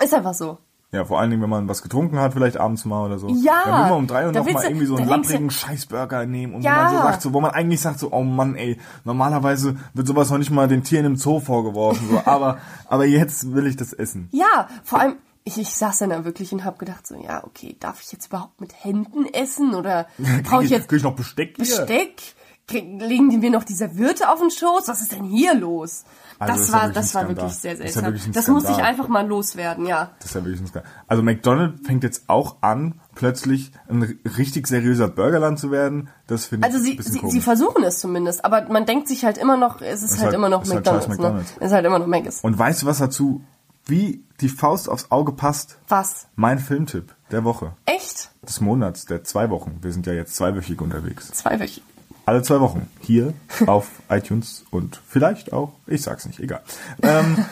Ist 0.02 0.12
einfach 0.12 0.34
so. 0.34 0.58
Ja, 0.94 1.06
vor 1.06 1.18
allen 1.18 1.30
Dingen, 1.30 1.42
wenn 1.42 1.48
man 1.50 1.68
was 1.68 1.82
getrunken 1.82 2.18
hat, 2.20 2.34
vielleicht 2.34 2.58
abends 2.58 2.84
mal 2.84 3.06
oder 3.06 3.18
so. 3.18 3.28
Ja, 3.28 3.62
Dann 3.64 3.74
will 3.84 3.90
man 3.90 3.92
um 3.92 4.06
drei 4.06 4.26
Uhr 4.26 4.32
da 4.32 4.40
noch 4.40 4.46
willst 4.46 4.54
mal 4.56 4.62
du- 4.64 4.68
irgendwie 4.68 4.86
so 4.86 4.96
einen 4.96 5.08
lapprigen 5.08 5.50
Scheißburger 5.50 6.26
nehmen 6.26 6.54
und 6.54 6.62
Ja. 6.62 6.72
wo 6.72 6.82
man 6.82 6.90
so 6.96 7.02
sagt, 7.02 7.22
so, 7.22 7.32
wo 7.32 7.40
man 7.40 7.50
eigentlich 7.52 7.80
sagt 7.80 7.98
so, 7.98 8.12
oh 8.12 8.22
Mann, 8.22 8.54
ey, 8.56 8.78
normalerweise 9.04 9.76
wird 9.94 10.06
sowas 10.06 10.30
noch 10.30 10.38
nicht 10.38 10.50
mal 10.50 10.68
den 10.68 10.82
Tieren 10.84 11.06
im 11.06 11.16
Zoo 11.16 11.40
vorgeworfen, 11.40 12.08
so, 12.10 12.20
aber, 12.24 12.58
aber 12.88 13.06
jetzt 13.06 13.54
will 13.54 13.66
ich 13.66 13.76
das 13.76 13.92
essen. 13.92 14.28
Ja, 14.32 14.68
vor 14.84 15.00
allem, 15.00 15.16
ich, 15.44 15.58
ich 15.58 15.70
saß 15.74 15.98
dann 15.98 16.10
da 16.10 16.24
wirklich 16.24 16.52
und 16.52 16.64
hab 16.64 16.78
gedacht 16.78 17.06
so, 17.06 17.16
ja, 17.16 17.42
okay, 17.44 17.74
darf 17.80 18.00
ich 18.02 18.12
jetzt 18.12 18.26
überhaupt 18.26 18.60
mit 18.60 18.72
Händen 18.84 19.24
essen 19.32 19.74
oder 19.74 20.06
brauche 20.44 20.64
ich 20.64 20.70
jetzt 20.70 20.88
Krieg 20.88 20.98
ich 20.98 21.02
noch 21.04 21.16
Besteck 21.16 21.56
hier? 21.56 21.64
Besteck? 21.64 22.16
Krieg- 22.68 23.00
Legen 23.02 23.28
die 23.28 23.38
mir 23.38 23.50
noch 23.50 23.64
die 23.64 23.72
Serviette 23.74 24.30
auf 24.30 24.38
den 24.38 24.50
Schoß? 24.50 24.86
Was 24.86 25.00
ist 25.00 25.10
denn 25.12 25.24
hier 25.24 25.52
los? 25.54 26.04
Also, 26.42 26.54
das, 26.54 26.60
das 26.60 26.68
ja 26.68 26.74
war, 26.74 26.82
wirklich 26.88 26.94
das 26.94 27.16
ein 27.16 27.22
war 27.22 27.28
wirklich 27.28 27.52
sehr 27.54 27.70
Das 27.72 27.78
ja 27.78 27.84
seltsam. 27.86 28.04
wirklich 28.04 28.26
ein 28.26 28.32
Das 28.32 28.48
musste 28.48 28.72
ich 28.72 28.78
einfach 28.78 29.08
mal 29.08 29.26
loswerden, 29.26 29.86
ja. 29.86 30.10
Das 30.18 30.26
ist 30.30 30.34
ja 30.34 30.44
wirklich 30.44 30.60
ein 30.60 30.66
Skandal. 30.66 30.92
Also 31.06 31.22
McDonald's 31.22 31.86
fängt 31.86 32.04
jetzt 32.04 32.24
auch 32.28 32.56
an, 32.62 33.00
plötzlich 33.14 33.72
ein 33.88 34.18
richtig 34.36 34.66
seriöser 34.66 35.08
Burgerland 35.08 35.58
zu 35.58 35.70
werden. 35.70 36.08
Das 36.26 36.46
finde 36.46 36.66
ich 36.68 36.72
Also 36.74 36.82
ein 36.82 36.90
sie, 36.90 36.94
bisschen 36.96 37.12
sie, 37.12 37.18
komisch. 37.20 37.32
sie 37.34 37.40
versuchen 37.40 37.84
es 37.84 37.98
zumindest, 37.98 38.44
aber 38.44 38.62
man 38.70 38.86
denkt 38.86 39.08
sich 39.08 39.24
halt 39.24 39.38
immer 39.38 39.56
noch, 39.56 39.80
es 39.80 40.02
ist, 40.02 40.12
halt, 40.12 40.22
halt- 40.26 40.34
immer 40.34 40.48
noch 40.48 40.62
ist 40.62 40.70
halt 40.70 40.78
McDonalds, 40.84 41.08
ne? 41.08 41.14
McDonald's. 41.16 41.52
Es 41.60 41.66
ist 41.66 41.72
halt 41.72 41.86
immer 41.86 41.98
noch 41.98 42.06
Mc's. 42.06 42.40
Und 42.42 42.58
weißt 42.58 42.82
du, 42.82 42.86
was 42.86 42.98
dazu 42.98 43.42
wie 43.84 44.24
die 44.40 44.48
Faust 44.48 44.88
aufs 44.88 45.10
Auge 45.10 45.32
passt? 45.32 45.76
Was? 45.88 46.26
Mein 46.36 46.58
Filmtipp 46.60 47.14
der 47.32 47.42
Woche, 47.44 47.72
Echt? 47.84 48.30
des 48.46 48.60
Monats, 48.60 49.06
der 49.06 49.24
zwei 49.24 49.50
Wochen. 49.50 49.78
Wir 49.82 49.92
sind 49.92 50.06
ja 50.06 50.12
jetzt 50.12 50.36
zweiwöchig 50.36 50.80
unterwegs. 50.80 51.30
Zweiwöchig. 51.32 51.82
Alle 52.24 52.42
zwei 52.42 52.60
Wochen 52.60 52.88
hier 53.00 53.34
auf 53.66 53.88
iTunes 54.08 54.64
und 54.70 55.00
vielleicht 55.06 55.52
auch, 55.52 55.72
ich 55.86 56.02
sag's 56.02 56.26
nicht, 56.26 56.40
egal. 56.40 56.62
Ähm, 57.02 57.44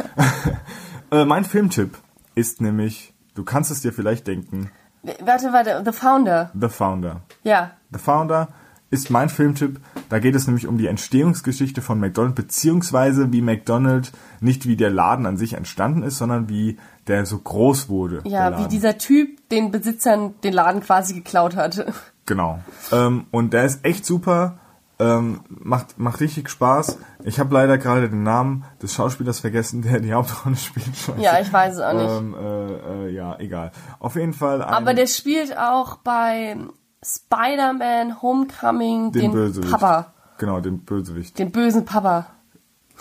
äh, 1.11 1.25
mein 1.25 1.45
Filmtipp 1.45 1.99
ist 2.35 2.61
nämlich, 2.61 3.13
du 3.35 3.45
kannst 3.45 3.71
es 3.71 3.81
dir 3.81 3.93
vielleicht 3.93 4.27
denken, 4.27 4.71
Warte, 5.03 5.53
warte, 5.53 5.83
The 5.85 5.93
Founder. 5.93 6.51
The 6.59 6.69
Founder. 6.69 7.23
Ja. 7.43 7.71
The 7.91 7.99
Founder 7.99 8.49
ist 8.91 9.11
mein 9.11 9.29
Filmtipp. 9.29 9.81
Da 10.09 10.19
geht 10.19 10.35
es 10.35 10.47
nämlich 10.47 10.67
um 10.67 10.77
die 10.77 10.89
Entstehungsgeschichte 10.89 11.81
von 11.81 12.01
McDonald's, 12.01 12.35
beziehungsweise 12.35 13.33
wie 13.33 13.41
McDonald's 13.41 14.13
nicht 14.41 14.67
wie 14.67 14.77
der 14.77 14.91
Laden 14.91 15.27
an 15.27 15.37
sich 15.37 15.55
entstanden 15.55 16.03
ist, 16.03 16.19
sondern 16.19 16.49
wie 16.49 16.77
der 17.07 17.25
so 17.25 17.39
groß 17.39 17.89
wurde. 17.89 18.21
Ja, 18.25 18.59
wie 18.59 18.69
dieser 18.69 18.99
Typ 18.99 19.49
den 19.49 19.71
Besitzern 19.71 20.35
den 20.43 20.53
Laden 20.53 20.83
quasi 20.83 21.15
geklaut 21.15 21.57
hat. 21.57 21.87
Genau. 22.31 22.61
Ähm, 22.93 23.27
und 23.33 23.53
der 23.53 23.65
ist 23.65 23.85
echt 23.85 24.07
super. 24.07 24.61
Ähm, 25.01 25.41
macht, 25.49 25.99
macht 25.99 26.21
richtig 26.21 26.49
Spaß. 26.49 26.97
Ich 27.25 27.41
habe 27.41 27.53
leider 27.53 27.77
gerade 27.77 28.09
den 28.09 28.23
Namen 28.23 28.65
des 28.81 28.95
Schauspielers 28.95 29.41
vergessen, 29.41 29.83
der 29.83 29.99
die 29.99 30.13
Hauptrolle 30.13 30.55
spielt. 30.55 30.95
Scheiße. 30.95 31.21
Ja, 31.21 31.41
ich 31.41 31.53
weiß 31.53 31.75
es 31.75 31.81
auch 31.81 31.93
nicht. 31.93 32.09
Ähm, 32.09 32.37
äh, 32.39 33.09
äh, 33.09 33.11
ja, 33.11 33.37
egal. 33.41 33.73
Auf 33.99 34.15
jeden 34.15 34.33
Fall. 34.33 34.63
Aber 34.63 34.95
der 34.95 35.09
spielt 35.09 35.59
auch 35.59 35.97
bei 35.97 36.57
Spider-Man 37.03 38.23
Homecoming 38.23 39.11
den, 39.11 39.33
den. 39.33 39.69
Papa. 39.69 40.13
Genau, 40.39 40.61
den 40.61 40.85
Bösewicht. 40.85 41.37
Den 41.37 41.51
bösen 41.51 41.85
Papa. 41.85 42.27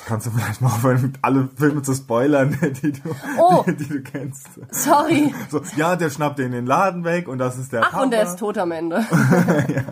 Kannst 0.07 0.25
du 0.27 0.31
vielleicht 0.31 0.62
mal 0.62 0.67
aufhören, 0.69 1.13
alle 1.21 1.49
Filme 1.55 1.81
zu 1.81 1.93
spoilern, 1.93 2.57
die 2.83 2.91
du, 2.93 3.01
Oh. 3.38 3.63
die, 3.67 3.75
die 3.77 3.88
du 3.88 4.01
kennst. 4.01 4.47
Sorry. 4.71 5.33
So, 5.49 5.62
ja, 5.75 5.95
der 5.95 6.09
schnappt 6.09 6.39
den 6.39 6.51
den 6.51 6.65
Laden 6.65 7.03
weg 7.03 7.27
und 7.27 7.38
das 7.38 7.57
ist 7.57 7.71
der 7.73 7.83
Ach, 7.83 7.91
Papa. 7.91 8.03
und 8.03 8.12
der 8.12 8.23
ist 8.23 8.39
tot 8.39 8.57
am 8.57 8.71
Ende. 8.71 9.05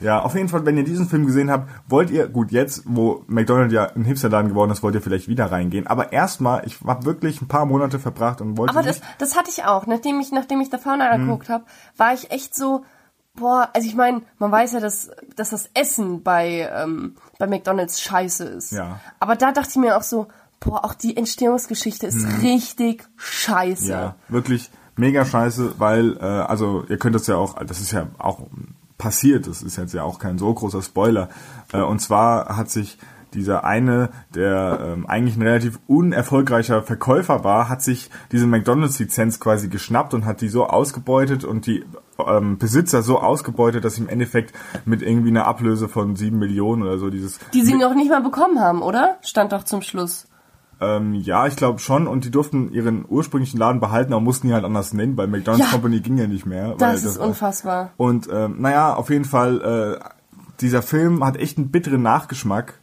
Ja, 0.00 0.20
auf 0.20 0.34
jeden 0.34 0.48
Fall, 0.48 0.66
wenn 0.66 0.76
ihr 0.76 0.82
diesen 0.82 1.06
Film 1.08 1.26
gesehen 1.26 1.48
habt, 1.48 1.70
wollt 1.88 2.10
ihr, 2.10 2.26
gut, 2.28 2.50
jetzt, 2.50 2.82
wo 2.86 3.22
McDonald's 3.28 3.72
ja 3.72 3.84
ein 3.94 4.02
Hipsterladen 4.04 4.48
geworden 4.48 4.72
ist, 4.72 4.82
wollt 4.82 4.96
ihr 4.96 5.00
vielleicht 5.00 5.28
wieder 5.28 5.52
reingehen. 5.52 5.86
Aber 5.86 6.12
erstmal, 6.12 6.66
ich 6.66 6.80
habe 6.84 7.04
wirklich 7.04 7.40
ein 7.40 7.46
paar 7.46 7.66
Monate 7.66 8.00
verbracht 8.00 8.40
und 8.40 8.58
wollte 8.58 8.74
Aber 8.74 8.82
das, 8.84 9.00
das 9.18 9.36
hatte 9.36 9.50
ich 9.50 9.64
auch. 9.64 9.86
Nachdem 9.86 10.18
ich, 10.18 10.32
nachdem 10.32 10.60
ich 10.60 10.70
The 10.72 10.78
Founder 10.78 11.16
Mhm. 11.16 11.26
geguckt 11.26 11.48
habe, 11.48 11.64
war 11.96 12.12
ich 12.14 12.32
echt 12.32 12.52
so, 12.56 12.84
boah, 13.36 13.68
also 13.74 13.86
ich 13.86 13.94
meine, 13.94 14.22
man 14.40 14.50
weiß 14.50 14.72
ja, 14.72 14.80
dass, 14.80 15.08
dass 15.36 15.50
das 15.50 15.70
Essen 15.72 16.24
bei, 16.24 16.68
ähm, 16.74 17.14
bei 17.42 17.48
McDonalds 17.48 18.00
scheiße 18.00 18.44
ist. 18.44 18.70
Ja. 18.70 19.00
Aber 19.18 19.34
da 19.34 19.50
dachte 19.50 19.70
ich 19.70 19.76
mir 19.76 19.96
auch 19.96 20.04
so, 20.04 20.28
boah, 20.60 20.84
auch 20.84 20.94
die 20.94 21.16
Entstehungsgeschichte 21.16 22.06
ist 22.06 22.24
richtig 22.40 23.02
scheiße. 23.16 23.90
Ja, 23.90 24.14
wirklich 24.28 24.70
mega 24.94 25.24
scheiße, 25.24 25.74
weil, 25.78 26.16
äh, 26.18 26.20
also 26.20 26.84
ihr 26.88 26.98
könnt 26.98 27.16
das 27.16 27.26
ja 27.26 27.34
auch, 27.34 27.56
das 27.64 27.80
ist 27.80 27.90
ja 27.90 28.06
auch 28.18 28.42
passiert, 28.96 29.48
das 29.48 29.60
ist 29.60 29.76
jetzt 29.76 29.92
ja 29.92 30.04
auch 30.04 30.20
kein 30.20 30.38
so 30.38 30.54
großer 30.54 30.82
Spoiler. 30.82 31.30
Äh, 31.72 31.80
und 31.80 31.98
zwar 31.98 32.56
hat 32.56 32.70
sich 32.70 32.96
dieser 33.34 33.64
eine, 33.64 34.10
der 34.34 34.78
ähm, 34.94 35.06
eigentlich 35.06 35.36
ein 35.36 35.42
relativ 35.42 35.78
unerfolgreicher 35.86 36.82
Verkäufer 36.82 37.44
war, 37.44 37.68
hat 37.68 37.82
sich 37.82 38.10
diese 38.30 38.46
McDonalds-Lizenz 38.46 39.40
quasi 39.40 39.68
geschnappt 39.68 40.14
und 40.14 40.24
hat 40.24 40.40
die 40.40 40.48
so 40.48 40.66
ausgebeutet 40.66 41.44
und 41.44 41.66
die 41.66 41.84
ähm, 42.26 42.58
Besitzer 42.58 43.02
so 43.02 43.18
ausgebeutet, 43.20 43.84
dass 43.84 43.94
sie 43.96 44.02
im 44.02 44.08
Endeffekt 44.08 44.52
mit 44.84 45.02
irgendwie 45.02 45.30
einer 45.30 45.46
Ablöse 45.46 45.88
von 45.88 46.16
sieben 46.16 46.38
Millionen 46.38 46.82
oder 46.82 46.98
so 46.98 47.10
dieses 47.10 47.38
Die 47.54 47.62
sie 47.62 47.74
noch 47.74 47.94
nicht 47.94 48.10
mal 48.10 48.22
bekommen 48.22 48.60
haben, 48.60 48.82
oder? 48.82 49.16
Stand 49.22 49.52
doch 49.52 49.64
zum 49.64 49.82
Schluss. 49.82 50.26
ähm, 50.80 51.14
ja, 51.14 51.46
ich 51.46 51.56
glaube 51.56 51.78
schon. 51.78 52.06
Und 52.06 52.24
die 52.24 52.30
durften 52.30 52.72
ihren 52.72 53.04
ursprünglichen 53.08 53.58
Laden 53.58 53.80
behalten, 53.80 54.12
aber 54.12 54.20
mussten 54.20 54.48
ihn 54.48 54.54
halt 54.54 54.64
anders 54.64 54.92
nennen, 54.92 55.16
weil 55.16 55.26
McDonald's 55.28 55.66
Ja. 55.66 55.72
Company 55.72 56.00
ging 56.00 56.18
ja 56.18 56.26
nicht 56.26 56.44
mehr. 56.44 56.70
weil 56.70 56.76
Das 56.78 57.04
ist 57.04 57.16
unfassbar. 57.18 57.90
Und 57.96 58.28
ähm, 58.32 58.56
naja, 58.60 58.94
auf 58.94 59.08
jeden 59.10 59.24
Fall, 59.24 59.98
äh, 60.00 60.04
dieser 60.60 60.82
Film 60.82 61.24
hat 61.24 61.36
echt 61.36 61.56
einen 61.58 61.70
bitteren 61.70 62.02
Nachgeschmack. 62.02 62.80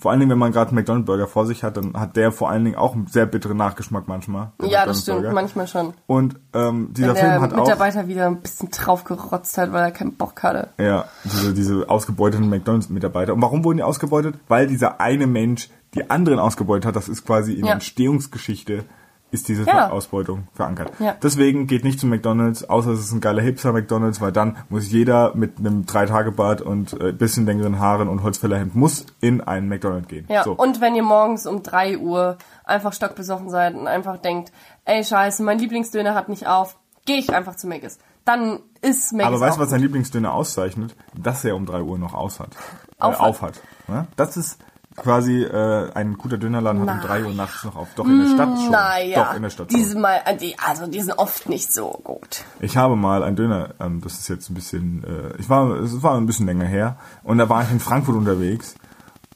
Vor 0.00 0.10
allen 0.10 0.18
Dingen, 0.20 0.30
wenn 0.30 0.38
man 0.38 0.50
gerade 0.50 0.68
einen 0.70 0.76
McDonald's 0.76 1.04
Burger 1.06 1.26
vor 1.26 1.44
sich 1.44 1.62
hat, 1.62 1.76
dann 1.76 1.92
hat 1.92 2.16
der 2.16 2.32
vor 2.32 2.48
allen 2.48 2.64
Dingen 2.64 2.76
auch 2.76 2.94
einen 2.94 3.06
sehr 3.06 3.26
bitteren 3.26 3.58
Nachgeschmack 3.58 4.08
manchmal. 4.08 4.52
Ja, 4.62 4.86
das 4.86 5.02
stimmt, 5.02 5.18
Burger. 5.20 5.34
manchmal 5.34 5.66
schon. 5.68 5.92
Und 6.06 6.36
ähm, 6.54 6.88
dieser 6.94 7.14
Film 7.14 7.32
der 7.32 7.40
hat 7.42 7.52
auch 7.52 7.58
Mitarbeiter 7.58 8.08
wieder 8.08 8.26
ein 8.26 8.40
bisschen 8.40 8.70
draufgerotzt 8.70 9.58
hat, 9.58 9.72
weil 9.72 9.82
er 9.82 9.90
keinen 9.90 10.14
Bock 10.14 10.42
hatte. 10.42 10.70
ja 10.78 11.04
diese 11.24 11.52
diese 11.52 11.90
ausgebeuteten 11.90 12.48
McDonald's 12.48 12.88
Mitarbeiter. 12.88 13.34
Und 13.34 13.42
warum 13.42 13.62
wurden 13.62 13.76
die 13.76 13.82
ausgebeutet? 13.82 14.36
Weil 14.48 14.66
dieser 14.66 15.00
eine 15.02 15.26
Mensch 15.26 15.68
die 15.94 16.08
anderen 16.08 16.38
ausgebeutet 16.38 16.86
hat. 16.86 16.96
Das 16.96 17.08
ist 17.08 17.26
quasi 17.26 17.52
in 17.52 17.60
der 17.60 17.68
Ja. 17.68 17.74
Entstehungsgeschichte 17.74 18.84
ist 19.30 19.48
diese 19.48 19.64
Ja. 19.64 19.90
Ausbeutung 19.90 20.48
verankert. 20.54 20.92
Ja. 20.98 21.14
Deswegen 21.22 21.66
geht 21.66 21.84
nicht 21.84 22.00
zu 22.00 22.06
McDonald's, 22.06 22.64
außer 22.68 22.90
es 22.90 23.00
ist 23.00 23.12
ein 23.12 23.20
geiler 23.20 23.42
Hipster 23.42 23.72
McDonald's, 23.72 24.20
weil 24.20 24.32
dann 24.32 24.56
muss 24.68 24.90
jeder 24.90 25.34
mit 25.34 25.58
einem 25.58 25.86
Drei-Tage-Bart 25.86 26.62
und 26.62 27.00
äh, 27.00 27.12
bisschen 27.12 27.46
längeren 27.46 27.78
Haaren 27.78 28.08
und 28.08 28.22
Holzfällerhemd 28.22 28.74
muss 28.74 29.06
in 29.20 29.40
einen 29.40 29.68
McDonald's 29.68 30.08
gehen. 30.08 30.26
Ja, 30.28 30.44
so. 30.44 30.52
und 30.52 30.80
wenn 30.80 30.94
ihr 30.94 31.02
morgens 31.02 31.46
um 31.46 31.62
3 31.62 31.98
Uhr 31.98 32.38
einfach 32.64 32.92
stockbesoffen 32.92 33.50
seid 33.50 33.74
und 33.74 33.86
einfach 33.86 34.16
denkt, 34.18 34.52
ey 34.84 35.04
scheiße, 35.04 35.42
mein 35.42 35.58
Lieblingsdöner 35.58 36.14
hat 36.14 36.28
nicht 36.28 36.46
auf, 36.46 36.76
gehe 37.06 37.18
ich 37.18 37.32
einfach 37.34 37.56
zu 37.56 37.66
Mc's. 37.66 37.98
Dann 38.24 38.60
ist 38.82 39.12
Mc's 39.12 39.26
Aber 39.26 39.40
weißt 39.40 39.56
du, 39.56 39.60
was 39.62 39.70
gut. 39.70 39.80
Lieblingsdöner 39.80 40.32
auszeichnet? 40.34 40.94
Dass 41.16 41.44
er 41.44 41.56
um 41.56 41.66
3 41.66 41.82
Uhr 41.82 41.98
noch 41.98 42.14
aus 42.14 42.38
hat. 42.40 42.50
Äh, 42.98 43.04
Auf 43.04 43.18
hat. 43.18 43.28
auf 43.28 43.42
hat. 43.42 43.60
Ne? 43.88 44.06
Das 44.16 44.36
ist 44.36 44.58
quasi 44.96 45.42
äh, 45.42 45.90
ein 45.94 46.18
guter 46.18 46.38
Dönerladen 46.38 46.88
hat 46.88 47.02
um. 47.02 47.06
3 47.08 47.24
Uhr 47.24 47.34
nachts 47.34 47.64
noch 47.64 47.76
auf. 47.76 47.88
Doch 47.96 48.06
in 48.06 48.18
der 48.18 48.34
Stadt 48.34 48.58
schon. 48.58 48.70
Naja, 48.70 49.24
Doch 49.24 49.34
in 49.36 49.42
der 49.42 49.50
Stadt 49.50 49.70
schon. 49.70 49.80
diese 49.80 49.98
mal, 49.98 50.20
äh, 50.24 50.36
die, 50.36 50.58
also 50.58 50.86
die 50.86 51.00
sind 51.00 51.12
oft 51.18 51.48
nicht 51.48 51.72
so 51.72 52.00
gut. 52.02 52.44
Ich 52.60 52.76
habe 52.76 52.96
mal 52.96 53.22
einen 53.22 53.36
Döner, 53.36 53.74
ähm, 53.80 54.00
das 54.00 54.14
ist 54.14 54.28
jetzt 54.28 54.50
ein 54.50 54.54
bisschen, 54.54 55.04
äh, 55.04 55.36
ich 55.38 55.48
war, 55.48 55.70
es 55.80 56.02
war 56.02 56.16
ein 56.16 56.26
bisschen 56.26 56.46
länger 56.46 56.66
her 56.66 56.96
und 57.22 57.38
da 57.38 57.48
war 57.48 57.62
ich 57.62 57.70
in 57.70 57.80
Frankfurt 57.80 58.16
unterwegs 58.16 58.74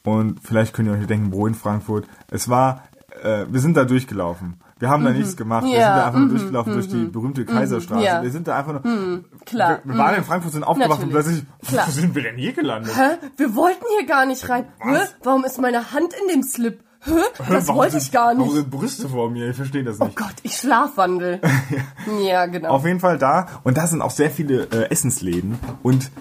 und 0.03 0.39
vielleicht 0.43 0.73
könnt 0.73 0.87
ihr 0.89 0.93
euch 0.93 1.07
denken, 1.07 1.31
wo 1.31 1.47
in 1.47 1.55
Frankfurt. 1.55 2.05
Es 2.29 2.49
war, 2.49 2.83
äh, 3.23 3.45
wir 3.49 3.59
sind 3.59 3.77
da 3.77 3.85
durchgelaufen. 3.85 4.59
Wir 4.77 4.89
haben 4.89 5.05
da 5.05 5.11
nichts 5.11 5.37
gemacht. 5.37 5.63
Wir 5.63 5.69
Mhm. 5.71 5.75
Ja, 5.79 5.85
sind 5.87 5.95
da 5.97 6.05
einfach 6.07 6.19
nur 6.19 6.27
mhm, 6.27 6.31
durchgelaufen 6.37 6.73
durch 6.73 6.87
die 6.89 7.05
berühmte 7.05 7.45
Kaiserstraße. 7.45 8.03
ja. 8.03 8.21
Wir 8.21 8.31
sind 8.31 8.47
da 8.47 8.57
einfach 8.57 8.73
nur, 8.73 9.23
klar, 9.45 9.79
wir, 9.83 9.93
wir 9.93 9.97
waren 9.97 10.15
in 10.15 10.23
Frankfurt, 10.25 10.51
sind 10.51 10.63
aufgewacht 10.65 11.01
und 11.01 11.09
plötzlich, 11.11 11.43
Klar. 11.65 11.87
wo 11.87 11.91
sind 11.91 12.13
wir 12.13 12.23
denn 12.23 12.35
hier 12.37 12.51
gelandet? 12.53 12.93
Hä? 12.95 13.17
Wir 13.37 13.55
wollten 13.55 13.85
hier 13.97 14.05
gar 14.07 14.25
nicht 14.25 14.47
rein. 14.49 14.65
Hä? 14.79 14.97
Warum 15.23 15.45
ist 15.45 15.61
meine 15.61 15.93
Hand 15.93 16.13
in 16.21 16.27
dem 16.33 16.43
Slip? 16.43 16.81
Hä? 17.05 17.11
Das 17.49 17.67
Warum 17.67 17.79
wollte 17.81 17.97
ich 17.99 18.11
gar 18.11 18.27
Warum 18.35 18.39
nicht. 18.39 18.53
sind 18.53 18.69
Brüste 18.69 19.07
vor 19.07 19.29
mir? 19.29 19.49
Ich 19.51 19.55
verstehe 19.55 19.83
das 19.85 20.01
Oh 20.01 20.05
nicht. 20.05 20.17
Gott, 20.17 20.33
ich 20.43 20.57
schlafwandel. 20.57 21.39
ja, 22.27 22.45
genau. 22.47 22.69
Auf 22.69 22.85
jeden 22.85 22.99
Fall 22.99 23.17
da. 23.17 23.45
Und 23.63 23.77
da 23.77 23.87
sind 23.87 24.01
auch 24.01 24.11
sehr 24.11 24.29
viele 24.31 24.63
äh, 24.71 24.89
Essensläden. 24.91 25.57
Und 25.83 26.11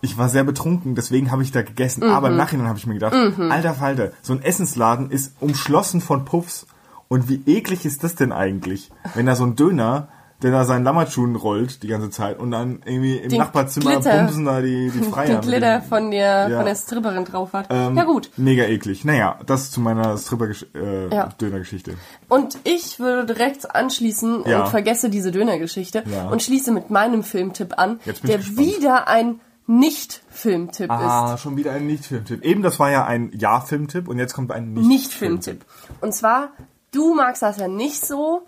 ich 0.00 0.18
war 0.18 0.28
sehr 0.28 0.42
betrunken, 0.44 0.94
deswegen 0.96 1.30
habe 1.30 1.42
ich 1.42 1.52
da 1.52 1.62
gegessen. 1.62 2.02
Aber 2.02 2.28
im 2.28 2.36
Nachhinein 2.36 2.66
habe 2.66 2.78
ich 2.78 2.86
mir 2.86 2.94
gedacht, 2.94 3.14
alter 3.14 3.74
Falter, 3.74 4.10
so 4.22 4.32
ein 4.32 4.42
Essensladen 4.42 5.10
ist 5.10 5.34
umschlossen 5.40 6.00
von 6.00 6.24
Puffs. 6.24 6.66
Und 7.08 7.28
wie 7.28 7.42
eklig 7.46 7.84
ist 7.84 8.02
das 8.04 8.14
denn 8.14 8.32
eigentlich, 8.32 8.90
wenn 9.14 9.26
da 9.26 9.34
so 9.36 9.44
ein 9.44 9.56
Döner, 9.56 10.08
der 10.42 10.50
da 10.50 10.64
seinen 10.64 10.84
Lammertschuhen 10.84 11.36
rollt 11.36 11.82
die 11.82 11.86
ganze 11.86 12.10
Zeit 12.10 12.38
und 12.38 12.50
dann 12.50 12.80
irgendwie 12.84 13.16
im 13.16 13.30
Den 13.30 13.38
Nachbarzimmer 13.38 13.92
Glitter. 13.92 14.18
bumsen 14.24 14.44
da 14.44 14.60
die, 14.60 14.90
die 14.90 15.02
Freier. 15.10 15.26
Den 15.26 15.40
Glitter 15.40 15.78
dem- 15.80 15.88
von 15.88 16.10
der, 16.10 16.48
Ja. 16.48 16.56
von 16.56 16.66
der 16.66 16.74
Stripperin 16.74 17.24
drauf 17.24 17.52
hat. 17.52 17.66
Ähm, 17.70 17.96
ja 17.96 18.04
gut. 18.04 18.30
Mega 18.36 18.64
eklig. 18.64 19.04
Naja, 19.04 19.38
das 19.46 19.70
zu 19.70 19.80
meiner 19.80 20.18
Stripper-Döner-Geschichte. 20.18 21.90
Äh, 21.92 21.94
Ja. 21.94 22.00
Und 22.28 22.58
ich 22.64 22.98
würde 22.98 23.32
direkt 23.34 23.74
anschließen 23.74 24.44
Ja. 24.46 24.64
und 24.64 24.68
vergesse 24.70 25.08
diese 25.10 25.30
Dönergeschichte 25.30 26.04
und 26.30 26.42
schließe 26.42 26.72
mit 26.72 26.90
meinem 26.90 27.22
Filmtipp 27.22 27.74
an, 27.78 28.00
der 28.04 28.38
gespannt. 28.38 28.56
wieder 28.58 29.08
ein 29.08 29.40
Nicht-Filmtipp 29.66 30.90
Ah, 30.90 31.38
schon 31.38 31.56
wieder 31.56 31.72
ein 31.72 31.86
Nicht-Filmtipp. 31.86 32.44
Eben, 32.44 32.62
das 32.62 32.78
war 32.78 32.90
ja 32.90 33.04
ein 33.06 33.30
Ja-Filmtipp 33.34 34.08
und 34.08 34.18
jetzt 34.18 34.34
kommt 34.34 34.50
ein 34.52 34.76
ist. 34.76 34.86
Nicht-Filmtipp. 34.86 35.54
Nicht-Filmtipp. 35.60 35.64
Und 36.02 36.12
zwar, 36.14 36.50
du 36.94 37.14
magst 37.14 37.42
das 37.42 37.58
ja 37.58 37.68
nicht 37.68 38.04
so. 38.06 38.46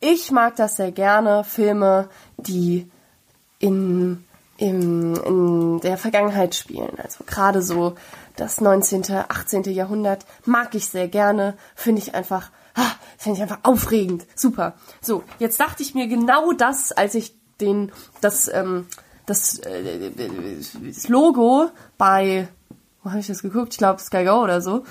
Ich 0.00 0.30
mag 0.30 0.56
das 0.56 0.76
sehr 0.76 0.92
gerne, 0.92 1.42
Filme, 1.44 2.08
die 2.36 2.88
in, 3.58 4.24
in, 4.56 5.16
in 5.16 5.80
der 5.80 5.98
Vergangenheit 5.98 6.54
spielen. 6.54 6.96
Also 7.02 7.24
gerade 7.24 7.62
so 7.62 7.96
das 8.36 8.60
19., 8.60 9.04
18. 9.10 9.64
Jahrhundert 9.64 10.24
mag 10.44 10.74
ich 10.74 10.88
sehr 10.88 11.08
gerne. 11.08 11.56
Finde 11.74 12.00
ich 12.00 12.14
einfach, 12.14 12.50
ah, 12.74 12.92
finde 13.16 13.38
ich 13.38 13.42
einfach 13.42 13.60
aufregend. 13.64 14.26
Super. 14.36 14.74
So, 15.00 15.24
jetzt 15.40 15.58
dachte 15.58 15.82
ich 15.82 15.94
mir 15.94 16.06
genau 16.06 16.52
das, 16.52 16.92
als 16.92 17.14
ich 17.14 17.34
den, 17.60 17.90
das, 18.20 18.48
ähm, 18.48 18.86
das, 19.26 19.58
äh, 19.58 20.12
das 20.84 21.08
Logo 21.08 21.70
bei, 21.96 22.48
wo 23.02 23.10
habe 23.10 23.20
ich 23.20 23.26
das 23.26 23.42
geguckt? 23.42 23.72
Ich 23.72 23.78
glaube 23.78 24.00
Sky 24.00 24.24
Go 24.24 24.42
oder 24.42 24.60
so, 24.60 24.84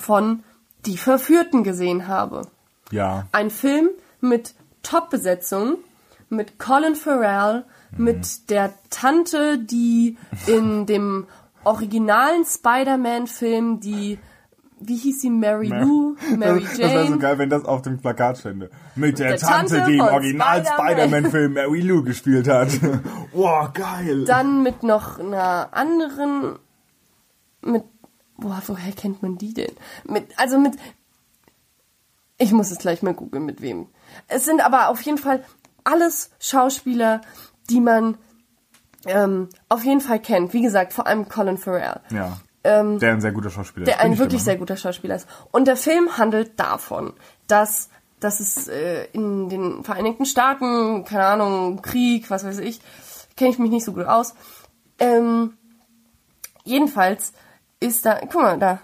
von 0.00 0.42
Die 0.86 0.96
Verführten 0.96 1.64
gesehen 1.64 2.08
habe. 2.08 2.42
Ja. 2.90 3.26
Ein 3.32 3.50
Film 3.50 3.90
mit 4.20 4.54
Top-Besetzung, 4.82 5.78
mit 6.28 6.58
Colin 6.58 6.94
Farrell, 6.94 7.64
mit 7.96 8.50
der 8.50 8.72
Tante, 8.90 9.58
die 9.58 10.16
in 10.46 10.86
dem 10.86 11.26
originalen 11.64 12.44
Spider-Man-Film 12.44 13.80
die, 13.80 14.18
wie 14.80 14.96
hieß 14.96 15.20
sie, 15.20 15.30
Mary 15.30 15.68
Lou, 15.68 16.16
Mary 16.36 16.62
das 16.64 16.78
wäre 16.78 16.90
so 16.90 17.04
Jane, 17.04 17.18
geil, 17.18 17.38
wenn 17.38 17.50
das 17.50 17.64
auf 17.64 17.82
dem 17.82 17.98
Plakat 17.98 18.38
stände. 18.38 18.70
Mit 18.96 19.18
der, 19.18 19.28
Der 19.30 19.38
Tante, 19.38 19.76
Tante 19.76 19.90
die 19.92 19.98
im 19.98 20.04
Original 20.04 20.64
Spider-Man. 20.64 20.88
Spider-Man-Film 20.96 21.52
Mary 21.52 21.80
Lou 21.80 22.02
gespielt 22.02 22.48
hat. 22.48 22.68
Wow, 23.34 23.72
geil. 23.72 24.24
dann 24.26 24.62
mit 24.62 24.82
noch 24.82 25.18
einer 25.18 25.68
anderen, 25.72 26.58
mit, 27.62 27.84
boah, 28.42 28.60
woher 28.66 28.92
kennt 28.92 29.22
man 29.22 29.38
die 29.38 29.54
denn? 29.54 29.72
Mit, 30.04 30.26
also 30.38 30.58
mit, 30.58 30.74
ich 32.38 32.52
muss 32.52 32.70
es 32.70 32.78
gleich 32.78 33.02
mal 33.02 33.14
googeln, 33.14 33.44
mit 33.44 33.62
wem. 33.62 33.88
Es 34.28 34.44
sind 34.44 34.60
aber 34.64 34.88
auf 34.88 35.00
jeden 35.02 35.18
Fall 35.18 35.44
alles 35.84 36.30
Schauspieler, 36.38 37.20
die 37.70 37.80
man 37.80 38.18
ähm, 39.06 39.48
auf 39.68 39.84
jeden 39.84 40.00
Fall 40.00 40.20
kennt. 40.20 40.52
Wie 40.52 40.62
gesagt, 40.62 40.92
vor 40.92 41.06
allem 41.06 41.28
Colin 41.28 41.58
Farrell. 41.58 42.00
ja. 42.10 42.38
Ähm, 42.64 43.00
der 43.00 43.14
ein 43.14 43.20
sehr 43.20 43.32
guter 43.32 43.50
Schauspieler 43.50 43.86
der 43.86 43.94
ist. 43.94 44.00
Bin 44.00 44.06
ein 44.06 44.12
ich 44.12 44.18
wirklich 44.20 44.40
der 44.42 44.52
sehr 44.52 44.56
guter 44.56 44.76
Schauspieler 44.76 45.16
ist. 45.16 45.26
Und 45.50 45.66
der 45.66 45.76
Film 45.76 46.16
handelt 46.16 46.60
davon, 46.60 47.12
dass, 47.48 47.88
dass 48.20 48.38
es 48.38 48.68
äh, 48.68 49.06
in 49.12 49.48
den 49.48 49.82
Vereinigten 49.82 50.26
Staaten, 50.26 51.04
keine 51.04 51.24
Ahnung, 51.24 51.82
Krieg, 51.82 52.30
was 52.30 52.44
weiß 52.44 52.58
ich, 52.58 52.80
kenne 53.36 53.50
ich 53.50 53.58
mich 53.58 53.72
nicht 53.72 53.84
so 53.84 53.92
gut 53.92 54.06
aus. 54.06 54.34
Ähm, 55.00 55.54
jedenfalls 56.62 57.32
ist 57.82 58.06
da, 58.06 58.20
guck 58.20 58.34
mal, 58.42 58.58
da, 58.58 58.80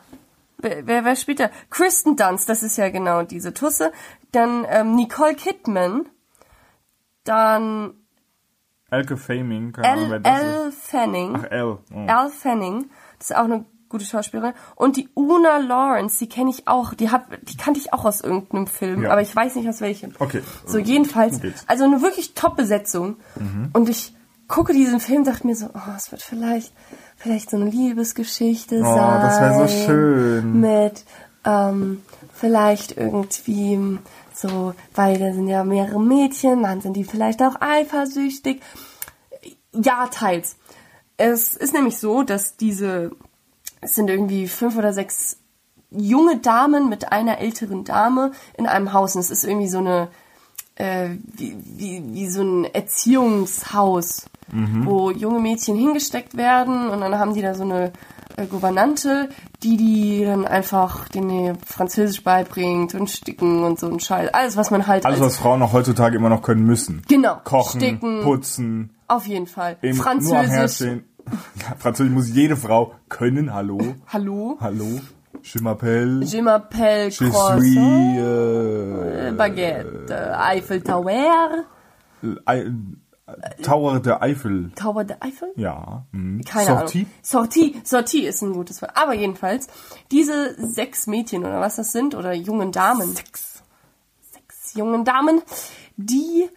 wer, 0.59 0.86
wer, 0.86 1.05
wer 1.05 1.16
spielt 1.16 1.40
da? 1.40 1.51
Kristen 1.70 2.16
Dunst, 2.16 2.49
das 2.49 2.62
ist 2.62 2.76
ja 2.76 2.88
genau 2.90 3.22
diese 3.22 3.55
Tusse. 3.55 3.92
Dann 4.32 4.66
ähm, 4.68 4.94
Nicole 4.94 5.34
Kidman, 5.34 6.07
dann 7.24 7.94
Elke 8.90 9.16
Faming, 9.18 9.72
keine 9.72 9.88
Ahnung, 9.88 10.11
wer 10.11 10.16
L. 10.16 10.22
das 10.22 10.42
ist. 10.42 10.44
L. 10.55 10.72
Fanning. 10.72 11.34
Ach, 11.36 11.44
L. 11.51 11.78
Oh. 11.94 12.07
Al 12.07 12.30
Fanning, 12.30 12.90
das 13.18 13.30
ist 13.30 13.36
auch 13.36 13.44
eine 13.44 13.66
gute 13.90 14.05
Schauspielerin. 14.07 14.55
Und 14.76 14.96
die 14.96 15.09
Una 15.14 15.59
Lawrence, 15.59 16.18
die 16.18 16.28
kenne 16.28 16.51
ich 16.51 16.68
auch, 16.68 16.94
die 16.94 17.11
hat, 17.11 17.24
die 17.42 17.57
kannte 17.57 17.80
ich 17.80 17.92
auch 17.92 18.05
aus 18.07 18.20
irgendeinem 18.22 18.66
Film, 18.66 19.03
Ja. 19.03 19.11
aber 19.12 19.20
ich 19.22 19.34
weiß 19.34 19.57
nicht 19.57 19.68
aus 19.68 19.80
welchem. 19.82 20.14
Okay. 20.18 20.42
So 20.66 20.78
jedenfalls, 20.78 21.40
geht's? 21.40 21.64
also 21.66 21.84
eine 21.84 22.01
wirklich 22.03 22.34
Top-Besetzung. 22.34 23.16
Und 23.72 23.88
ich 23.90 24.14
gucke 24.49 24.72
diesen 24.72 24.99
Film, 25.01 25.24
dachte 25.24 25.46
mir 25.46 25.55
so, 25.55 25.66
oh, 25.74 25.92
es 25.96 26.11
wird 26.11 26.22
vielleicht, 26.22 26.72
vielleicht 27.16 27.51
so 27.51 27.57
eine 27.57 27.70
Liebesgeschichte 27.70 28.80
Oh, 28.80 28.82
sein. 28.94 29.20
das 29.20 29.40
wäre 29.40 29.68
so 29.68 29.84
schön. 29.86 30.61
Mit, 30.61 31.05
ähm, 31.44 32.03
vielleicht 32.32 32.96
irgendwie 32.96 33.99
so, 34.34 34.74
weil 34.94 35.18
da 35.18 35.32
sind 35.32 35.49
ja 35.49 35.64
mehrere 35.64 36.01
Mädchen, 36.01 36.62
dann 36.62 36.80
sind 36.80 36.94
die 36.94 37.05
vielleicht 37.05 37.42
auch 37.42 37.57
eifersüchtig. 37.61 38.62
Ja, 39.72 40.07
teils. 40.11 40.57
Es 41.16 41.55
ist 41.55 41.74
nämlich 41.74 41.99
so, 41.99 42.22
dass 42.22 42.57
diese, 42.57 43.11
es 43.80 43.94
sind 43.94 44.09
irgendwie 44.09 44.46
fünf 44.49 44.76
oder 44.76 44.92
sechs 44.92 45.38
junge 45.90 46.38
Damen 46.38 46.88
mit 46.88 47.12
einer 47.12 47.38
älteren 47.38 47.84
Dame 47.84 48.32
in 48.57 48.66
einem 48.66 48.92
Haus. 48.92 49.14
Und 49.14 49.20
es 49.20 49.30
ist 49.30 49.44
irgendwie 49.44 49.68
so 49.68 49.78
eine, 49.78 50.09
äh, 50.76 51.11
wie, 51.24 51.57
wie, 51.64 52.03
wie 52.14 52.28
so 52.28 52.42
ein 52.42 52.64
Erziehungshaus, 52.64 54.26
wo 54.53 55.11
junge 55.11 55.40
Mädchen 55.40 55.76
hingesteckt 55.76 56.36
werden 56.36 56.88
und 56.88 57.01
dann 57.01 57.18
haben 57.18 57.34
die 57.34 57.42
da 57.42 57.55
so 57.55 57.64
eine 57.64 57.92
äh, 58.36 58.46
Gouvernante, 58.46 59.28
die 59.62 59.76
die 59.76 60.24
dann 60.24 60.44
einfach 60.46 61.09
denen 61.09 61.59
Französisch 61.66 62.22
beibringt 62.22 62.94
und 62.94 63.11
sticken 63.11 63.64
und 63.64 63.78
so 63.78 63.88
ein 63.88 64.01
Scheiß. 64.01 64.32
Alles, 64.32 64.57
was 64.57 64.70
man 64.70 64.86
halt 64.86 65.05
Alles, 65.05 65.20
was 65.20 65.36
Frauen 65.36 65.62
auch 65.62 65.72
heutzutage 65.72 66.16
immer 66.16 66.28
noch 66.28 66.42
können 66.42 66.64
müssen. 66.64 67.03
Genau, 67.09 67.40
Kochen, 67.44 67.80
sticken. 67.80 68.22
putzen, 68.22 68.90
auf 69.07 69.26
jeden 69.26 69.46
Fall. 69.46 69.76
eben 69.82 69.96
Französisch. 69.99 70.88
Ja, 71.61 71.74
Französisch 71.76 72.12
muss 72.14 72.30
jede 72.30 72.57
Frau 72.57 72.94
können. 73.11 73.53
Hallo? 73.53 73.78
Hallo? 74.07 74.57
Hallo? 74.62 74.86
Je 75.42 75.61
m'appelle. 75.61 76.24
Je 76.24 76.40
m'appelle 76.40 77.11
Je 77.11 77.28
Croissant. 77.28 77.61
suis, 77.61 77.76
äh, 78.18 79.32
Baguette, 79.36 80.07
äh, 80.09 80.32
Eiffel 80.57 80.80
Tower, 80.80 81.66
Ei- 82.46 82.70
Tower 83.62 84.01
der 84.01 84.22
Eifel. 84.22 84.70
Tower 84.74 85.05
der 85.05 85.22
Eiffel? 85.22 85.53
Ja. 85.57 86.05
hm. 86.12 86.41
Keine 86.49 86.66
Sortie? 86.66 86.99
Ahnung. 87.01 87.12
Sortie. 87.22 87.81
Sortie 87.85 88.24
ist 88.26 88.43
ein 88.43 88.53
gutes 88.53 88.81
Wort. 88.83 88.93
Aber 88.97 89.14
jedenfalls, 89.14 89.66
diese 90.11 90.55
sechs 90.59 91.07
Mädchen 91.07 91.45
oder 91.45 91.61
was 91.61 91.76
das 91.76 91.93
sind, 91.93 92.14
oder 92.14 92.33
jungen 92.33 92.72
Damen. 92.72 93.14
Sechs. 93.14 93.62
Sechs 94.33 94.74
jungen 94.74 95.05
Damen, 95.05 95.43
die, 95.97 96.49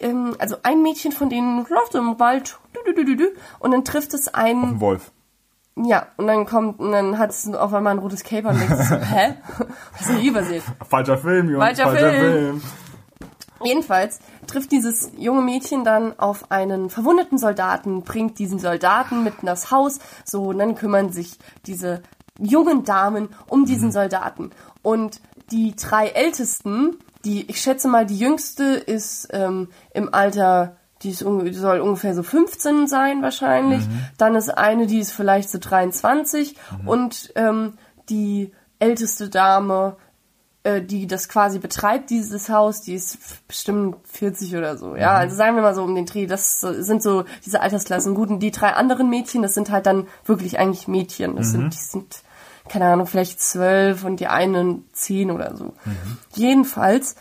ähm, 0.00 0.36
also 0.38 0.56
ein 0.62 0.82
Mädchen 0.82 1.12
von 1.12 1.30
denen 1.30 1.66
läuft 1.68 1.94
im 1.94 2.18
Wald, 2.18 2.58
und 3.60 3.70
dann 3.72 3.84
trifft 3.84 4.14
es 4.14 4.32
einen, 4.34 4.64
Ein 4.64 4.80
Wolf. 4.80 5.10
ja, 5.76 6.06
und 6.16 6.26
dann 6.26 6.44
kommt, 6.44 6.80
und 6.80 6.92
dann 6.92 7.18
hat 7.18 7.30
es 7.30 7.48
auf 7.54 7.72
einmal 7.72 7.94
ein 7.94 7.98
rotes 7.98 8.22
Cape 8.24 8.48
und 8.48 8.60
denkt 8.60 8.76
so, 8.76 8.96
hä? 8.96 9.34
Was 9.98 10.08
ist 10.10 10.18
hier 10.18 10.30
übersehen? 10.30 10.62
Falscher 10.88 11.18
Film, 11.18 11.48
Jungs. 11.50 11.64
Falscher 11.64 11.84
Falscher 11.84 12.10
Film. 12.10 12.60
Film. 12.60 12.62
Jedenfalls 13.62 14.18
trifft 14.46 14.72
dieses 14.72 15.12
junge 15.16 15.42
Mädchen 15.42 15.84
dann 15.84 16.18
auf 16.18 16.50
einen 16.50 16.90
verwundeten 16.90 17.38
Soldaten, 17.38 18.02
bringt 18.02 18.38
diesen 18.38 18.58
Soldaten 18.58 19.22
mit 19.22 19.34
in 19.40 19.46
das 19.46 19.70
Haus, 19.70 20.00
so, 20.24 20.46
und 20.46 20.58
dann 20.58 20.74
kümmern 20.74 21.12
sich 21.12 21.38
diese 21.66 22.02
jungen 22.38 22.84
Damen 22.84 23.28
um 23.48 23.64
diesen 23.64 23.92
Soldaten. 23.92 24.50
Und 24.82 25.20
die 25.50 25.74
drei 25.76 26.08
Ältesten, 26.08 26.96
die, 27.24 27.48
ich 27.48 27.60
schätze 27.60 27.88
mal, 27.88 28.06
die 28.06 28.18
jüngste 28.18 28.64
ist 28.64 29.28
ähm, 29.32 29.68
im 29.92 30.12
Alter, 30.12 30.76
die, 31.02 31.10
ist, 31.10 31.20
soll 31.20 31.80
ungefähr 31.80 32.14
so 32.14 32.22
15 32.22 32.86
sein 32.86 33.22
wahrscheinlich. 33.22 33.84
Dann 34.18 34.34
ist 34.34 34.50
eine, 34.50 34.86
die 34.86 34.98
ist 34.98 35.12
vielleicht 35.12 35.50
so 35.50 35.58
23 35.58 36.56
und 36.86 37.32
ähm, 37.36 37.74
die 38.08 38.52
älteste 38.78 39.28
Dame 39.28 39.96
äh, 40.64 40.80
die 40.80 41.06
das 41.06 41.28
quasi 41.28 41.58
betreibt, 41.58 42.08
dieses 42.08 42.48
Haus, 42.48 42.80
die 42.80 42.94
ist 42.94 43.18
bestimmt 43.46 43.96
40 44.08 44.56
oder 44.56 44.78
so. 44.78 44.96
Ja, 44.96 45.12
also 45.12 45.36
sagen 45.36 45.56
wir 45.56 45.62
mal 45.62 45.74
so 45.74 45.84
um 45.84 45.94
den 45.94 46.06
Dreh, 46.06 46.26
das 46.26 46.60
sind 46.60 47.02
so 47.02 47.24
diese 47.44 47.60
Altersklassen. 47.60 48.14
Gut, 48.14 48.30
und 48.30 48.40
die 48.40 48.50
drei 48.50 48.72
anderen 48.72 49.10
Mädchen, 49.10 49.42
das 49.42 49.52
sind 49.52 49.70
halt 49.70 49.84
dann 49.84 50.08
wirklich 50.24 50.58
eigentlich 50.58 50.88
Mädchen. 50.88 51.36
Das 51.36 51.50
sind, 51.50 51.74
die 51.74 51.78
sind, 51.78 52.22
keine 52.66 52.86
Ahnung, 52.86 53.06
vielleicht 53.06 53.42
zwölf 53.42 54.04
und 54.04 54.20
die 54.20 54.26
einen 54.26 54.88
zehn 54.94 55.30
oder 55.30 55.54
so. 55.54 55.74
Jedenfalls, 56.34 57.16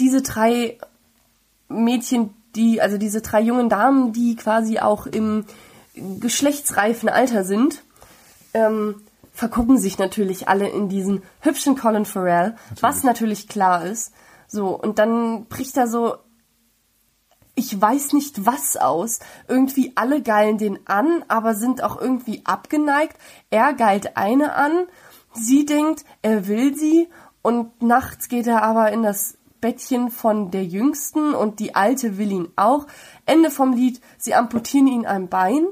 diese 0.00 0.22
drei 0.22 0.78
Mädchen, 1.68 2.34
die, 2.56 2.82
also 2.82 2.98
diese 2.98 3.20
drei 3.20 3.40
jungen 3.40 3.68
Damen, 3.68 4.12
die 4.12 4.34
quasi 4.34 4.80
auch 4.80 5.06
im 5.06 5.44
geschlechtsreifen 5.94 7.08
Alter 7.08 7.44
sind, 7.44 7.84
ähm, 8.52 8.96
vergucken 9.38 9.78
sich 9.78 9.98
natürlich 9.98 10.48
alle 10.48 10.68
in 10.68 10.88
diesen 10.88 11.22
hübschen 11.38 11.76
Colin 11.76 12.04
Farrell, 12.04 12.56
was 12.80 13.04
natürlich 13.04 13.46
klar 13.46 13.84
ist. 13.84 14.12
So, 14.48 14.76
und 14.76 14.98
dann 14.98 15.46
bricht 15.46 15.76
da 15.76 15.86
so 15.86 16.16
ich 17.54 17.80
weiß 17.80 18.14
nicht 18.14 18.46
was 18.46 18.76
aus. 18.76 19.18
Irgendwie 19.48 19.92
alle 19.96 20.22
geilen 20.22 20.58
den 20.58 20.78
an, 20.86 21.24
aber 21.28 21.54
sind 21.54 21.82
auch 21.82 22.00
irgendwie 22.00 22.42
abgeneigt. 22.44 23.16
Er 23.50 23.74
geilt 23.74 24.16
eine 24.16 24.54
an, 24.54 24.86
sie 25.34 25.64
denkt, 25.66 26.04
er 26.22 26.48
will 26.48 26.76
sie 26.76 27.08
und 27.42 27.82
nachts 27.82 28.28
geht 28.28 28.46
er 28.46 28.62
aber 28.62 28.90
in 28.92 29.02
das 29.04 29.38
Bettchen 29.60 30.10
von 30.10 30.50
der 30.50 30.64
Jüngsten 30.64 31.34
und 31.34 31.60
die 31.60 31.74
Alte 31.76 32.16
will 32.16 32.30
ihn 32.30 32.48
auch. 32.56 32.86
Ende 33.26 33.50
vom 33.50 33.72
Lied, 33.72 34.00
sie 34.18 34.34
amputieren 34.34 34.86
ihn 34.86 35.06
ein 35.06 35.28
Bein, 35.28 35.66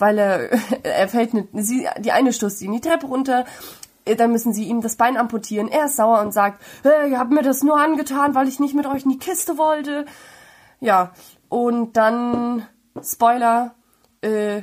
weil 0.00 0.18
er, 0.18 0.50
er 0.82 1.08
fällt, 1.08 1.34
nicht, 1.34 1.48
sie, 1.54 1.86
die 1.98 2.12
eine 2.12 2.32
stoßt 2.32 2.62
ihn 2.62 2.72
die 2.72 2.80
Treppe 2.80 3.06
runter, 3.06 3.44
dann 4.04 4.32
müssen 4.32 4.52
sie 4.52 4.64
ihm 4.64 4.80
das 4.80 4.96
Bein 4.96 5.16
amputieren. 5.16 5.68
Er 5.68 5.86
ist 5.86 5.96
sauer 5.96 6.20
und 6.20 6.32
sagt, 6.32 6.62
hey, 6.82 7.10
ihr 7.10 7.18
habt 7.18 7.30
mir 7.30 7.42
das 7.42 7.62
nur 7.62 7.78
angetan, 7.78 8.34
weil 8.34 8.48
ich 8.48 8.58
nicht 8.58 8.74
mit 8.74 8.86
euch 8.86 9.04
in 9.04 9.10
die 9.10 9.18
Kiste 9.18 9.58
wollte. 9.58 10.06
Ja, 10.80 11.12
und 11.48 11.96
dann, 11.96 12.66
Spoiler, 13.02 13.74
äh, 14.22 14.62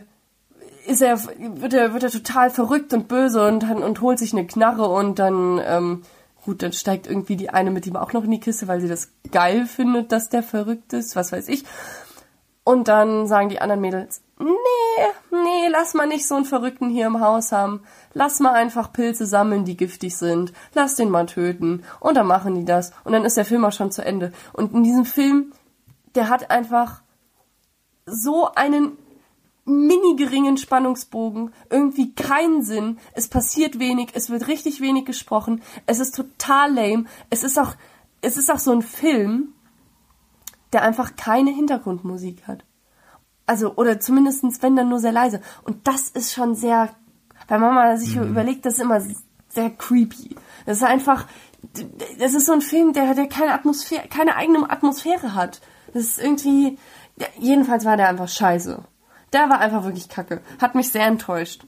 ist 0.88 1.02
er, 1.02 1.20
wird 1.38 1.74
er, 1.74 1.94
wird 1.94 2.04
er 2.04 2.10
total 2.10 2.50
verrückt 2.50 2.94
und 2.94 3.08
böse 3.08 3.46
und, 3.46 3.64
und 3.64 4.02
holt 4.02 4.20
sich 4.20 4.34
eine 4.34 4.48
Knarre 4.48 4.88
und 4.88 5.20
dann, 5.20 5.62
ähm, 5.64 6.04
gut, 6.46 6.64
dann 6.64 6.72
steigt 6.72 7.08
irgendwie 7.08 7.36
die 7.36 7.50
eine 7.50 7.72
mit 7.72 7.86
ihm 7.86 7.98
auch 7.98 8.14
noch 8.14 8.24
in 8.24 8.32
die 8.32 8.40
Kiste, 8.40 8.68
weil 8.68 8.80
sie 8.80 8.88
das 8.88 9.12
geil 9.32 9.66
findet, 9.66 10.12
dass 10.12 10.30
der 10.30 10.44
verrückt 10.44 10.94
ist, 10.94 11.16
was 11.16 11.32
weiß 11.32 11.50
ich. 11.50 11.66
Und 12.64 12.88
dann 12.88 13.28
sagen 13.28 13.50
die 13.50 13.60
anderen 13.60 13.82
Mädels, 13.82 14.22
nee, 14.40 15.06
nee, 15.32 15.68
lass 15.70 15.94
mal 15.94 16.08
nicht 16.08 16.28
so 16.28 16.36
einen 16.36 16.46
Verrückten 16.46 16.90
hier 16.90 17.08
im 17.08 17.22
Haus 17.22 17.52
haben. 17.52 17.82
Lass 18.14 18.40
mal 18.40 18.54
einfach 18.54 18.94
Pilze 18.94 19.26
sammeln, 19.26 19.66
die 19.66 19.78
giftig 19.78 20.16
sind. 20.16 20.54
Lass 20.74 20.96
den 20.96 21.10
mal 21.10 21.26
töten. 21.26 21.84
Und 22.00 22.16
dann 22.16 22.28
machen 22.28 22.56
die 22.56 22.66
das. 22.66 22.92
Und 23.04 23.14
dann 23.14 23.26
ist 23.26 23.38
der 23.38 23.46
Film 23.46 23.66
auch 23.66 23.72
schon 23.72 23.92
zu 23.92 24.04
Ende. 24.04 24.32
Und 24.54 24.74
in 24.74 24.84
diesem 24.84 25.06
Film 25.06 25.54
der 26.18 26.30
hat 26.30 26.50
einfach 26.50 27.04
so 28.08 28.50
einen 28.56 28.98
mini 29.66 30.16
geringen 30.16 30.58
Spannungsbogen, 30.58 31.54
irgendwie 31.70 32.14
keinen 32.14 32.64
Sinn, 32.64 32.98
es 33.14 33.28
passiert 33.28 33.80
wenig, 33.80 34.10
es 34.14 34.30
wird 34.30 34.48
richtig 34.48 34.82
wenig 34.82 35.06
gesprochen, 35.06 35.62
es 35.86 36.00
ist 36.00 36.16
total 36.16 36.74
lame, 36.74 37.06
es 37.30 37.44
ist 37.44 37.60
auch, 37.60 37.76
es 38.22 38.36
ist 38.36 38.50
auch 38.50 38.60
so 38.60 38.72
ein 38.72 38.82
Film, 38.82 39.54
der 40.74 40.82
einfach 40.82 41.16
keine 41.16 41.52
Hintergrundmusik 41.52 42.48
hat. 42.48 42.64
Also, 43.48 43.76
oder 43.76 44.00
zumindestens 44.00 44.62
wenn 44.62 44.76
dann 44.76 44.90
nur 44.90 45.00
sehr 45.00 45.12
leise. 45.14 45.42
Und 45.64 45.88
das 45.88 46.10
ist 46.10 46.34
schon 46.34 46.54
sehr, 46.54 46.90
weil 47.48 47.60
Mama 47.60 47.98
sich 47.98 48.16
mhm. 48.16 48.30
überlegt, 48.30 48.66
das 48.66 48.76
ist 48.76 48.82
immer 48.82 49.02
sehr 49.50 49.70
creepy. 49.72 50.36
Das 50.66 50.78
ist 50.78 50.84
einfach, 50.84 51.26
das 52.20 52.34
ist 52.34 52.46
so 52.46 52.54
ein 52.54 52.62
Film, 52.62 52.94
der, 52.94 53.16
der 53.16 53.28
keine 53.28 53.54
Atmosphäre, 53.54 54.08
keine 54.10 54.36
eigene 54.36 54.70
Atmosphäre 54.70 55.34
hat. 55.34 55.62
Das 55.94 56.04
ist 56.04 56.20
irgendwie. 56.20 56.78
Jedenfalls 57.40 57.84
war 57.84 57.98
der 57.98 58.10
einfach 58.10 58.28
scheiße. 58.28 58.84
Der 59.34 59.50
war 59.50 59.60
einfach 59.60 59.84
wirklich 59.84 60.08
kacke. 60.08 60.42
Hat 60.62 60.76
mich 60.76 60.92
sehr 60.92 61.08
enttäuscht. 61.08 61.66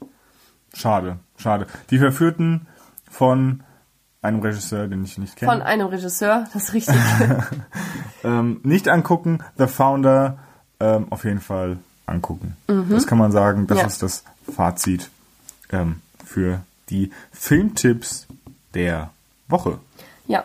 Schade, 0.74 1.18
schade. 1.36 1.66
Die 1.90 1.98
Verführten 1.98 2.68
von 3.10 3.64
einem 4.22 4.40
Regisseur, 4.40 4.86
den 4.86 5.02
ich 5.02 5.18
nicht 5.18 5.36
kenne. 5.36 5.50
Von 5.50 5.62
einem 5.62 5.88
Regisseur, 5.88 6.46
das 6.52 6.64
ist 6.64 6.74
richtig. 6.74 6.96
ähm, 8.24 8.60
nicht 8.62 8.88
angucken, 8.88 9.42
The 9.56 9.66
Founder 9.66 10.38
ähm, 10.80 11.06
auf 11.10 11.24
jeden 11.24 11.40
Fall 11.40 11.78
angucken. 12.06 12.56
Mhm. 12.68 12.88
Das 12.90 13.06
kann 13.06 13.18
man 13.18 13.32
sagen, 13.32 13.66
das 13.66 13.78
ja. 13.78 13.86
ist 13.86 14.02
das 14.02 14.24
Fazit 14.54 15.10
ähm, 15.70 16.00
für 16.24 16.62
die 16.88 17.12
Filmtipps 17.32 18.26
der 18.74 19.10
Woche. 19.48 19.78
Ja. 20.26 20.44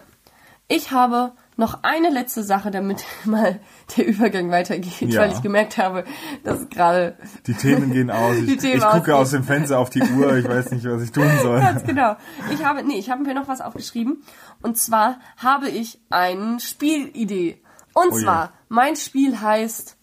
Ich 0.67 0.91
habe 0.91 1.31
noch 1.57 1.83
eine 1.83 2.09
letzte 2.09 2.43
Sache, 2.43 2.69
damit 2.69 3.05
mal 3.25 3.59
der 3.95 4.07
Übergang 4.07 4.51
weitergeht, 4.51 5.09
ja. 5.09 5.21
weil 5.21 5.31
ich 5.31 5.41
gemerkt 5.41 5.77
habe, 5.77 6.03
dass 6.43 6.69
gerade 6.69 7.15
die 7.47 7.53
Themen 7.53 7.91
gehen 7.91 8.11
aus. 8.11 8.35
Ich, 8.45 8.63
ich 8.63 8.81
gucke 8.81 9.15
aus 9.15 9.31
dem 9.31 9.43
Fenster 9.43 9.79
auf 9.79 9.89
die 9.89 10.01
Uhr, 10.01 10.37
ich 10.37 10.47
weiß 10.47 10.71
nicht, 10.71 10.85
was 10.85 11.01
ich 11.01 11.11
tun 11.11 11.29
soll. 11.41 11.59
Ganz 11.59 11.83
genau. 11.83 12.15
Ich 12.51 12.63
habe 12.63 12.83
nee, 12.83 12.97
ich 12.97 13.09
habe 13.09 13.23
mir 13.23 13.33
noch 13.33 13.47
was 13.47 13.61
aufgeschrieben 13.61 14.23
und 14.61 14.77
zwar 14.77 15.19
habe 15.37 15.69
ich 15.69 15.99
eine 16.09 16.59
Spielidee. 16.59 17.61
Und 17.93 18.11
oh 18.11 18.19
zwar 18.19 18.51
mein 18.67 18.95
Spiel 18.95 19.39
heißt 19.39 19.95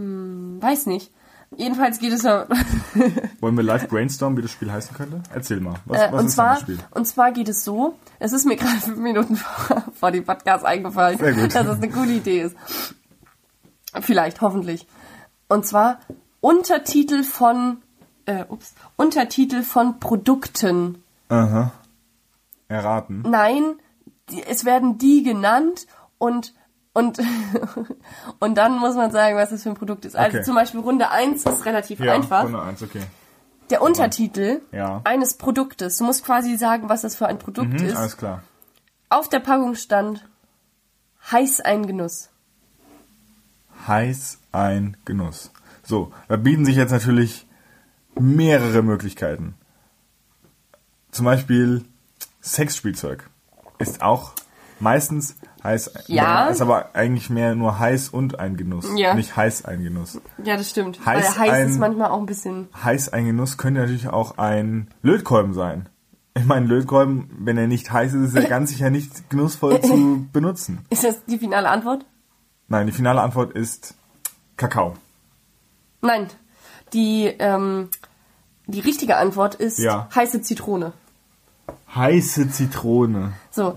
hm, 0.00 0.62
weiß 0.62 0.86
nicht. 0.86 1.12
Jedenfalls 1.56 1.98
geht 1.98 2.12
es 2.12 2.22
ja. 2.22 2.46
Wollen 3.40 3.56
wir 3.56 3.64
live 3.64 3.88
brainstormen, 3.88 4.38
wie 4.38 4.42
das 4.42 4.52
Spiel 4.52 4.70
heißen 4.70 4.96
könnte? 4.96 5.22
Erzähl 5.34 5.60
mal. 5.60 5.74
Was, 5.84 6.00
äh, 6.00 6.12
was 6.12 6.20
und 6.20 6.26
ist 6.26 6.34
zwar, 6.34 6.54
das 6.54 6.60
Spiel? 6.60 6.78
Und 6.92 7.06
zwar 7.06 7.32
geht 7.32 7.48
es 7.48 7.64
so, 7.64 7.98
es 8.20 8.32
ist 8.32 8.46
mir 8.46 8.56
gerade 8.56 8.76
fünf 8.76 8.98
Minuten 8.98 9.36
vor, 9.36 9.84
vor 9.92 10.10
dem 10.12 10.24
Podcast 10.24 10.64
eingefallen, 10.64 11.18
dass 11.18 11.52
das 11.52 11.76
eine 11.76 11.90
coole 11.90 12.12
Idee 12.12 12.42
ist. 12.42 12.56
Vielleicht, 14.00 14.40
hoffentlich. 14.40 14.86
Und 15.48 15.66
zwar 15.66 15.98
Untertitel 16.40 17.24
von, 17.24 17.78
äh, 18.26 18.44
ups, 18.48 18.74
Untertitel 18.96 19.62
von 19.62 19.98
Produkten. 19.98 21.02
Aha. 21.28 21.72
Erraten. 22.68 23.22
Nein, 23.22 23.74
die, 24.30 24.44
es 24.44 24.64
werden 24.64 24.98
die 24.98 25.24
genannt 25.24 25.88
und 26.18 26.54
und, 26.92 27.18
und 28.40 28.54
dann 28.56 28.78
muss 28.78 28.96
man 28.96 29.10
sagen, 29.10 29.36
was 29.36 29.50
das 29.50 29.62
für 29.62 29.70
ein 29.70 29.76
Produkt 29.76 30.04
ist. 30.04 30.16
Also 30.16 30.38
okay. 30.38 30.44
zum 30.44 30.54
Beispiel 30.54 30.80
Runde 30.80 31.10
1 31.10 31.44
ist 31.44 31.64
relativ 31.64 32.00
ja, 32.00 32.14
einfach. 32.14 32.44
Runde 32.44 32.62
1, 32.62 32.82
okay. 32.82 33.02
Der 33.70 33.82
Untertitel 33.82 34.62
ja. 34.72 35.00
eines 35.04 35.34
Produktes. 35.34 35.98
Du 35.98 36.04
musst 36.04 36.24
quasi 36.24 36.56
sagen, 36.56 36.88
was 36.88 37.02
das 37.02 37.14
für 37.14 37.28
ein 37.28 37.38
Produkt 37.38 37.80
mhm, 37.80 37.86
ist. 37.86 37.96
Alles 37.96 38.16
klar. 38.16 38.42
Auf 39.08 39.28
der 39.28 39.40
Packung 39.40 39.76
stand 39.76 40.26
heiß 41.30 41.60
ein 41.60 41.86
Genuss. 41.86 42.30
Heiß 43.86 44.38
ein 44.50 44.96
Genuss. 45.04 45.52
So, 45.82 46.12
da 46.28 46.36
bieten 46.36 46.64
sich 46.64 46.76
jetzt 46.76 46.90
natürlich 46.90 47.46
mehrere 48.18 48.82
Möglichkeiten. 48.82 49.54
Zum 51.12 51.24
Beispiel 51.24 51.84
Sexspielzeug 52.42 53.28
ist 53.78 54.02
auch 54.02 54.32
meistens 54.78 55.36
heiß. 55.62 55.92
Ja. 56.06 56.48
Ist 56.48 56.62
aber 56.62 56.94
eigentlich 56.94 57.30
mehr 57.30 57.54
nur 57.54 57.78
heiß 57.78 58.08
und 58.08 58.38
ein 58.38 58.56
Genuss. 58.56 58.86
Ja. 58.96 59.14
Nicht 59.14 59.36
heiß 59.36 59.64
ein 59.64 59.82
Genuss. 59.82 60.20
Ja, 60.42 60.56
das 60.56 60.70
stimmt. 60.70 61.04
Heiß, 61.04 61.38
Weil 61.38 61.48
heiß 61.48 61.52
ein, 61.52 61.68
ist 61.68 61.78
manchmal 61.78 62.10
auch 62.10 62.18
ein 62.18 62.26
bisschen. 62.26 62.68
Heiß 62.82 63.10
ein 63.10 63.26
Genuss 63.26 63.56
könnte 63.58 63.80
natürlich 63.80 64.08
auch 64.08 64.38
ein 64.38 64.88
Lötkolben 65.02 65.54
sein. 65.54 65.88
Ich 66.34 66.44
meine, 66.44 66.66
Lötkolben, 66.66 67.30
wenn 67.38 67.58
er 67.58 67.66
nicht 67.66 67.92
heiß 67.92 68.14
ist, 68.14 68.28
ist 68.28 68.34
er 68.34 68.44
ganz 68.48 68.70
sicher 68.70 68.90
nicht 68.90 69.30
genussvoll 69.30 69.80
zu 69.80 70.26
benutzen. 70.32 70.84
Ist 70.90 71.04
das 71.04 71.24
die 71.26 71.38
finale 71.38 71.68
Antwort? 71.68 72.04
Nein, 72.68 72.86
die 72.86 72.92
finale 72.92 73.20
Antwort 73.20 73.52
ist 73.52 73.94
Kakao. 74.56 74.94
Nein, 76.02 76.28
die, 76.92 77.26
ähm, 77.38 77.88
die 78.66 78.80
richtige 78.80 79.16
Antwort 79.16 79.56
ist 79.56 79.78
ja. 79.78 80.08
heiße 80.14 80.40
Zitrone. 80.40 80.92
Heiße 81.94 82.48
Zitrone. 82.50 83.32
So, 83.50 83.76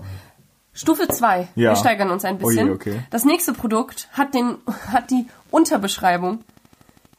Stufe 0.74 1.06
2. 1.08 1.48
Ja. 1.54 1.70
Wir 1.70 1.76
steigern 1.76 2.10
uns 2.10 2.24
ein 2.24 2.38
bisschen. 2.38 2.68
Oh 2.68 2.70
je, 2.70 2.74
okay. 2.74 3.00
Das 3.10 3.24
nächste 3.24 3.52
Produkt 3.52 4.08
hat, 4.12 4.34
den, 4.34 4.56
hat 4.88 5.10
die 5.10 5.26
Unterbeschreibung 5.50 6.40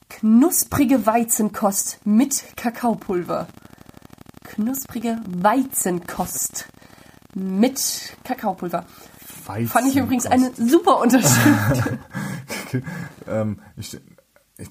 knusprige 0.09 1.05
Weizenkost 1.05 1.99
mit 2.05 2.43
Kakaopulver. 2.57 3.47
Knusprige 4.43 5.19
Weizenkost 5.25 6.67
mit 7.33 8.15
Kakaopulver. 8.23 8.85
Weizenkost. 9.45 9.73
Fand 9.73 9.87
ich 9.87 9.97
übrigens 9.97 10.25
eine 10.25 10.51
super 10.55 10.99
Unterschrift. 10.99 11.97
ähm, 13.27 13.59
ich, 13.77 13.97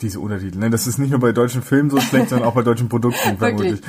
diese 0.00 0.20
Untertitel, 0.20 0.58
ne? 0.58 0.70
Das 0.70 0.86
ist 0.86 0.98
nicht 0.98 1.10
nur 1.10 1.20
bei 1.20 1.32
deutschen 1.32 1.62
Filmen 1.62 1.90
so 1.90 2.00
schlecht, 2.00 2.30
sondern 2.30 2.48
auch 2.48 2.54
bei 2.54 2.62
deutschen 2.62 2.88
Produkten 2.88 3.36
vermutlich. 3.38 3.80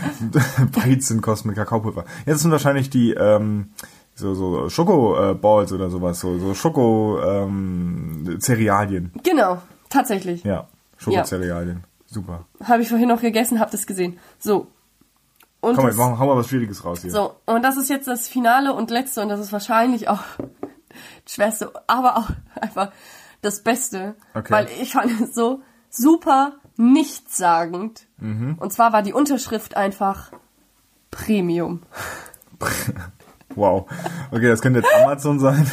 Weizenkost 0.72 1.46
mit 1.46 1.56
Kakaopulver. 1.56 2.06
Jetzt 2.26 2.42
sind 2.42 2.52
wahrscheinlich 2.52 2.90
die 2.90 3.12
ähm, 3.12 3.70
so, 4.16 4.34
so 4.34 4.70
Schoko-Balls 4.70 5.72
oder 5.74 5.90
sowas, 5.90 6.20
so, 6.20 6.40
so 6.40 6.54
Schoko-Cerealien. 6.54 9.12
Ähm, 9.14 9.22
genau, 9.24 9.62
tatsächlich. 9.90 10.44
Ja, 10.44 10.68
Schoko-Cerealien. 10.98 11.78
Ja. 11.78 11.84
Super. 12.08 12.46
Habe 12.64 12.82
ich 12.82 12.90
vorhin 12.90 13.10
noch 13.10 13.22
gegessen, 13.22 13.60
hab 13.60 13.70
das 13.72 13.86
gesehen. 13.86 14.18
So. 14.40 14.72
Und 15.60 15.76
Komm, 15.76 15.88
jetzt 15.88 15.98
machen, 15.98 16.18
hau 16.18 16.28
mal 16.28 16.38
was 16.38 16.48
Schwieriges 16.48 16.86
raus 16.86 17.02
hier. 17.02 17.12
So, 17.12 17.36
und 17.46 17.64
das 17.64 17.76
ist 17.76 17.90
jetzt 17.90 18.08
das 18.08 18.28
Finale 18.28 18.74
und 18.74 18.92
letzte 18.92 19.22
und 19.22 19.30
das 19.30 19.40
ist 19.40 19.52
wahrscheinlich 19.52 20.08
auch 20.08 20.22
das 21.26 21.34
Schwerste, 21.34 21.72
aber 21.88 22.18
auch 22.18 22.30
einfach 22.60 22.92
das 23.42 23.64
Beste. 23.64 24.16
Okay. 24.34 24.54
Weil 24.54 24.68
ich 24.82 24.94
fand 24.94 25.12
es 25.20 25.36
so 25.36 25.62
super 25.90 26.54
nichtssagend. 26.78 28.08
Mhm. 28.18 28.56
Und 28.60 28.72
zwar 28.72 28.94
war 28.94 29.02
die 29.02 29.14
Unterschrift 29.14 29.76
einfach 29.76 30.32
Premium. 31.12 31.82
Wow. 33.56 33.88
Okay, 34.32 34.48
das 34.48 34.62
könnte 34.62 34.80
jetzt 34.80 34.94
Amazon 34.96 35.40
sein. 35.40 35.70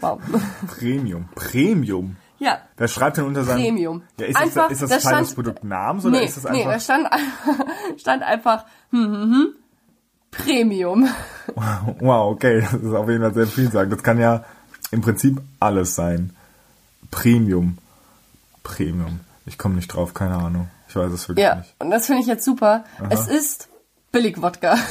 Wow. 0.00 0.20
Premium. 0.66 1.28
Premium. 1.34 2.16
Ja. 2.38 2.58
Wer 2.76 2.88
schreibt 2.88 3.16
denn 3.16 3.24
unter 3.24 3.44
seinem... 3.44 3.62
Premium. 3.62 4.02
Ja, 4.18 4.26
ist 4.26 4.36
einfach, 4.36 4.68
das, 4.68 4.82
ist 4.82 4.82
das, 4.82 4.90
das 4.90 5.02
Teil 5.04 5.22
des 5.22 5.34
Produktnamens 5.34 6.04
oder 6.04 6.18
nee, 6.18 6.24
ist 6.26 6.36
das 6.36 6.46
einfach... 6.46 6.58
Nee, 6.58 6.70
da 6.70 6.80
stand, 6.80 7.08
stand 7.98 8.22
einfach 8.22 8.64
hm, 8.90 9.04
hm, 9.04 9.22
hm, 9.22 9.54
Premium. 10.30 11.08
Wow, 11.54 12.32
okay. 12.32 12.60
Das 12.60 12.74
ist 12.74 12.92
auf 12.92 13.08
jeden 13.08 13.22
Fall 13.22 13.34
sehr 13.34 13.46
viel 13.46 13.70
sagen. 13.70 13.90
Das 13.90 14.02
kann 14.02 14.18
ja 14.18 14.44
im 14.90 15.00
Prinzip 15.00 15.40
alles 15.60 15.94
sein. 15.94 16.36
Premium. 17.10 17.78
Premium. 18.62 19.20
Ich 19.46 19.58
komme 19.58 19.76
nicht 19.76 19.88
drauf, 19.88 20.12
keine 20.12 20.36
Ahnung. 20.36 20.68
Ich 20.88 20.96
weiß 20.96 21.12
es 21.12 21.28
wirklich 21.28 21.44
Ja, 21.44 21.56
nicht. 21.56 21.74
und 21.78 21.90
das 21.90 22.06
finde 22.06 22.20
ich 22.20 22.26
jetzt 22.26 22.44
super. 22.44 22.84
Es 23.10 23.28
ist 23.28 23.68
Billig-Wodka. 24.12 24.76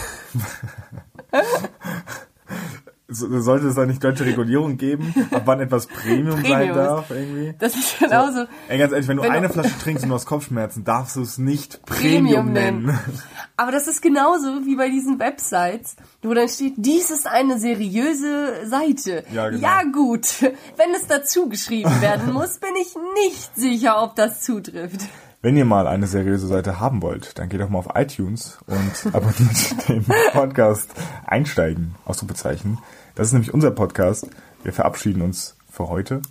So, 3.16 3.40
sollte 3.40 3.68
es 3.68 3.76
da 3.76 3.86
nicht 3.86 4.04
deutsche 4.04 4.26
Regulierung 4.26 4.78
geben, 4.78 5.14
ab 5.32 5.44
wann 5.46 5.60
etwas 5.62 5.88
Premium, 6.04 6.32
sein 6.34 6.44
Premium. 6.44 6.76
darf 6.76 7.10
irgendwie? 7.12 7.54
Das 7.58 7.76
ist 7.76 8.00
genauso. 8.00 8.46
Ey, 8.68 8.78
ganz 8.78 8.92
ehrlich, 8.92 9.08
wenn 9.08 9.18
du 9.18 9.24
Wenn 9.24 9.32
du- 9.32 9.38
eine 9.38 9.50
Flasche 9.50 9.78
trinkst 9.84 10.04
und 10.04 10.10
du 10.10 10.16
hast 10.16 10.26
Kopfschmerzen, 10.26 10.84
darfst 10.84 11.16
du 11.16 11.22
es 11.22 11.38
nicht 11.38 11.86
Premium 11.86 12.26
Premium, 12.26 12.54
nennen. 12.54 12.86
nennen. 12.88 13.00
Aber 13.58 13.72
das 13.72 13.88
ist 13.88 14.02
genauso 14.02 14.66
wie 14.66 14.76
bei 14.76 14.90
diesen 14.90 15.18
Websites, 15.20 15.96
wo 16.22 16.34
dann 16.34 16.50
steht, 16.50 16.74
dies 16.78 17.10
ist 17.10 17.26
eine 17.28 17.58
seriöse 17.58 18.68
Seite. 18.68 19.24
Ja, 19.34 19.50
genau. 19.50 19.62
ja 19.64 19.82
gut, 19.92 20.28
wenn 20.42 20.94
es 20.96 21.08
dazu 21.08 21.48
geschrieben 21.50 22.02
werden 22.02 22.34
muss, 22.34 22.58
bin 22.60 22.72
ich 22.82 22.94
nicht 23.26 23.56
sicher, 23.56 24.04
ob 24.04 24.16
das 24.16 24.42
zutrifft. 24.42 25.02
Wenn 25.42 25.56
ihr 25.58 25.66
mal 25.66 25.86
eine 25.88 26.08
seriöse 26.08 26.48
Seite 26.48 26.80
haben 26.80 27.04
wollt, 27.04 27.38
dann 27.38 27.50
geht 27.50 27.62
doch 27.62 27.70
mal 27.70 27.78
auf 27.78 27.90
iTunes 27.94 28.58
und 28.66 29.14
abonniert 29.14 29.88
den 29.88 30.04
Podcast 30.34 30.90
Einsteigen, 31.28 31.94
Ausrufezeichen. 32.04 32.80
Das 33.16 33.28
ist 33.28 33.34
nämlich 33.34 33.54
unser 33.54 33.72
Podcast. 33.72 34.28
Wir 34.64 34.74
verabschieden 34.74 35.22
uns 35.22 35.56
für 35.70 35.88
heute. 35.90 36.22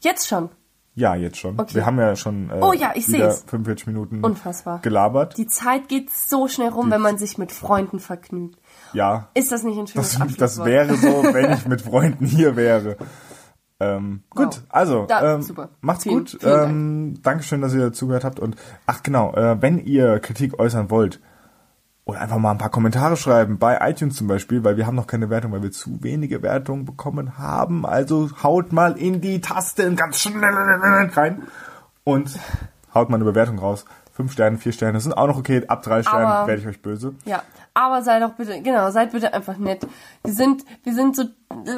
Jetzt 0.00 0.26
schon. 0.28 0.48
Ja, 0.94 1.14
jetzt 1.14 1.38
schon. 1.38 1.58
Okay. 1.58 1.74
Wir 1.74 1.86
haben 1.86 1.98
ja 1.98 2.14
schon 2.16 2.50
äh, 2.50 2.58
Oh 2.60 2.72
ja, 2.72 2.92
ich 2.94 3.08
wieder 3.08 3.30
seh's. 3.30 3.44
45 3.48 3.86
Minuten 3.86 4.22
Unfassbar. 4.22 4.80
gelabert. 4.82 5.38
Die 5.38 5.46
Zeit 5.46 5.88
geht 5.88 6.10
so 6.10 6.48
schnell 6.48 6.68
rum, 6.68 6.90
wenn 6.90 7.00
man 7.00 7.16
sich 7.16 7.38
mit 7.38 7.50
Freunden 7.50 7.98
vergnügt. 7.98 8.58
Ja, 8.92 9.28
Ist 9.34 9.52
das 9.52 9.62
nicht 9.62 9.78
ein 9.78 9.86
schönes 9.86 10.18
das, 10.18 10.36
das 10.36 10.64
wäre 10.64 10.94
so, 10.96 11.06
wenn 11.32 11.52
ich 11.52 11.66
mit 11.66 11.80
Freunden 11.80 12.26
hier 12.26 12.56
wäre. 12.56 12.96
Ähm, 13.80 14.22
gut, 14.30 14.46
Wow. 14.56 14.62
also 14.68 15.06
Da, 15.06 15.34
ähm, 15.36 15.46
macht's 15.80 16.02
Vielen- 16.02 16.18
gut. 16.18 16.36
vielen 16.40 16.52
Dank. 16.52 16.70
ähm, 16.70 17.14
Dankeschön, 17.22 17.60
dass 17.62 17.72
ihr 17.72 17.92
zugehört 17.94 18.24
habt. 18.24 18.38
Und 18.38 18.56
ach 18.86 19.02
genau, 19.02 19.32
äh, 19.34 19.62
wenn 19.62 19.78
ihr 19.78 20.20
Kritik 20.20 20.58
äußern 20.58 20.90
wollt, 20.90 21.20
oder 22.04 22.20
einfach 22.20 22.38
mal 22.38 22.50
ein 22.50 22.58
paar 22.58 22.70
Kommentare 22.70 23.16
schreiben, 23.16 23.58
bei 23.58 23.78
iTunes 23.88 24.16
zum 24.16 24.26
Beispiel, 24.26 24.64
weil 24.64 24.76
wir 24.76 24.86
haben 24.86 24.96
noch 24.96 25.06
keine 25.06 25.30
Wertung, 25.30 25.52
weil 25.52 25.62
wir 25.62 25.70
zu 25.70 26.02
wenige 26.02 26.42
Wertungen 26.42 26.84
bekommen 26.84 27.38
haben. 27.38 27.86
Also 27.86 28.30
haut 28.42 28.72
mal 28.72 28.98
in 28.98 29.20
die 29.20 29.40
Tasten 29.40 29.94
ganz 29.94 30.20
schnell 30.20 30.42
rein 30.42 31.42
und 32.04 32.38
haut 32.92 33.08
mal 33.08 33.16
eine 33.16 33.24
Bewertung 33.24 33.58
raus. 33.58 33.84
Fünf 34.12 34.32
Sterne, 34.32 34.58
vier 34.58 34.72
Sterne 34.72 35.00
sind 35.00 35.16
auch 35.16 35.26
noch 35.26 35.38
okay. 35.38 35.64
Ab 35.68 35.82
drei 35.82 36.02
Sternen 36.02 36.46
werde 36.46 36.60
ich 36.60 36.66
euch 36.68 36.82
böse. 36.82 37.14
Ja, 37.24 37.42
aber 37.74 38.02
sei 38.02 38.20
doch 38.20 38.32
bitte, 38.34 38.60
genau, 38.60 38.90
seid 38.90 39.12
bitte 39.12 39.32
einfach 39.32 39.56
nett. 39.56 39.86
Wir 40.22 40.34
sind, 40.34 40.64
wir 40.84 40.92
sind 40.94 41.16
so, 41.16 41.24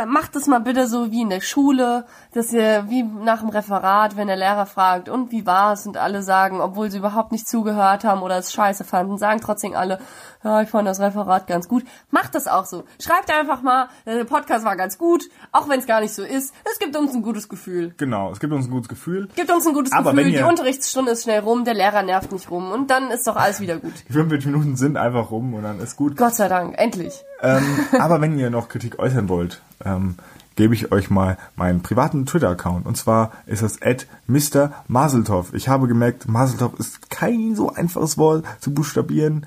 macht 0.07 0.35
es 0.35 0.49
mal 0.49 0.59
bitte 0.61 0.89
so 0.89 1.13
wie 1.13 1.23
in 1.23 1.31
der 1.31 1.41
Schule, 1.41 2.07
dass 2.33 2.53
ihr, 2.53 2.87
wie 2.89 3.05
nach 3.05 3.41
dem 3.41 3.51
Referat, 3.51 4.17
wenn 4.17 4.27
der 4.27 4.37
Lehrer 4.37 4.67
fragt, 4.67 5.09
und 5.09 5.31
wie 5.31 5.47
war's? 5.47 5.87
Und 5.87 5.97
alle 5.97 6.23
sagen, 6.25 6.61
obwohl 6.61 6.91
sie 6.91 6.99
überhaupt 6.99 7.31
nicht 7.31 7.47
zugehört 7.47 8.03
haben 8.05 8.23
oder 8.23 8.37
es 8.39 8.53
scheiße 8.53 8.83
fanden, 8.83 9.17
sagen 9.17 9.41
trotzdem 9.41 9.75
alle, 9.75 10.01
ja, 10.43 10.61
ich 10.61 10.69
fand 10.69 10.89
das 10.89 10.99
Referat 11.01 11.47
ganz 11.47 11.69
gut. 11.69 11.85
Macht 12.11 12.35
das 12.35 12.49
auch 12.49 12.65
so. 12.67 12.83
Schreibt 13.01 13.33
einfach 13.33 13.63
mal, 13.63 13.89
der 14.07 14.25
Podcast 14.25 14.65
war 14.65 14.75
ganz 14.77 14.99
gut, 14.99 15.23
auch 15.53 15.69
wenn 15.69 15.79
es 15.79 15.87
gar 15.87 16.01
nicht 16.01 16.15
so 16.15 16.23
ist. 16.25 16.53
Es 16.71 16.79
gibt 16.81 16.97
uns 16.97 17.15
ein 17.15 17.23
gutes 17.23 17.49
Gefühl. 17.49 17.95
Genau, 17.97 18.33
es 18.33 18.41
gibt 18.41 18.53
uns 18.53 18.67
ein 18.67 18.71
gutes 18.73 18.89
Gefühl. 18.89 19.29
Gibt 19.37 19.51
uns 19.53 19.65
ein 19.67 19.73
gutes 19.73 19.93
Aber 19.93 20.11
Gefühl, 20.11 20.25
wenn 20.25 20.33
die 20.33 20.39
ihr- 20.39 20.47
Unterrichtsstunde 20.49 21.13
ist 21.13 21.23
schnell 21.23 21.41
rum, 21.41 21.65
der 21.65 21.75
Lehrer 21.75 22.03
nervt 22.03 22.24
nicht 22.31 22.51
rum 22.51 22.73
und 22.73 22.91
dann 22.91 23.11
ist 23.11 23.27
doch 23.27 23.37
alles 23.37 23.61
wieder 23.61 23.79
gut. 23.79 23.93
Die 24.09 24.13
45 24.13 24.47
Minuten 24.47 24.77
sind 24.77 24.97
einfach 24.97 25.31
rum 25.31 25.55
und 25.55 25.63
dann 25.63 25.81
ist 25.81 25.97
gut. 25.97 26.17
Gott 26.17 26.35
sei 26.35 26.49
Dank, 26.49 26.75
endlich. 26.79 27.25
Ähm, 27.43 27.63
aber 27.99 28.21
wenn 28.21 28.39
ihr 28.39 28.51
noch 28.51 28.69
Kritik 28.69 28.99
äußern 28.99 29.29
wollt, 29.29 29.61
ähm, 29.85 30.17
gebe 30.57 30.75
ich 30.75 30.93
euch 30.93 31.11
mal 31.11 31.37
meinen 31.57 31.83
privaten 31.83 32.27
Twitter-Account. 32.27 32.87
Und 32.87 32.97
zwar 32.97 33.33
ist 33.47 33.63
das 33.63 33.83
at 33.83 34.07
Mr. 34.27 34.73
Maseltov. 34.89 35.53
Ich 35.53 35.69
habe 35.69 35.89
gemerkt, 35.89 36.29
Maseltov 36.29 36.79
ist 36.79 37.11
kein 37.11 37.55
so 37.55 37.73
einfaches 37.73 38.19
Wort 38.19 38.45
zu 38.61 38.73
buchstabieren, 38.73 39.47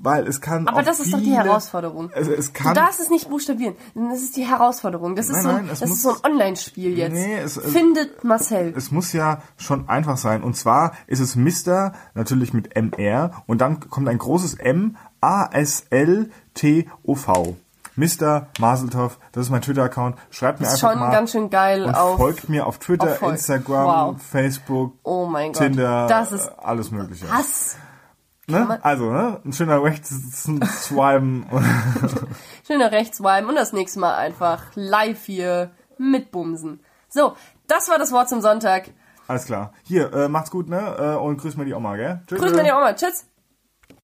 weil 0.00 0.26
es 0.26 0.40
kann 0.40 0.66
Aber 0.68 0.82
das 0.82 1.00
ist 1.00 1.12
doch 1.12 1.18
die 1.18 1.24
viele- 1.26 1.36
Herausforderung. 1.44 2.10
Es, 2.14 2.28
es 2.28 2.52
Du 2.52 2.62
kann, 2.62 2.74
darfst 2.74 3.00
es 3.00 3.10
nicht 3.10 3.28
buchstabieren. 3.28 3.74
Das 3.94 4.22
ist 4.22 4.36
die 4.36 4.46
Herausforderung. 4.46 5.16
Das 5.16 5.26
ist 5.26 5.32
Nein, 5.32 5.42
so 5.42 5.48
ein, 5.48 5.54
nein, 5.56 5.66
das 5.68 5.80
muss- 5.80 5.90
ist 5.90 6.02
so 6.02 6.10
ein 6.22 6.32
Online-Spiel 6.32 6.96
jetzt. 6.96 7.12
Nee, 7.12 7.36
es- 7.38 7.56
es- 7.56 7.72
Findet 7.72 8.22
Marcel. 8.24 8.72
es 8.76 8.90
muss 8.90 9.12
ja 9.12 9.42
schon 9.56 9.88
einfach 9.88 10.16
sein. 10.16 10.42
Und 10.42 10.56
zwar 10.56 10.92
ist 11.06 11.20
es 11.20 11.36
Mr. 11.36 11.92
natürlich 12.14 12.52
mit 12.52 12.74
MR 12.76 13.30
und 13.46 13.60
dann 13.60 13.80
kommt 13.90 14.08
ein 14.08 14.18
großes 14.18 14.54
M, 14.54 14.96
A, 15.20 15.46
S, 15.52 15.84
L, 15.90 16.30
T, 16.54 16.88
O, 17.02 17.14
V. 17.14 17.56
Mr. 17.96 18.46
Maseltov, 18.60 19.18
das 19.32 19.46
ist 19.46 19.50
mein 19.50 19.60
Twitter-Account. 19.60 20.14
Schreibt 20.30 20.60
mir 20.60 20.66
ist 20.68 20.74
einfach 20.74 20.90
schon 20.92 21.00
mal. 21.00 21.10
ganz 21.10 21.32
schön 21.32 21.50
geil 21.50 21.84
und 21.84 21.96
auf. 21.96 22.16
folgt 22.16 22.48
mir 22.48 22.64
auf 22.64 22.78
Twitter, 22.78 23.18
auf. 23.20 23.32
Instagram, 23.32 23.86
Wow. 24.14 24.22
Facebook, 24.22 24.92
Oh. 25.02 25.28
Tinder, 25.52 26.06
Das 26.06 26.30
ist- 26.30 26.46
äh, 26.46 26.50
alles 26.62 26.92
mögliche. 26.92 27.26
Was? 27.28 27.74
Ne? 28.48 28.78
Also, 28.82 29.10
ne? 29.10 29.40
ein 29.44 29.52
schöner 29.52 29.82
Rechts-Swipen. 29.82 31.44
Schöner 32.66 32.90
Rechtswipe 32.90 33.46
und 33.46 33.54
das 33.54 33.74
nächste 33.74 34.00
Mal 34.00 34.14
einfach 34.16 34.64
live 34.74 35.22
hier 35.26 35.70
mitbumsen. 35.98 36.80
So, 37.10 37.34
das 37.66 37.90
war 37.90 37.98
das 37.98 38.10
Wort 38.10 38.30
zum 38.30 38.40
Sonntag. 38.40 38.90
Alles 39.26 39.44
klar. 39.44 39.72
Hier, 39.82 40.10
äh, 40.14 40.28
macht's 40.28 40.50
gut, 40.50 40.68
ne? 40.70 40.96
Äh, 40.98 41.16
und 41.16 41.36
grüß 41.36 41.58
mal 41.58 41.66
die 41.66 41.74
Oma, 41.74 41.96
gell? 41.96 42.22
Tschüss. 42.26 42.40
Grüß 42.40 42.54
meine 42.54 42.74
Oma. 42.74 42.94
Tschüss. 42.94 43.26